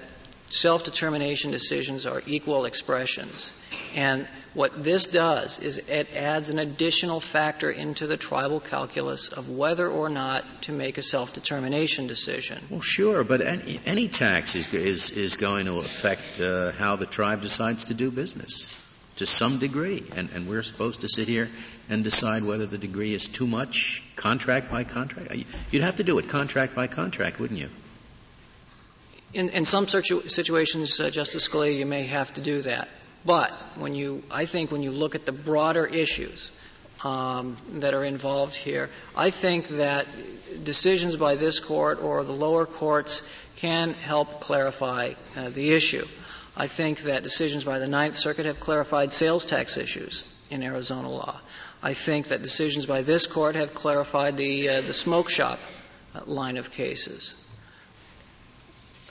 self 0.49 0.85
determination 0.85 1.51
decisions 1.51 2.07
are 2.07 2.23
equal 2.27 2.65
expressions. 2.65 3.53
And 3.95 4.27
what 4.55 4.83
this 4.83 5.07
does 5.07 5.59
is 5.59 5.79
it 5.79 6.15
adds 6.17 6.51
an 6.51 6.59
additional 6.59 7.21
factor 7.21 7.71
into 7.71 8.07
the 8.07 8.17
tribal 8.17 8.61
calculus 8.61 9.29
of 9.29 9.49
whether 9.49 9.89
or 9.89 10.09
not 10.09 10.45
to 10.63 10.73
make 10.73 10.99
a 10.99 11.03
self 11.03 11.33
determination 11.33 12.07
decision. 12.07 12.59
Well, 12.71 12.81
sure, 12.81 13.25
but 13.25 13.41
any, 13.41 13.81
any 13.87 14.09
tax 14.09 14.55
is, 14.55 14.73
is, 14.73 15.11
is 15.11 15.37
going 15.37 15.67
to 15.67 15.79
affect 15.79 16.41
uh, 16.41 16.73
how 16.73 16.97
the 16.97 17.07
tribe 17.07 17.43
decides 17.43 17.85
to 17.85 17.95
do 17.95 18.11
business 18.11 18.79
to 19.17 19.27
some 19.27 19.59
degree. 19.59 20.05
And, 20.17 20.31
and 20.35 20.49
we're 20.49 20.63
supposed 20.63 21.01
to 21.01 21.09
sit 21.09 21.29
here 21.29 21.49
and 21.89 22.05
decide 22.05 22.43
whether 22.43 22.67
the 22.67 22.79
degree 22.79 23.15
is 23.15 23.29
too 23.29 23.47
much, 23.47 24.03
contract 24.17 24.71
by 24.71 24.85
contract. 24.85 25.35
You'd 25.71 25.83
have 25.83 25.97
to 25.97 26.05
do 26.05 26.19
it 26.19 26.29
contract 26.29 26.75
by 26.75 26.87
contract, 26.87 27.39
wouldn't 27.39 27.61
you? 27.61 27.69
In, 29.35 29.51
in 29.51 29.65
some 29.65 29.87
situations, 29.87 31.01
uh, 31.01 31.11
Justice 31.11 31.49
Scalia, 31.49 31.77
you 31.77 31.87
may 31.87 32.05
have 32.05 32.33
to 32.35 32.41
do 32.41 32.63
that. 32.63 32.89
But 33.27 33.51
when 33.77 33.95
you, 33.95 34.23
I 34.31 34.47
think 34.47 34.73
when 34.73 34.83
you 34.83 34.91
look 34.91 35.15
at 35.15 35.27
the 35.27 35.33
broader 35.33 35.85
issues 35.85 36.51
um, 37.05 37.57
that 37.75 37.93
are 37.93 38.05
involved 38.05 38.55
here, 38.55 38.89
I 39.17 39.31
think 39.31 39.69
that 39.69 40.07
decisions 40.65 41.17
by 41.17 41.35
this 41.35 41.61
court 41.61 42.03
or 42.03 42.25
the 42.25 42.33
lower 42.33 42.65
courts 42.65 43.29
can 43.57 43.93
help 43.93 44.41
clarify 44.41 45.13
uh, 45.37 45.51
the 45.51 45.73
issue. 45.73 46.07
I 46.57 46.67
think 46.67 47.01
that 47.01 47.23
decisions 47.23 47.65
by 47.65 47.79
the 47.79 47.89
Ninth 47.89 48.17
Circuit 48.17 48.47
have 48.47 48.61
clarified 48.61 49.13
sales 49.13 49.45
tax 49.45 49.77
issues 49.77 50.25
in 50.51 50.63
Arizona 50.63 51.11
law. 51.11 51.41
I 51.83 51.93
think 51.93 52.29
that 52.29 52.43
decisions 52.43 52.87
by 52.87 53.03
this 53.03 53.27
court 53.27 53.55
have 53.55 53.75
clarified 53.75 54.37
the 54.37 54.69
uh, 54.69 54.81
the 54.81 54.93
smoke 54.93 55.31
shop 55.31 55.61
uh, 56.15 56.21
line 56.27 56.57
of 56.57 56.71
cases. 56.73 57.35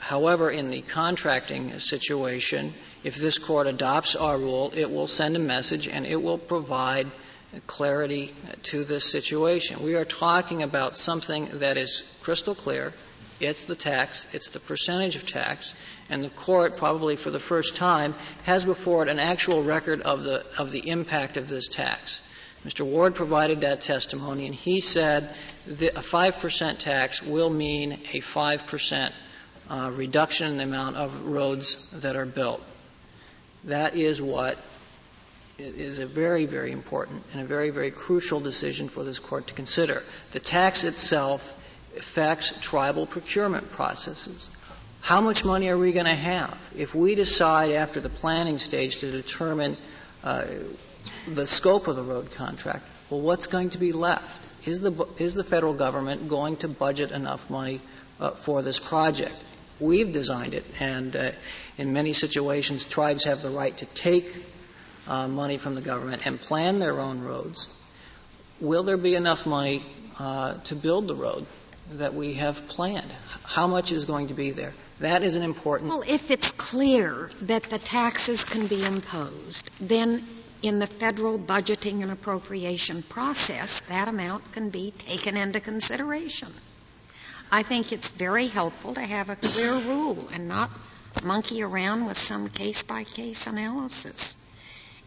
However, 0.08 0.50
in 0.50 0.70
the 0.70 0.80
contracting 0.80 1.78
situation, 1.80 2.72
if 3.04 3.16
this 3.16 3.36
court 3.36 3.66
adopts 3.66 4.16
our 4.16 4.38
rule, 4.38 4.72
it 4.74 4.90
will 4.90 5.06
send 5.06 5.36
a 5.36 5.38
message 5.38 5.86
and 5.86 6.06
it 6.06 6.16
will 6.16 6.38
provide 6.38 7.08
clarity 7.66 8.34
to 8.62 8.84
this 8.84 9.04
situation. 9.04 9.82
We 9.82 9.96
are 9.96 10.06
talking 10.06 10.62
about 10.62 10.94
something 10.94 11.50
that 11.58 11.76
is 11.76 12.10
crystal 12.22 12.54
clear. 12.54 12.94
It's 13.38 13.66
the 13.66 13.74
tax, 13.74 14.26
it's 14.32 14.48
the 14.48 14.60
percentage 14.60 15.16
of 15.16 15.26
tax, 15.26 15.74
and 16.08 16.24
the 16.24 16.30
court 16.30 16.78
probably 16.78 17.16
for 17.16 17.30
the 17.30 17.38
first 17.38 17.76
time 17.76 18.14
has 18.44 18.64
before 18.64 19.02
it 19.02 19.10
an 19.10 19.18
actual 19.18 19.62
record 19.62 20.00
of 20.00 20.24
the, 20.24 20.42
of 20.58 20.70
the 20.70 20.88
impact 20.88 21.36
of 21.36 21.50
this 21.50 21.68
tax. 21.68 22.22
Mr. 22.64 22.80
Ward 22.80 23.14
provided 23.14 23.60
that 23.60 23.82
testimony, 23.82 24.46
and 24.46 24.54
he 24.54 24.80
said 24.80 25.28
a 25.68 26.00
5% 26.00 26.78
tax 26.78 27.22
will 27.22 27.50
mean 27.50 27.92
a 27.92 28.20
5% 28.22 29.12
uh, 29.70 29.90
reduction 29.94 30.48
in 30.48 30.56
the 30.58 30.64
amount 30.64 30.96
of 30.96 31.26
roads 31.26 31.90
that 32.00 32.16
are 32.16 32.26
built. 32.26 32.62
That 33.64 33.96
is 33.96 34.22
what 34.22 34.58
is 35.58 35.98
a 35.98 36.06
very, 36.06 36.46
very 36.46 36.70
important 36.70 37.22
and 37.32 37.42
a 37.42 37.44
very, 37.44 37.70
very 37.70 37.90
crucial 37.90 38.40
decision 38.40 38.88
for 38.88 39.02
this 39.02 39.18
court 39.18 39.48
to 39.48 39.54
consider. 39.54 40.04
The 40.30 40.40
tax 40.40 40.84
itself 40.84 41.54
affects 41.96 42.58
tribal 42.60 43.06
procurement 43.06 43.70
processes. 43.70 44.50
How 45.00 45.20
much 45.20 45.44
money 45.44 45.68
are 45.68 45.78
we 45.78 45.92
going 45.92 46.06
to 46.06 46.14
have? 46.14 46.72
If 46.76 46.94
we 46.94 47.14
decide 47.14 47.72
after 47.72 48.00
the 48.00 48.08
planning 48.08 48.58
stage 48.58 48.98
to 48.98 49.10
determine 49.10 49.76
uh, 50.22 50.44
the 51.26 51.46
scope 51.46 51.88
of 51.88 51.96
the 51.96 52.02
road 52.02 52.32
contract, 52.32 52.84
well, 53.10 53.20
what's 53.20 53.46
going 53.46 53.70
to 53.70 53.78
be 53.78 53.92
left? 53.92 54.46
Is 54.66 54.80
the, 54.80 55.06
is 55.18 55.34
the 55.34 55.44
federal 55.44 55.74
government 55.74 56.28
going 56.28 56.56
to 56.58 56.68
budget 56.68 57.10
enough 57.10 57.48
money 57.48 57.80
uh, 58.20 58.32
for 58.32 58.62
this 58.62 58.78
project? 58.78 59.42
We've 59.80 60.12
designed 60.12 60.54
it, 60.54 60.64
and 60.80 61.14
uh, 61.14 61.30
in 61.76 61.92
many 61.92 62.12
situations, 62.12 62.84
tribes 62.84 63.24
have 63.24 63.42
the 63.42 63.50
right 63.50 63.76
to 63.76 63.86
take 63.86 64.44
uh, 65.06 65.28
money 65.28 65.58
from 65.58 65.74
the 65.74 65.80
government 65.80 66.26
and 66.26 66.40
plan 66.40 66.78
their 66.80 66.98
own 67.00 67.20
roads. 67.20 67.68
Will 68.60 68.82
there 68.82 68.96
be 68.96 69.14
enough 69.14 69.46
money 69.46 69.82
uh, 70.18 70.54
to 70.64 70.74
build 70.74 71.06
the 71.06 71.14
road 71.14 71.46
that 71.92 72.14
we 72.14 72.34
have 72.34 72.66
planned? 72.68 73.10
How 73.44 73.66
much 73.66 73.92
is 73.92 74.04
going 74.04 74.28
to 74.28 74.34
be 74.34 74.50
there? 74.50 74.72
That 75.00 75.22
is 75.22 75.36
an 75.36 75.42
important. 75.42 75.90
Well, 75.90 76.02
if 76.06 76.30
it's 76.30 76.50
clear 76.50 77.30
that 77.42 77.62
the 77.64 77.78
taxes 77.78 78.42
can 78.42 78.66
be 78.66 78.84
imposed, 78.84 79.70
then 79.80 80.24
in 80.60 80.80
the 80.80 80.88
federal 80.88 81.38
budgeting 81.38 82.02
and 82.02 82.10
appropriation 82.10 83.02
process, 83.02 83.80
that 83.82 84.08
amount 84.08 84.52
can 84.52 84.70
be 84.70 84.90
taken 84.90 85.36
into 85.36 85.60
consideration. 85.60 86.48
I 87.50 87.62
think 87.62 87.92
it's 87.92 88.10
very 88.10 88.46
helpful 88.46 88.94
to 88.94 89.00
have 89.00 89.30
a 89.30 89.36
clear 89.36 89.72
rule 89.72 90.28
and 90.32 90.48
not 90.48 90.70
monkey 91.24 91.62
around 91.62 92.04
with 92.06 92.18
some 92.18 92.48
case 92.48 92.82
by 92.82 93.04
case 93.04 93.46
analysis. 93.46 94.36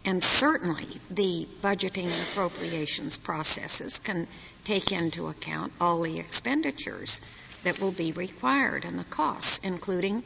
And 0.04 0.24
certainly 0.24 0.88
the 1.12 1.48
budgeting 1.62 2.06
and 2.06 2.28
appropriations 2.32 3.20
processes 3.20 4.00
can 4.00 4.28
take 4.64 4.92
into 4.92 5.28
account 5.28 5.74
all 5.80 6.02
the 6.02 6.20
expenditures 6.20 7.22
that 7.64 7.80
will 7.80 7.92
be 7.92 8.12
required 8.12 8.86
and 8.86 8.98
the 8.98 9.04
costs, 9.04 9.60
including 9.64 10.24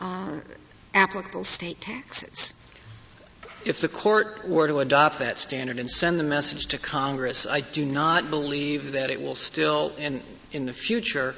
uh, 0.00 0.40
applicable 0.92 1.44
state 1.44 1.80
taxes. 1.80 2.54
If 3.64 3.80
the 3.80 3.88
court 3.88 4.48
were 4.48 4.66
to 4.66 4.80
adopt 4.80 5.20
that 5.20 5.38
standard 5.38 5.78
and 5.78 5.88
send 5.88 6.18
the 6.18 6.24
message 6.24 6.66
to 6.68 6.78
Congress, 6.78 7.46
I 7.46 7.60
do 7.60 7.86
not 7.86 8.28
believe 8.28 8.92
that 8.92 9.10
it 9.10 9.20
will 9.20 9.36
still, 9.36 9.92
in, 9.98 10.20
in 10.50 10.66
the 10.66 10.72
future, 10.72 11.36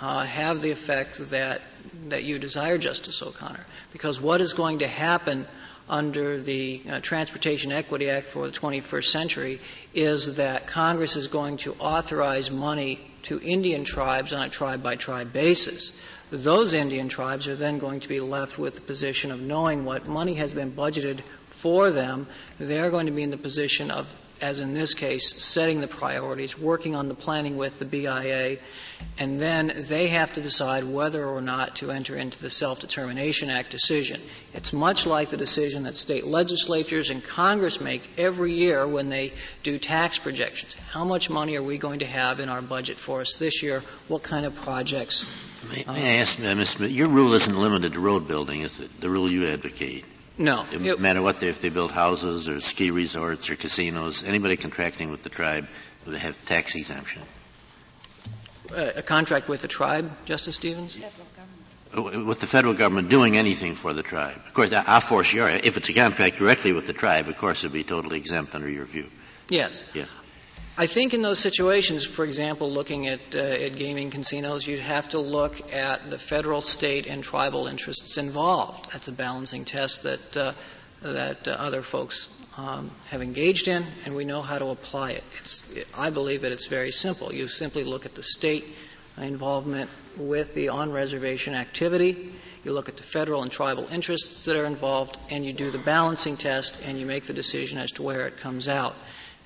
uh, 0.00 0.24
have 0.24 0.60
the 0.62 0.70
effect 0.70 1.18
that 1.30 1.60
that 2.08 2.24
you 2.24 2.38
desire, 2.38 2.78
Justice 2.78 3.22
O'Connor. 3.22 3.64
Because 3.92 4.20
what 4.20 4.40
is 4.40 4.52
going 4.52 4.80
to 4.80 4.86
happen 4.86 5.46
under 5.88 6.38
the 6.38 6.82
uh, 6.88 7.00
Transportation 7.00 7.72
Equity 7.72 8.10
Act 8.10 8.28
for 8.28 8.46
the 8.46 8.52
21st 8.52 9.04
century 9.04 9.60
is 9.94 10.36
that 10.36 10.66
Congress 10.66 11.16
is 11.16 11.28
going 11.28 11.56
to 11.58 11.74
authorize 11.74 12.50
money 12.50 13.00
to 13.22 13.40
Indian 13.40 13.84
tribes 13.84 14.32
on 14.32 14.42
a 14.42 14.48
tribe 14.48 14.82
by 14.82 14.96
tribe 14.96 15.32
basis. 15.32 15.92
Those 16.30 16.74
Indian 16.74 17.08
tribes 17.08 17.48
are 17.48 17.56
then 17.56 17.78
going 17.78 18.00
to 18.00 18.08
be 18.08 18.20
left 18.20 18.58
with 18.58 18.74
the 18.74 18.80
position 18.82 19.30
of 19.30 19.40
knowing 19.40 19.84
what 19.84 20.06
money 20.06 20.34
has 20.34 20.52
been 20.52 20.72
budgeted 20.72 21.20
for 21.48 21.90
them. 21.90 22.26
They're 22.58 22.90
going 22.90 23.06
to 23.06 23.12
be 23.12 23.22
in 23.22 23.30
the 23.30 23.38
position 23.38 23.90
of 23.90 24.14
as 24.40 24.60
in 24.60 24.74
this 24.74 24.94
case, 24.94 25.42
setting 25.42 25.80
the 25.80 25.88
priorities, 25.88 26.58
working 26.58 26.94
on 26.94 27.08
the 27.08 27.14
planning 27.14 27.56
with 27.56 27.78
the 27.78 27.84
BIA, 27.84 28.58
and 29.18 29.38
then 29.38 29.72
they 29.74 30.08
have 30.08 30.32
to 30.32 30.40
decide 30.40 30.84
whether 30.84 31.24
or 31.24 31.40
not 31.40 31.76
to 31.76 31.90
enter 31.90 32.16
into 32.16 32.40
the 32.40 32.50
Self-Determination 32.50 33.50
Act 33.50 33.70
decision. 33.70 34.20
It's 34.54 34.72
much 34.72 35.06
like 35.06 35.30
the 35.30 35.36
decision 35.36 35.84
that 35.84 35.96
state 35.96 36.24
legislatures 36.24 37.10
and 37.10 37.22
Congress 37.22 37.80
make 37.80 38.08
every 38.18 38.52
year 38.52 38.86
when 38.86 39.08
they 39.08 39.32
do 39.62 39.78
tax 39.78 40.18
projections. 40.18 40.74
How 40.90 41.04
much 41.04 41.30
money 41.30 41.56
are 41.56 41.62
we 41.62 41.78
going 41.78 42.00
to 42.00 42.06
have 42.06 42.40
in 42.40 42.48
our 42.48 42.62
budget 42.62 42.98
for 42.98 43.20
us 43.20 43.36
this 43.36 43.62
year? 43.62 43.82
What 44.08 44.22
kind 44.22 44.46
of 44.46 44.54
projects? 44.54 45.26
May, 45.70 45.84
may 45.86 46.18
I 46.18 46.20
ask, 46.20 46.38
uh, 46.38 46.42
Mr. 46.42 46.66
Smith, 46.66 46.90
your 46.90 47.08
rule 47.08 47.32
isn't 47.32 47.58
limited 47.58 47.94
to 47.94 48.00
road 48.00 48.28
building, 48.28 48.60
is 48.60 48.80
it? 48.80 49.00
The 49.00 49.10
rule 49.10 49.30
you 49.30 49.48
advocate. 49.48 50.04
No. 50.38 50.64
It, 50.72 50.80
no 50.80 50.96
matter 50.96 51.20
what, 51.20 51.40
they, 51.40 51.48
if 51.48 51.60
they 51.60 51.68
build 51.68 51.90
houses 51.90 52.48
or 52.48 52.60
ski 52.60 52.90
resorts 52.90 53.50
or 53.50 53.56
casinos, 53.56 54.22
anybody 54.22 54.56
contracting 54.56 55.10
with 55.10 55.22
the 55.24 55.28
tribe 55.28 55.66
would 56.06 56.16
have 56.16 56.42
tax 56.46 56.74
exemption. 56.76 57.22
Uh, 58.74 58.90
a 58.96 59.02
contract 59.02 59.48
with 59.48 59.62
the 59.62 59.68
tribe, 59.68 60.10
Justice 60.26 60.56
Stevens? 60.56 60.96
Uh, 61.96 62.02
with 62.02 62.40
the 62.40 62.46
federal 62.46 62.74
government 62.74 63.08
doing 63.08 63.36
anything 63.36 63.74
for 63.74 63.92
the 63.92 64.02
tribe. 64.02 64.36
Of 64.46 64.52
course, 64.52 64.72
I'll 64.72 65.00
force 65.00 65.32
your, 65.32 65.48
if 65.48 65.76
it's 65.76 65.88
a 65.88 65.94
contract 65.94 66.36
directly 66.36 66.72
with 66.72 66.86
the 66.86 66.92
tribe, 66.92 67.28
of 67.28 67.36
course 67.36 67.64
it 67.64 67.68
would 67.68 67.72
be 67.72 67.82
totally 67.82 68.18
exempt 68.18 68.54
under 68.54 68.68
your 68.68 68.84
view. 68.84 69.06
Yes. 69.48 69.90
Yeah. 69.94 70.04
I 70.80 70.86
think 70.86 71.12
in 71.12 71.22
those 71.22 71.40
situations, 71.40 72.04
for 72.04 72.24
example, 72.24 72.70
looking 72.70 73.08
at, 73.08 73.34
uh, 73.34 73.38
at 73.38 73.74
gaming 73.74 74.10
casinos, 74.10 74.64
you'd 74.64 74.78
have 74.78 75.08
to 75.08 75.18
look 75.18 75.74
at 75.74 76.08
the 76.08 76.18
federal, 76.18 76.60
state, 76.60 77.08
and 77.08 77.20
tribal 77.20 77.66
interests 77.66 78.16
involved. 78.16 78.92
That's 78.92 79.08
a 79.08 79.12
balancing 79.12 79.64
test 79.64 80.04
that 80.04 80.36
uh, 80.36 80.52
that 81.02 81.48
uh, 81.48 81.50
other 81.50 81.82
folks 81.82 82.28
um, 82.56 82.92
have 83.08 83.22
engaged 83.22 83.66
in, 83.66 83.84
and 84.04 84.14
we 84.14 84.24
know 84.24 84.40
how 84.40 84.58
to 84.58 84.66
apply 84.66 85.12
it. 85.12 85.24
It. 85.74 85.88
I 85.96 86.10
believe 86.10 86.42
that 86.42 86.52
it's 86.52 86.66
very 86.66 86.92
simple. 86.92 87.34
You 87.34 87.48
simply 87.48 87.82
look 87.82 88.06
at 88.06 88.14
the 88.14 88.22
state 88.22 88.64
involvement 89.16 89.90
with 90.16 90.54
the 90.54 90.68
on-reservation 90.68 91.54
activity. 91.54 92.32
You 92.62 92.72
look 92.72 92.88
at 92.88 92.96
the 92.96 93.02
federal 93.02 93.42
and 93.42 93.50
tribal 93.50 93.88
interests 93.92 94.44
that 94.44 94.54
are 94.54 94.66
involved, 94.66 95.18
and 95.30 95.44
you 95.44 95.52
do 95.52 95.72
the 95.72 95.78
balancing 95.78 96.36
test, 96.36 96.80
and 96.84 97.00
you 97.00 97.06
make 97.06 97.24
the 97.24 97.32
decision 97.32 97.78
as 97.78 97.90
to 97.92 98.04
where 98.04 98.28
it 98.28 98.38
comes 98.38 98.68
out. 98.68 98.94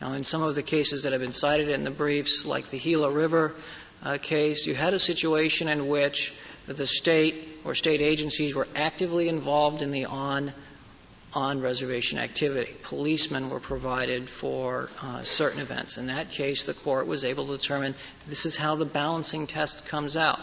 Now, 0.03 0.14
in 0.14 0.24
some 0.24 0.42
of 0.42 0.57
the 0.57 0.64
cases 0.64 1.05
that 1.05 1.12
have 1.12 1.20
been 1.20 1.30
cited 1.30 1.68
in 1.68 1.84
the 1.84 1.90
briefs, 1.92 2.44
like 2.44 2.66
the 2.66 2.78
Gila 2.80 3.09
River 3.09 3.55
uh, 4.03 4.18
case, 4.20 4.66
you 4.66 4.74
had 4.74 4.94
a 4.94 4.98
situation 4.98 5.68
in 5.68 5.86
which 5.86 6.34
the 6.66 6.86
state 6.86 7.36
or 7.64 7.76
state 7.76 8.00
agencies 8.00 8.53
were 8.53 8.66
actively 8.74 9.28
involved 9.28 9.80
in 9.80 9.92
the 9.92 10.07
on 10.07 10.53
on 11.34 11.61
reservation 11.61 12.18
activity. 12.18 12.74
Policemen 12.82 13.48
were 13.48 13.61
provided 13.61 14.28
for 14.28 14.90
uh, 15.05 15.22
certain 15.22 15.61
events. 15.61 15.98
In 15.98 16.09
that 16.09 16.30
case, 16.30 16.64
the 16.64 16.74
court 16.74 17.07
was 17.07 17.22
able 17.22 17.46
to 17.46 17.53
determine 17.53 17.94
this 18.26 18.44
is 18.44 18.57
how 18.57 18.74
the 18.74 18.84
balancing 18.84 19.46
test 19.46 19.86
comes 19.86 20.16
out. 20.16 20.40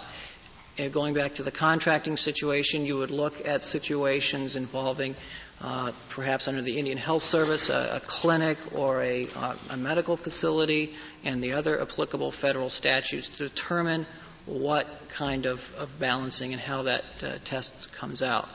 Uh, 0.80 0.88
going 0.88 1.14
back 1.14 1.34
to 1.34 1.44
the 1.44 1.52
contracting 1.52 2.16
situation, 2.16 2.86
you 2.86 2.98
would 2.98 3.12
look 3.12 3.46
at 3.46 3.62
situations 3.62 4.56
involving 4.56 5.16
uh, 5.62 5.92
perhaps 6.10 6.48
under 6.48 6.62
the 6.62 6.78
Indian 6.78 6.98
Health 6.98 7.22
Service, 7.22 7.70
a, 7.70 7.98
a 7.98 8.00
clinic 8.00 8.58
or 8.74 9.02
a, 9.02 9.28
uh, 9.36 9.56
a, 9.72 9.78
medical 9.78 10.16
facility, 10.16 10.96
and 11.26 11.44
the 11.44 11.54
other 11.54 11.82
applicable 11.82 12.32
federal 12.32 12.70
statutes 12.70 13.30
to 13.30 13.50
determine 13.50 14.06
what 14.46 14.88
kind 15.10 15.46
of, 15.46 15.74
of 15.78 16.00
balancing 16.00 16.54
and 16.54 16.62
how 16.62 16.84
that 16.84 17.04
uh, 17.24 17.34
test 17.44 17.92
comes 17.94 18.22
out. 18.22 18.50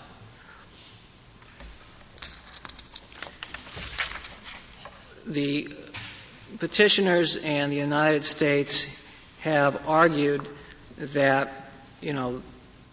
The 5.27 5.75
petitioners 6.59 7.37
and 7.37 7.71
the 7.71 7.77
United 7.77 8.25
States 8.25 8.87
have 9.41 9.89
argued 9.89 10.47
that, 10.97 11.71
you 12.01 12.13
know, 12.13 12.43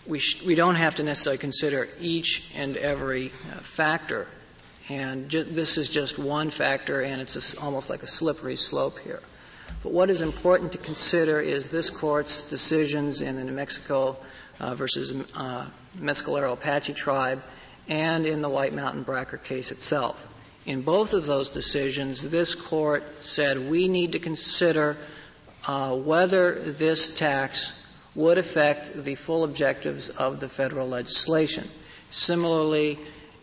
we, 0.08 0.20
sh- 0.20 0.44
we 0.44 0.56
don't 0.56 0.76
have 0.76 0.96
to 0.96 1.04
necessarily 1.04 1.38
consider 1.38 1.88
each 2.00 2.52
and 2.56 2.78
every 2.78 3.28
uh, 3.28 3.60
factor. 3.62 4.28
And 4.90 5.30
ju- 5.30 5.44
this 5.44 5.78
is 5.78 5.90
just 5.90 6.20
one 6.20 6.50
factor, 6.50 7.02
and 7.02 7.22
it's 7.22 7.56
a, 7.56 7.62
almost 7.62 7.90
like 7.90 8.04
a 8.04 8.08
slippery 8.08 8.56
slope 8.56 9.00
here. 9.00 9.22
But 9.84 9.92
what 9.92 10.10
is 10.10 10.22
important 10.22 10.74
to 10.74 10.78
consider 10.78 11.40
is 11.40 11.72
this 11.72 11.90
court's 11.90 12.50
decisions 12.50 13.22
in 13.22 13.36
the 13.36 13.44
New 13.44 13.54
Mexico 13.54 14.18
uh, 14.60 14.76
versus 14.76 15.14
uh, 15.36 15.68
Mescalero 15.98 16.54
Apache 16.54 16.94
tribe 16.94 17.42
and 17.88 18.26
in 18.26 18.42
the 18.42 18.50
White 18.50 18.74
Mountain 18.74 19.04
Bracker 19.04 19.38
case 19.38 19.72
itself. 19.72 20.28
In 20.66 20.82
both 20.82 21.14
of 21.14 21.26
those 21.26 21.50
decisions, 21.50 22.22
this 22.22 22.54
court 22.54 23.24
said 23.24 23.70
we 23.70 23.88
need 23.88 24.12
to 24.12 24.20
consider 24.20 24.98
uh, 25.66 25.96
whether 25.96 26.54
this 26.54 27.16
tax 27.16 27.74
would 28.16 28.38
affect 28.38 29.04
the 29.04 29.16
full 29.16 29.44
objectives 29.44 30.10
of 30.10 30.40
the 30.40 30.48
federal 30.48 30.88
legislation. 30.88 31.68
Similarly, 32.10 33.00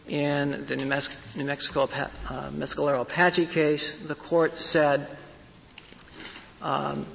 in 0.08 0.64
the 0.66 0.76
New, 0.76 0.86
Mexico 0.86 1.82
uh, 1.82 2.50
Mescalero 2.50 3.02
Apache 3.02 3.46
case, 3.46 3.98
the 3.98 4.14
court 4.14 4.56
said, 4.56 5.06
um, 6.62 7.06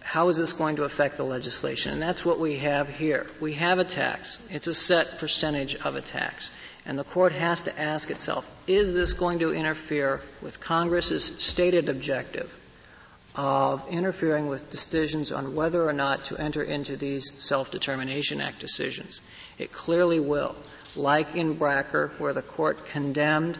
how 0.00 0.28
is 0.28 0.38
this 0.38 0.52
going 0.52 0.76
to 0.76 0.84
affect 0.84 1.16
the 1.16 1.24
legislation? 1.24 1.92
And 1.92 2.02
that's 2.02 2.24
what 2.24 2.40
we 2.40 2.56
have 2.56 2.88
here. 2.88 3.26
We 3.40 3.54
have 3.54 3.78
a 3.78 3.84
tax. 3.84 4.44
It's 4.50 4.66
a 4.66 4.74
set 4.74 5.18
percentage 5.18 5.76
of 5.76 5.94
a 5.96 6.00
tax. 6.00 6.50
And 6.86 6.98
the 6.98 7.04
court 7.04 7.32
has 7.32 7.62
to 7.62 7.80
ask 7.80 8.10
itself, 8.10 8.50
is 8.66 8.94
this 8.94 9.12
going 9.12 9.40
to 9.40 9.52
interfere 9.52 10.20
with 10.42 10.60
Congress's 10.60 11.24
stated 11.24 11.88
objective 11.88 12.59
of 13.36 13.86
interfering 13.90 14.48
with 14.48 14.70
decisions 14.70 15.32
on 15.32 15.54
whether 15.54 15.86
or 15.86 15.92
not 15.92 16.24
to 16.24 16.36
enter 16.36 16.62
into 16.62 16.96
these 16.96 17.32
Self-Determination 17.42 18.40
Act 18.40 18.58
decisions. 18.58 19.22
It 19.58 19.72
clearly 19.72 20.20
will. 20.20 20.56
Like 20.96 21.36
in 21.36 21.54
Bracker, 21.54 22.10
where 22.18 22.32
the 22.32 22.42
court 22.42 22.86
condemned 22.86 23.58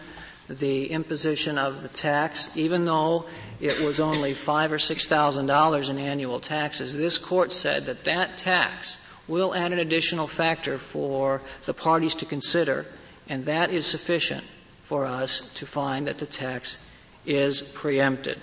the 0.48 0.86
imposition 0.86 1.58
of 1.58 1.82
the 1.82 1.88
tax, 1.88 2.50
even 2.56 2.84
though 2.84 3.26
it 3.60 3.80
was 3.84 4.00
only 4.00 4.34
five 4.34 4.72
or 4.72 4.78
six 4.78 5.06
thousand 5.06 5.46
dollars 5.46 5.88
in 5.88 5.98
annual 5.98 6.40
taxes, 6.40 6.96
this 6.96 7.18
court 7.18 7.52
said 7.52 7.86
that 7.86 8.04
that 8.04 8.36
tax 8.36 9.00
will 9.28 9.54
add 9.54 9.72
an 9.72 9.78
additional 9.78 10.26
factor 10.26 10.78
for 10.78 11.40
the 11.66 11.74
parties 11.74 12.16
to 12.16 12.26
consider, 12.26 12.84
and 13.28 13.44
that 13.44 13.70
is 13.70 13.86
sufficient 13.86 14.42
for 14.84 15.06
us 15.06 15.48
to 15.54 15.66
find 15.66 16.08
that 16.08 16.18
the 16.18 16.26
tax 16.26 16.84
is 17.24 17.62
preempted. 17.62 18.38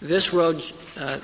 This 0.00 0.32
road 0.32 0.62
uh, 0.98 1.18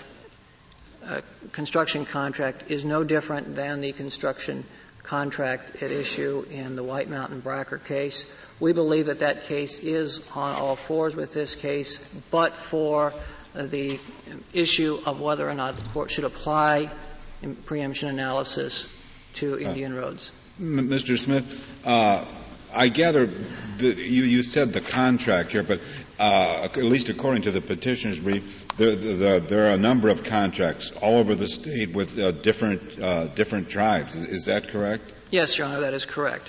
uh, 1.04 1.20
construction 1.52 2.04
contract 2.04 2.70
is 2.70 2.84
no 2.84 3.04
different 3.04 3.54
than 3.54 3.80
the 3.80 3.92
construction 3.92 4.64
contract 5.04 5.82
at 5.82 5.92
issue 5.92 6.44
in 6.50 6.74
the 6.74 6.82
White 6.82 7.08
Mountain 7.08 7.40
Bracker 7.40 7.78
case. 7.78 8.34
We 8.58 8.72
believe 8.72 9.06
that 9.06 9.20
that 9.20 9.44
case 9.44 9.78
is 9.78 10.28
on 10.34 10.56
all 10.56 10.74
fours 10.74 11.14
with 11.14 11.32
this 11.32 11.54
case, 11.54 12.02
but 12.30 12.56
for 12.56 13.12
the 13.54 14.00
issue 14.52 14.98
of 15.06 15.20
whether 15.20 15.48
or 15.48 15.54
not 15.54 15.76
the 15.76 15.88
court 15.90 16.10
should 16.10 16.24
apply 16.24 16.90
preemption 17.66 18.08
analysis 18.08 18.90
to 19.34 19.54
uh, 19.54 19.58
Indian 19.58 19.92
uh, 19.92 20.00
roads. 20.00 20.32
Mr. 20.60 21.18
Smith, 21.18 21.86
uh, 21.86 22.24
I 22.74 22.88
gather 22.88 23.26
that 23.26 23.98
you, 23.98 24.24
you 24.24 24.42
said 24.42 24.72
the 24.72 24.80
contract 24.80 25.50
here, 25.50 25.62
but 25.62 25.80
uh, 26.18 26.64
at 26.64 26.76
least 26.76 27.08
according 27.08 27.42
to 27.42 27.50
the 27.50 27.60
petitioner's 27.60 28.20
brief, 28.20 28.68
there, 28.76 28.94
there, 28.94 29.40
there, 29.40 29.66
are 29.66 29.74
a 29.74 29.78
number 29.78 30.08
of 30.08 30.22
contracts 30.22 30.92
all 30.92 31.16
over 31.18 31.34
the 31.34 31.48
state 31.48 31.90
with 31.90 32.18
uh, 32.18 32.30
different 32.30 33.00
uh, 33.00 33.26
different 33.26 33.68
tribes. 33.68 34.14
Is, 34.14 34.26
is, 34.26 34.44
that 34.44 34.68
correct? 34.68 35.12
Yes, 35.30 35.58
Your 35.58 35.66
Honor, 35.66 35.80
that 35.80 35.94
is 35.94 36.06
correct. 36.06 36.48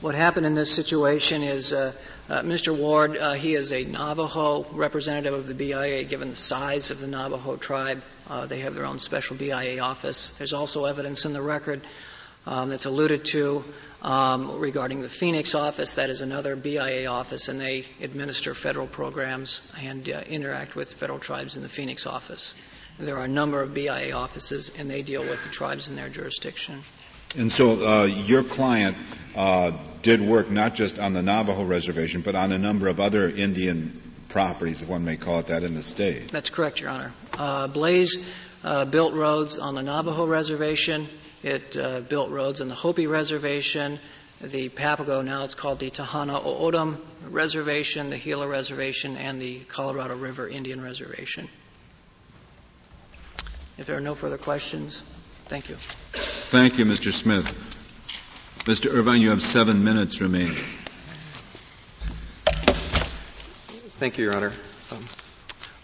What 0.00 0.16
happened 0.16 0.46
in 0.46 0.54
this 0.56 0.74
situation 0.74 1.44
is 1.44 1.72
uh, 1.72 1.92
uh, 2.28 2.40
Mr. 2.40 2.76
Ward, 2.76 3.16
uh, 3.16 3.34
he 3.34 3.54
is 3.54 3.72
a 3.72 3.84
Navajo 3.84 4.66
representative 4.72 5.32
of 5.32 5.46
the 5.46 5.54
BIA, 5.54 6.02
given 6.02 6.30
the 6.30 6.36
size 6.36 6.90
of 6.90 6.98
the 6.98 7.06
Navajo 7.06 7.56
tribe. 7.56 8.02
they 8.46 8.60
have 8.60 8.74
their 8.74 8.86
own 8.86 8.98
special 8.98 9.36
BIA 9.36 9.80
office. 9.80 10.36
There's 10.38 10.52
also 10.52 10.86
evidence 10.86 11.24
in 11.24 11.32
the 11.32 11.42
record 11.42 11.82
um, 12.46 12.70
that's 12.70 12.86
alluded 12.86 13.24
to 13.26 13.62
um, 14.02 14.58
regarding 14.58 15.00
the 15.00 15.08
Phoenix 15.08 15.54
office, 15.54 15.94
that 15.94 16.10
is 16.10 16.20
another 16.20 16.56
BIA 16.56 17.06
office, 17.08 17.48
and 17.48 17.60
they 17.60 17.84
administer 18.02 18.54
federal 18.54 18.88
programs 18.88 19.60
and 19.80 20.08
uh, 20.08 20.22
interact 20.28 20.74
with 20.74 20.92
federal 20.94 21.20
tribes 21.20 21.56
in 21.56 21.62
the 21.62 21.68
Phoenix 21.68 22.06
office. 22.06 22.52
There 22.98 23.16
are 23.16 23.24
a 23.24 23.28
number 23.28 23.62
of 23.62 23.72
BIA 23.72 24.12
offices, 24.12 24.72
and 24.76 24.90
they 24.90 25.02
deal 25.02 25.22
with 25.22 25.42
the 25.44 25.48
tribes 25.48 25.88
in 25.88 25.96
their 25.96 26.08
jurisdiction. 26.08 26.80
And 27.38 27.50
so 27.50 28.02
uh, 28.02 28.04
your 28.04 28.42
client 28.42 28.96
uh, 29.34 29.72
did 30.02 30.20
work 30.20 30.50
not 30.50 30.74
just 30.74 30.98
on 30.98 31.14
the 31.14 31.22
Navajo 31.22 31.64
reservation, 31.64 32.20
but 32.20 32.34
on 32.34 32.52
a 32.52 32.58
number 32.58 32.88
of 32.88 33.00
other 33.00 33.28
Indian 33.28 33.92
properties, 34.28 34.82
if 34.82 34.88
one 34.88 35.04
may 35.04 35.16
call 35.16 35.38
it 35.38 35.46
that, 35.46 35.62
in 35.62 35.74
the 35.74 35.82
state. 35.82 36.28
That's 36.28 36.50
correct, 36.50 36.80
Your 36.80 36.90
Honor. 36.90 37.12
Uh, 37.38 37.68
Blaze 37.68 38.30
uh, 38.64 38.84
built 38.84 39.14
roads 39.14 39.58
on 39.58 39.74
the 39.74 39.82
Navajo 39.82 40.26
reservation. 40.26 41.08
It 41.42 41.76
uh, 41.76 42.00
built 42.00 42.30
roads 42.30 42.60
on 42.60 42.68
the 42.68 42.74
Hopi 42.74 43.06
reservation, 43.06 43.98
the 44.40 44.68
Papago, 44.68 45.22
now 45.24 45.44
it's 45.44 45.54
called 45.54 45.78
the 45.78 45.90
Tohono 45.90 46.44
O'odham 46.44 47.00
Reservation, 47.30 48.10
the 48.10 48.18
Gila 48.18 48.48
Reservation, 48.48 49.16
and 49.16 49.40
the 49.40 49.60
Colorado 49.60 50.16
River 50.16 50.48
Indian 50.48 50.82
Reservation. 50.82 51.48
If 53.78 53.86
there 53.86 53.96
are 53.96 54.00
no 54.00 54.14
further 54.14 54.38
questions, 54.38 55.02
thank 55.46 55.68
you. 55.68 55.76
Thank 55.76 56.78
you, 56.78 56.84
Mr. 56.84 57.12
Smith. 57.12 57.46
Mr. 58.66 58.92
Irvine, 58.92 59.20
you 59.20 59.30
have 59.30 59.42
seven 59.42 59.82
minutes 59.82 60.20
remaining. 60.20 60.54
Thank 63.98 64.18
you, 64.18 64.24
Your 64.24 64.36
Honor. 64.36 64.52
Um, 64.92 65.04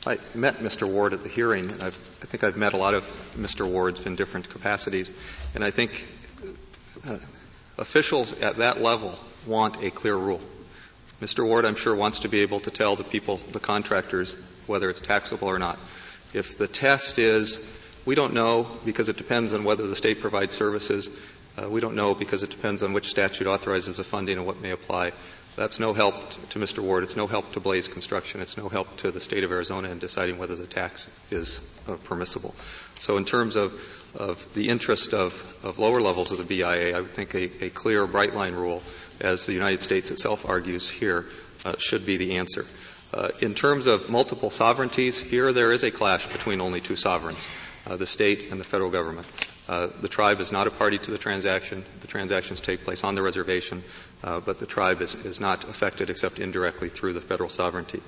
I 0.06 0.18
met 0.34 0.58
Mr. 0.58 0.90
Ward 0.90 1.12
at 1.12 1.22
the 1.22 1.28
hearing. 1.28 1.70
I've, 1.70 2.18
i 2.22 2.26
think 2.26 2.44
I've 2.44 2.56
met 2.56 2.72
a 2.72 2.76
lot 2.76 2.94
of 2.94 3.04
Mr. 3.36 3.68
Wards 3.68 4.06
in 4.06 4.16
different 4.16 4.48
capacities, 4.48 5.12
and 5.54 5.64
I 5.64 5.70
think 5.70 6.06
uh, 7.06 7.18
officials 7.78 8.38
at 8.40 8.56
that 8.56 8.80
level 8.80 9.14
want 9.46 9.82
a 9.82 9.90
clear 9.90 10.16
rule. 10.16 10.40
Mr. 11.20 11.44
Ward, 11.44 11.64
I'm 11.64 11.74
sure, 11.74 11.94
wants 11.96 12.20
to 12.20 12.28
be 12.28 12.40
able 12.40 12.60
to 12.60 12.70
tell 12.70 12.94
the 12.94 13.02
people, 13.02 13.38
the 13.38 13.58
contractors, 13.58 14.34
whether 14.68 14.88
it's 14.88 15.00
taxable 15.00 15.48
or 15.48 15.58
not. 15.58 15.78
If 16.32 16.56
the 16.58 16.68
test 16.68 17.18
is, 17.18 17.58
we 18.06 18.14
don't 18.14 18.34
know 18.34 18.68
because 18.84 19.08
it 19.08 19.16
depends 19.16 19.52
on 19.52 19.64
whether 19.64 19.86
the 19.86 19.96
state 19.96 20.20
provides 20.20 20.54
services, 20.54 21.10
uh, 21.60 21.68
we 21.68 21.80
don't 21.80 21.96
know 21.96 22.14
because 22.14 22.44
it 22.44 22.50
depends 22.50 22.84
on 22.84 22.92
which 22.92 23.08
statute 23.08 23.48
authorizes 23.48 23.96
the 23.96 24.04
funding 24.04 24.36
and 24.36 24.46
what 24.46 24.60
may 24.60 24.70
apply. 24.70 25.12
That's 25.58 25.80
no 25.80 25.92
help 25.92 26.14
to 26.50 26.60
Mr. 26.60 26.78
Ward. 26.78 27.02
It's 27.02 27.16
no 27.16 27.26
help 27.26 27.50
to 27.54 27.60
Blaze 27.60 27.88
Construction. 27.88 28.40
It's 28.40 28.56
no 28.56 28.68
help 28.68 28.96
to 28.98 29.10
the 29.10 29.18
state 29.18 29.42
of 29.42 29.50
Arizona 29.50 29.88
in 29.88 29.98
deciding 29.98 30.38
whether 30.38 30.54
the 30.54 30.68
tax 30.68 31.10
is 31.32 31.60
uh, 31.88 31.96
permissible. 32.04 32.54
So 33.00 33.16
in 33.16 33.24
terms 33.24 33.56
of, 33.56 33.72
of 34.16 34.54
the 34.54 34.68
interest 34.68 35.14
of, 35.14 35.32
of 35.64 35.80
lower 35.80 36.00
levels 36.00 36.30
of 36.30 36.38
the 36.38 36.44
BIA, 36.44 36.96
I 36.96 37.00
would 37.00 37.10
think 37.10 37.34
a, 37.34 37.64
a 37.64 37.70
clear, 37.70 38.06
bright 38.06 38.36
line 38.36 38.54
rule, 38.54 38.84
as 39.20 39.46
the 39.46 39.52
United 39.52 39.82
States 39.82 40.12
itself 40.12 40.48
argues 40.48 40.88
here, 40.88 41.26
uh, 41.64 41.74
should 41.76 42.06
be 42.06 42.18
the 42.18 42.36
answer. 42.36 42.64
Uh, 43.12 43.30
in 43.42 43.52
terms 43.52 43.88
of 43.88 44.08
multiple 44.08 44.50
sovereignties, 44.50 45.18
here 45.18 45.52
there 45.52 45.72
is 45.72 45.82
a 45.82 45.90
clash 45.90 46.28
between 46.28 46.60
only 46.60 46.80
two 46.80 46.94
sovereigns, 46.94 47.48
uh, 47.84 47.96
the 47.96 48.06
state 48.06 48.52
and 48.52 48.60
the 48.60 48.64
federal 48.64 48.90
government. 48.90 49.26
Uh, 49.68 49.88
the 50.00 50.08
tribe 50.08 50.40
is 50.40 50.50
not 50.50 50.66
a 50.66 50.70
party 50.70 50.98
to 50.98 51.10
the 51.10 51.18
transaction. 51.18 51.84
The 52.00 52.06
transactions 52.06 52.60
take 52.60 52.84
place 52.84 53.04
on 53.04 53.14
the 53.14 53.22
reservation, 53.22 53.82
uh, 54.24 54.40
but 54.40 54.58
the 54.58 54.66
tribe 54.66 55.02
is, 55.02 55.14
is, 55.26 55.40
not 55.40 55.64
affected 55.64 56.08
except 56.08 56.38
indirectly 56.38 56.88
through 56.88 57.12
the 57.12 57.20
federal 57.20 57.50
sovereignty. 57.50 58.00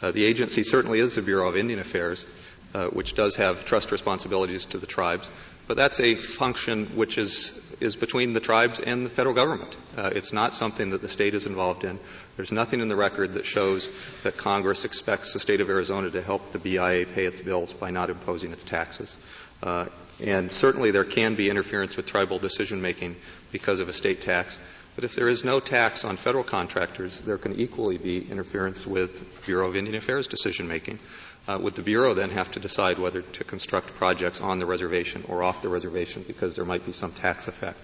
Uh, 0.00 0.12
the 0.12 0.24
agency 0.24 0.62
certainly 0.62 1.00
is 1.00 1.16
the 1.16 1.22
Bureau 1.22 1.48
of 1.48 1.56
Indian 1.56 1.80
Affairs, 1.80 2.24
uh, 2.72 2.86
which 2.88 3.14
does 3.14 3.36
have 3.36 3.64
trust 3.64 3.90
responsibilities 3.90 4.66
to 4.66 4.78
the 4.78 4.86
tribes, 4.86 5.32
but 5.66 5.76
that's 5.76 5.98
a 5.98 6.14
function 6.14 6.86
which 6.94 7.18
is 7.18 7.64
is 7.80 7.96
between 7.96 8.32
the 8.32 8.40
tribes 8.40 8.80
and 8.80 9.06
the 9.06 9.10
federal 9.10 9.34
government. 9.34 9.76
Uh, 9.96 10.10
it's 10.12 10.32
not 10.32 10.52
something 10.52 10.90
that 10.90 11.00
the 11.00 11.08
state 11.08 11.34
is 11.34 11.46
involved 11.46 11.84
in. 11.84 11.98
There's 12.36 12.52
nothing 12.52 12.80
in 12.80 12.88
the 12.88 12.96
record 12.96 13.34
that 13.34 13.46
shows 13.46 13.88
that 14.22 14.36
Congress 14.36 14.84
expects 14.84 15.32
the 15.32 15.40
state 15.40 15.60
of 15.60 15.70
Arizona 15.70 16.10
to 16.10 16.22
help 16.22 16.50
the 16.52 16.58
BIA 16.58 17.06
pay 17.06 17.24
its 17.24 17.40
bills 17.40 17.72
by 17.72 17.90
not 17.90 18.10
imposing 18.10 18.52
its 18.52 18.64
taxes. 18.64 19.16
Uh, 19.62 19.86
and 20.24 20.50
certainly 20.50 20.90
there 20.90 21.04
can 21.04 21.34
be 21.34 21.50
interference 21.50 21.96
with 21.96 22.06
tribal 22.06 22.38
decision 22.38 22.82
making 22.82 23.16
because 23.52 23.80
of 23.80 23.88
a 23.88 23.92
state 23.92 24.20
tax. 24.20 24.58
But 24.94 25.04
if 25.04 25.14
there 25.14 25.28
is 25.28 25.44
no 25.44 25.60
tax 25.60 26.04
on 26.04 26.16
federal 26.16 26.42
contractors, 26.42 27.20
there 27.20 27.38
can 27.38 27.54
equally 27.54 27.98
be 27.98 28.18
interference 28.18 28.84
with 28.84 29.46
Bureau 29.46 29.68
of 29.68 29.76
Indian 29.76 29.96
Affairs 29.96 30.26
decision 30.26 30.66
making. 30.66 30.98
Uh, 31.46 31.56
would 31.62 31.76
the 31.76 31.82
Bureau 31.82 32.14
then 32.14 32.30
have 32.30 32.50
to 32.50 32.60
decide 32.60 32.98
whether 32.98 33.22
to 33.22 33.44
construct 33.44 33.94
projects 33.94 34.40
on 34.40 34.58
the 34.58 34.66
reservation 34.66 35.24
or 35.28 35.44
off 35.44 35.62
the 35.62 35.68
reservation 35.68 36.24
because 36.26 36.56
there 36.56 36.64
might 36.64 36.84
be 36.84 36.92
some 36.92 37.12
tax 37.12 37.46
effect? 37.46 37.78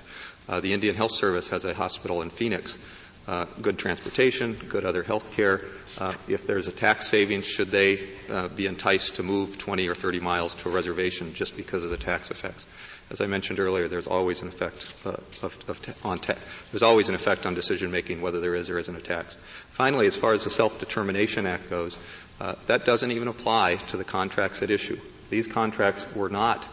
Uh, 0.49 0.59
the 0.59 0.73
Indian 0.73 0.97
Health 0.97 1.13
Service 1.13 1.49
has 1.49 1.65
a 1.65 1.73
hospital 1.73 2.21
in 2.21 2.31
Phoenix 2.31 2.77
uh, 3.27 3.47
good 3.63 3.79
transportation, 3.79 4.55
good 4.69 4.85
other 4.85 5.03
health 5.03 5.35
care. 5.37 5.63
Uh, 5.99 6.13
if 6.29 6.47
there's 6.47 6.69
a 6.69 6.73
tax 6.73 7.07
savings, 7.07 7.47
should 7.47 7.69
they 7.69 8.01
uh, 8.31 8.49
be 8.49 8.67
enticed 8.67 9.17
to 9.17 9.23
move 9.23 9.59
20 9.59 9.89
or 9.89 9.95
30 9.95 10.21
miles 10.21 10.55
to 10.57 10.69
a 10.69 10.73
reservation 10.73 11.33
just 11.35 11.57
because 11.57 11.85
of 11.85 11.91
the 11.91 11.97
tax 11.97 12.31
effects? 12.31 12.67
As 13.11 13.21
I 13.21 13.27
mentioned 13.27 13.61
earlier, 13.61 13.89
there's 13.89 14.07
always 14.07 14.43
an 14.43 14.49
effect 14.49 14.95
uh, 15.07 15.11
of, 15.45 15.59
of 15.69 15.81
ta- 15.81 16.09
on 16.09 16.19
ta- 16.19 16.39
there's 16.73 16.83
always 16.83 17.09
an 17.09 17.15
effect 17.15 17.47
on 17.47 17.55
decision 17.55 17.91
making 17.91 18.21
whether 18.23 18.41
there 18.41 18.55
is 18.55 18.71
or 18.71 18.79
isn't 18.79 18.97
a 18.97 19.01
tax. 19.01 19.37
Finally, 19.71 20.07
as 20.07 20.17
far 20.17 20.33
as 20.33 20.45
the 20.45 20.51
Self 20.51 20.79
Determination 20.79 21.47
Act 21.47 21.71
goes, 21.71 21.99
uh, 22.41 22.55
that 22.67 22.85
doesn't 22.85 23.13
even 23.13 23.29
apply 23.29 23.77
to 23.77 23.97
the 23.97 24.05
contracts 24.05 24.63
at 24.63 24.71
issue. 24.71 24.99
These 25.31 25.47
contracts 25.47 26.07
were 26.15 26.29
not 26.29 26.67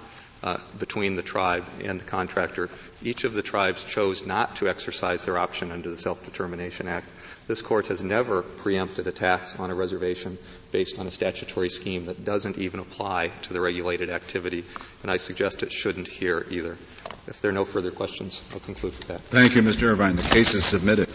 uh, 0.44 0.58
between 0.80 1.16
the 1.16 1.22
tribe 1.22 1.66
and 1.84 2.00
the 2.00 2.06
contractor. 2.06 2.70
Each 3.04 3.24
of 3.24 3.34
the 3.34 3.42
tribes 3.42 3.84
chose 3.84 4.26
not 4.26 4.58
to 4.58 4.68
exercise 4.68 5.26
their 5.26 5.38
option 5.38 5.72
under 5.72 5.90
the 5.90 5.98
Self-Determination 5.98 6.88
Act. 6.88 7.12
This 7.48 7.62
court 7.62 7.88
has 7.88 8.04
never 8.04 8.42
preempted 8.42 9.08
a 9.08 9.12
tax 9.12 9.60
on 9.60 9.72
a 9.72 9.76
reservation 9.76 10.38
based 10.72 11.00
on 11.00 11.08
a 11.08 11.12
statutory 11.12 11.70
scheme 11.70 12.06
that 12.06 12.24
doesn't 12.24 12.58
even 12.58 12.80
apply 12.80 13.30
to 13.44 13.54
the 13.54 13.62
regulated 13.62 14.10
activity, 14.10 14.64
and 15.04 15.12
I 15.12 15.18
suggest 15.18 15.64
it 15.64 15.72
shouldn't 15.72 16.08
here 16.08 16.46
either. 16.50 16.72
If 16.72 17.42
there 17.42 17.52
are 17.52 17.54
no 17.54 17.66
further 17.66 17.92
questions, 17.92 18.44
I'll 18.54 18.60
conclude 18.60 18.94
with 18.94 19.08
that. 19.08 19.22
Thank 19.22 19.56
you, 19.56 19.62
Mr. 19.62 19.84
Irvine. 19.92 20.16
The 20.16 20.24
case 20.24 20.54
is 20.54 20.66
submitted. 20.66 21.10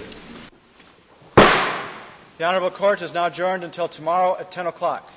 The 2.39 2.45
Honorable 2.45 2.71
Court 2.71 3.01
is 3.01 3.15
now 3.15 3.27
adjourned 3.27 3.65
until 3.65 3.89
tomorrow 3.89 4.37
at 4.39 4.51
10 4.51 4.67
o'clock. 4.67 5.11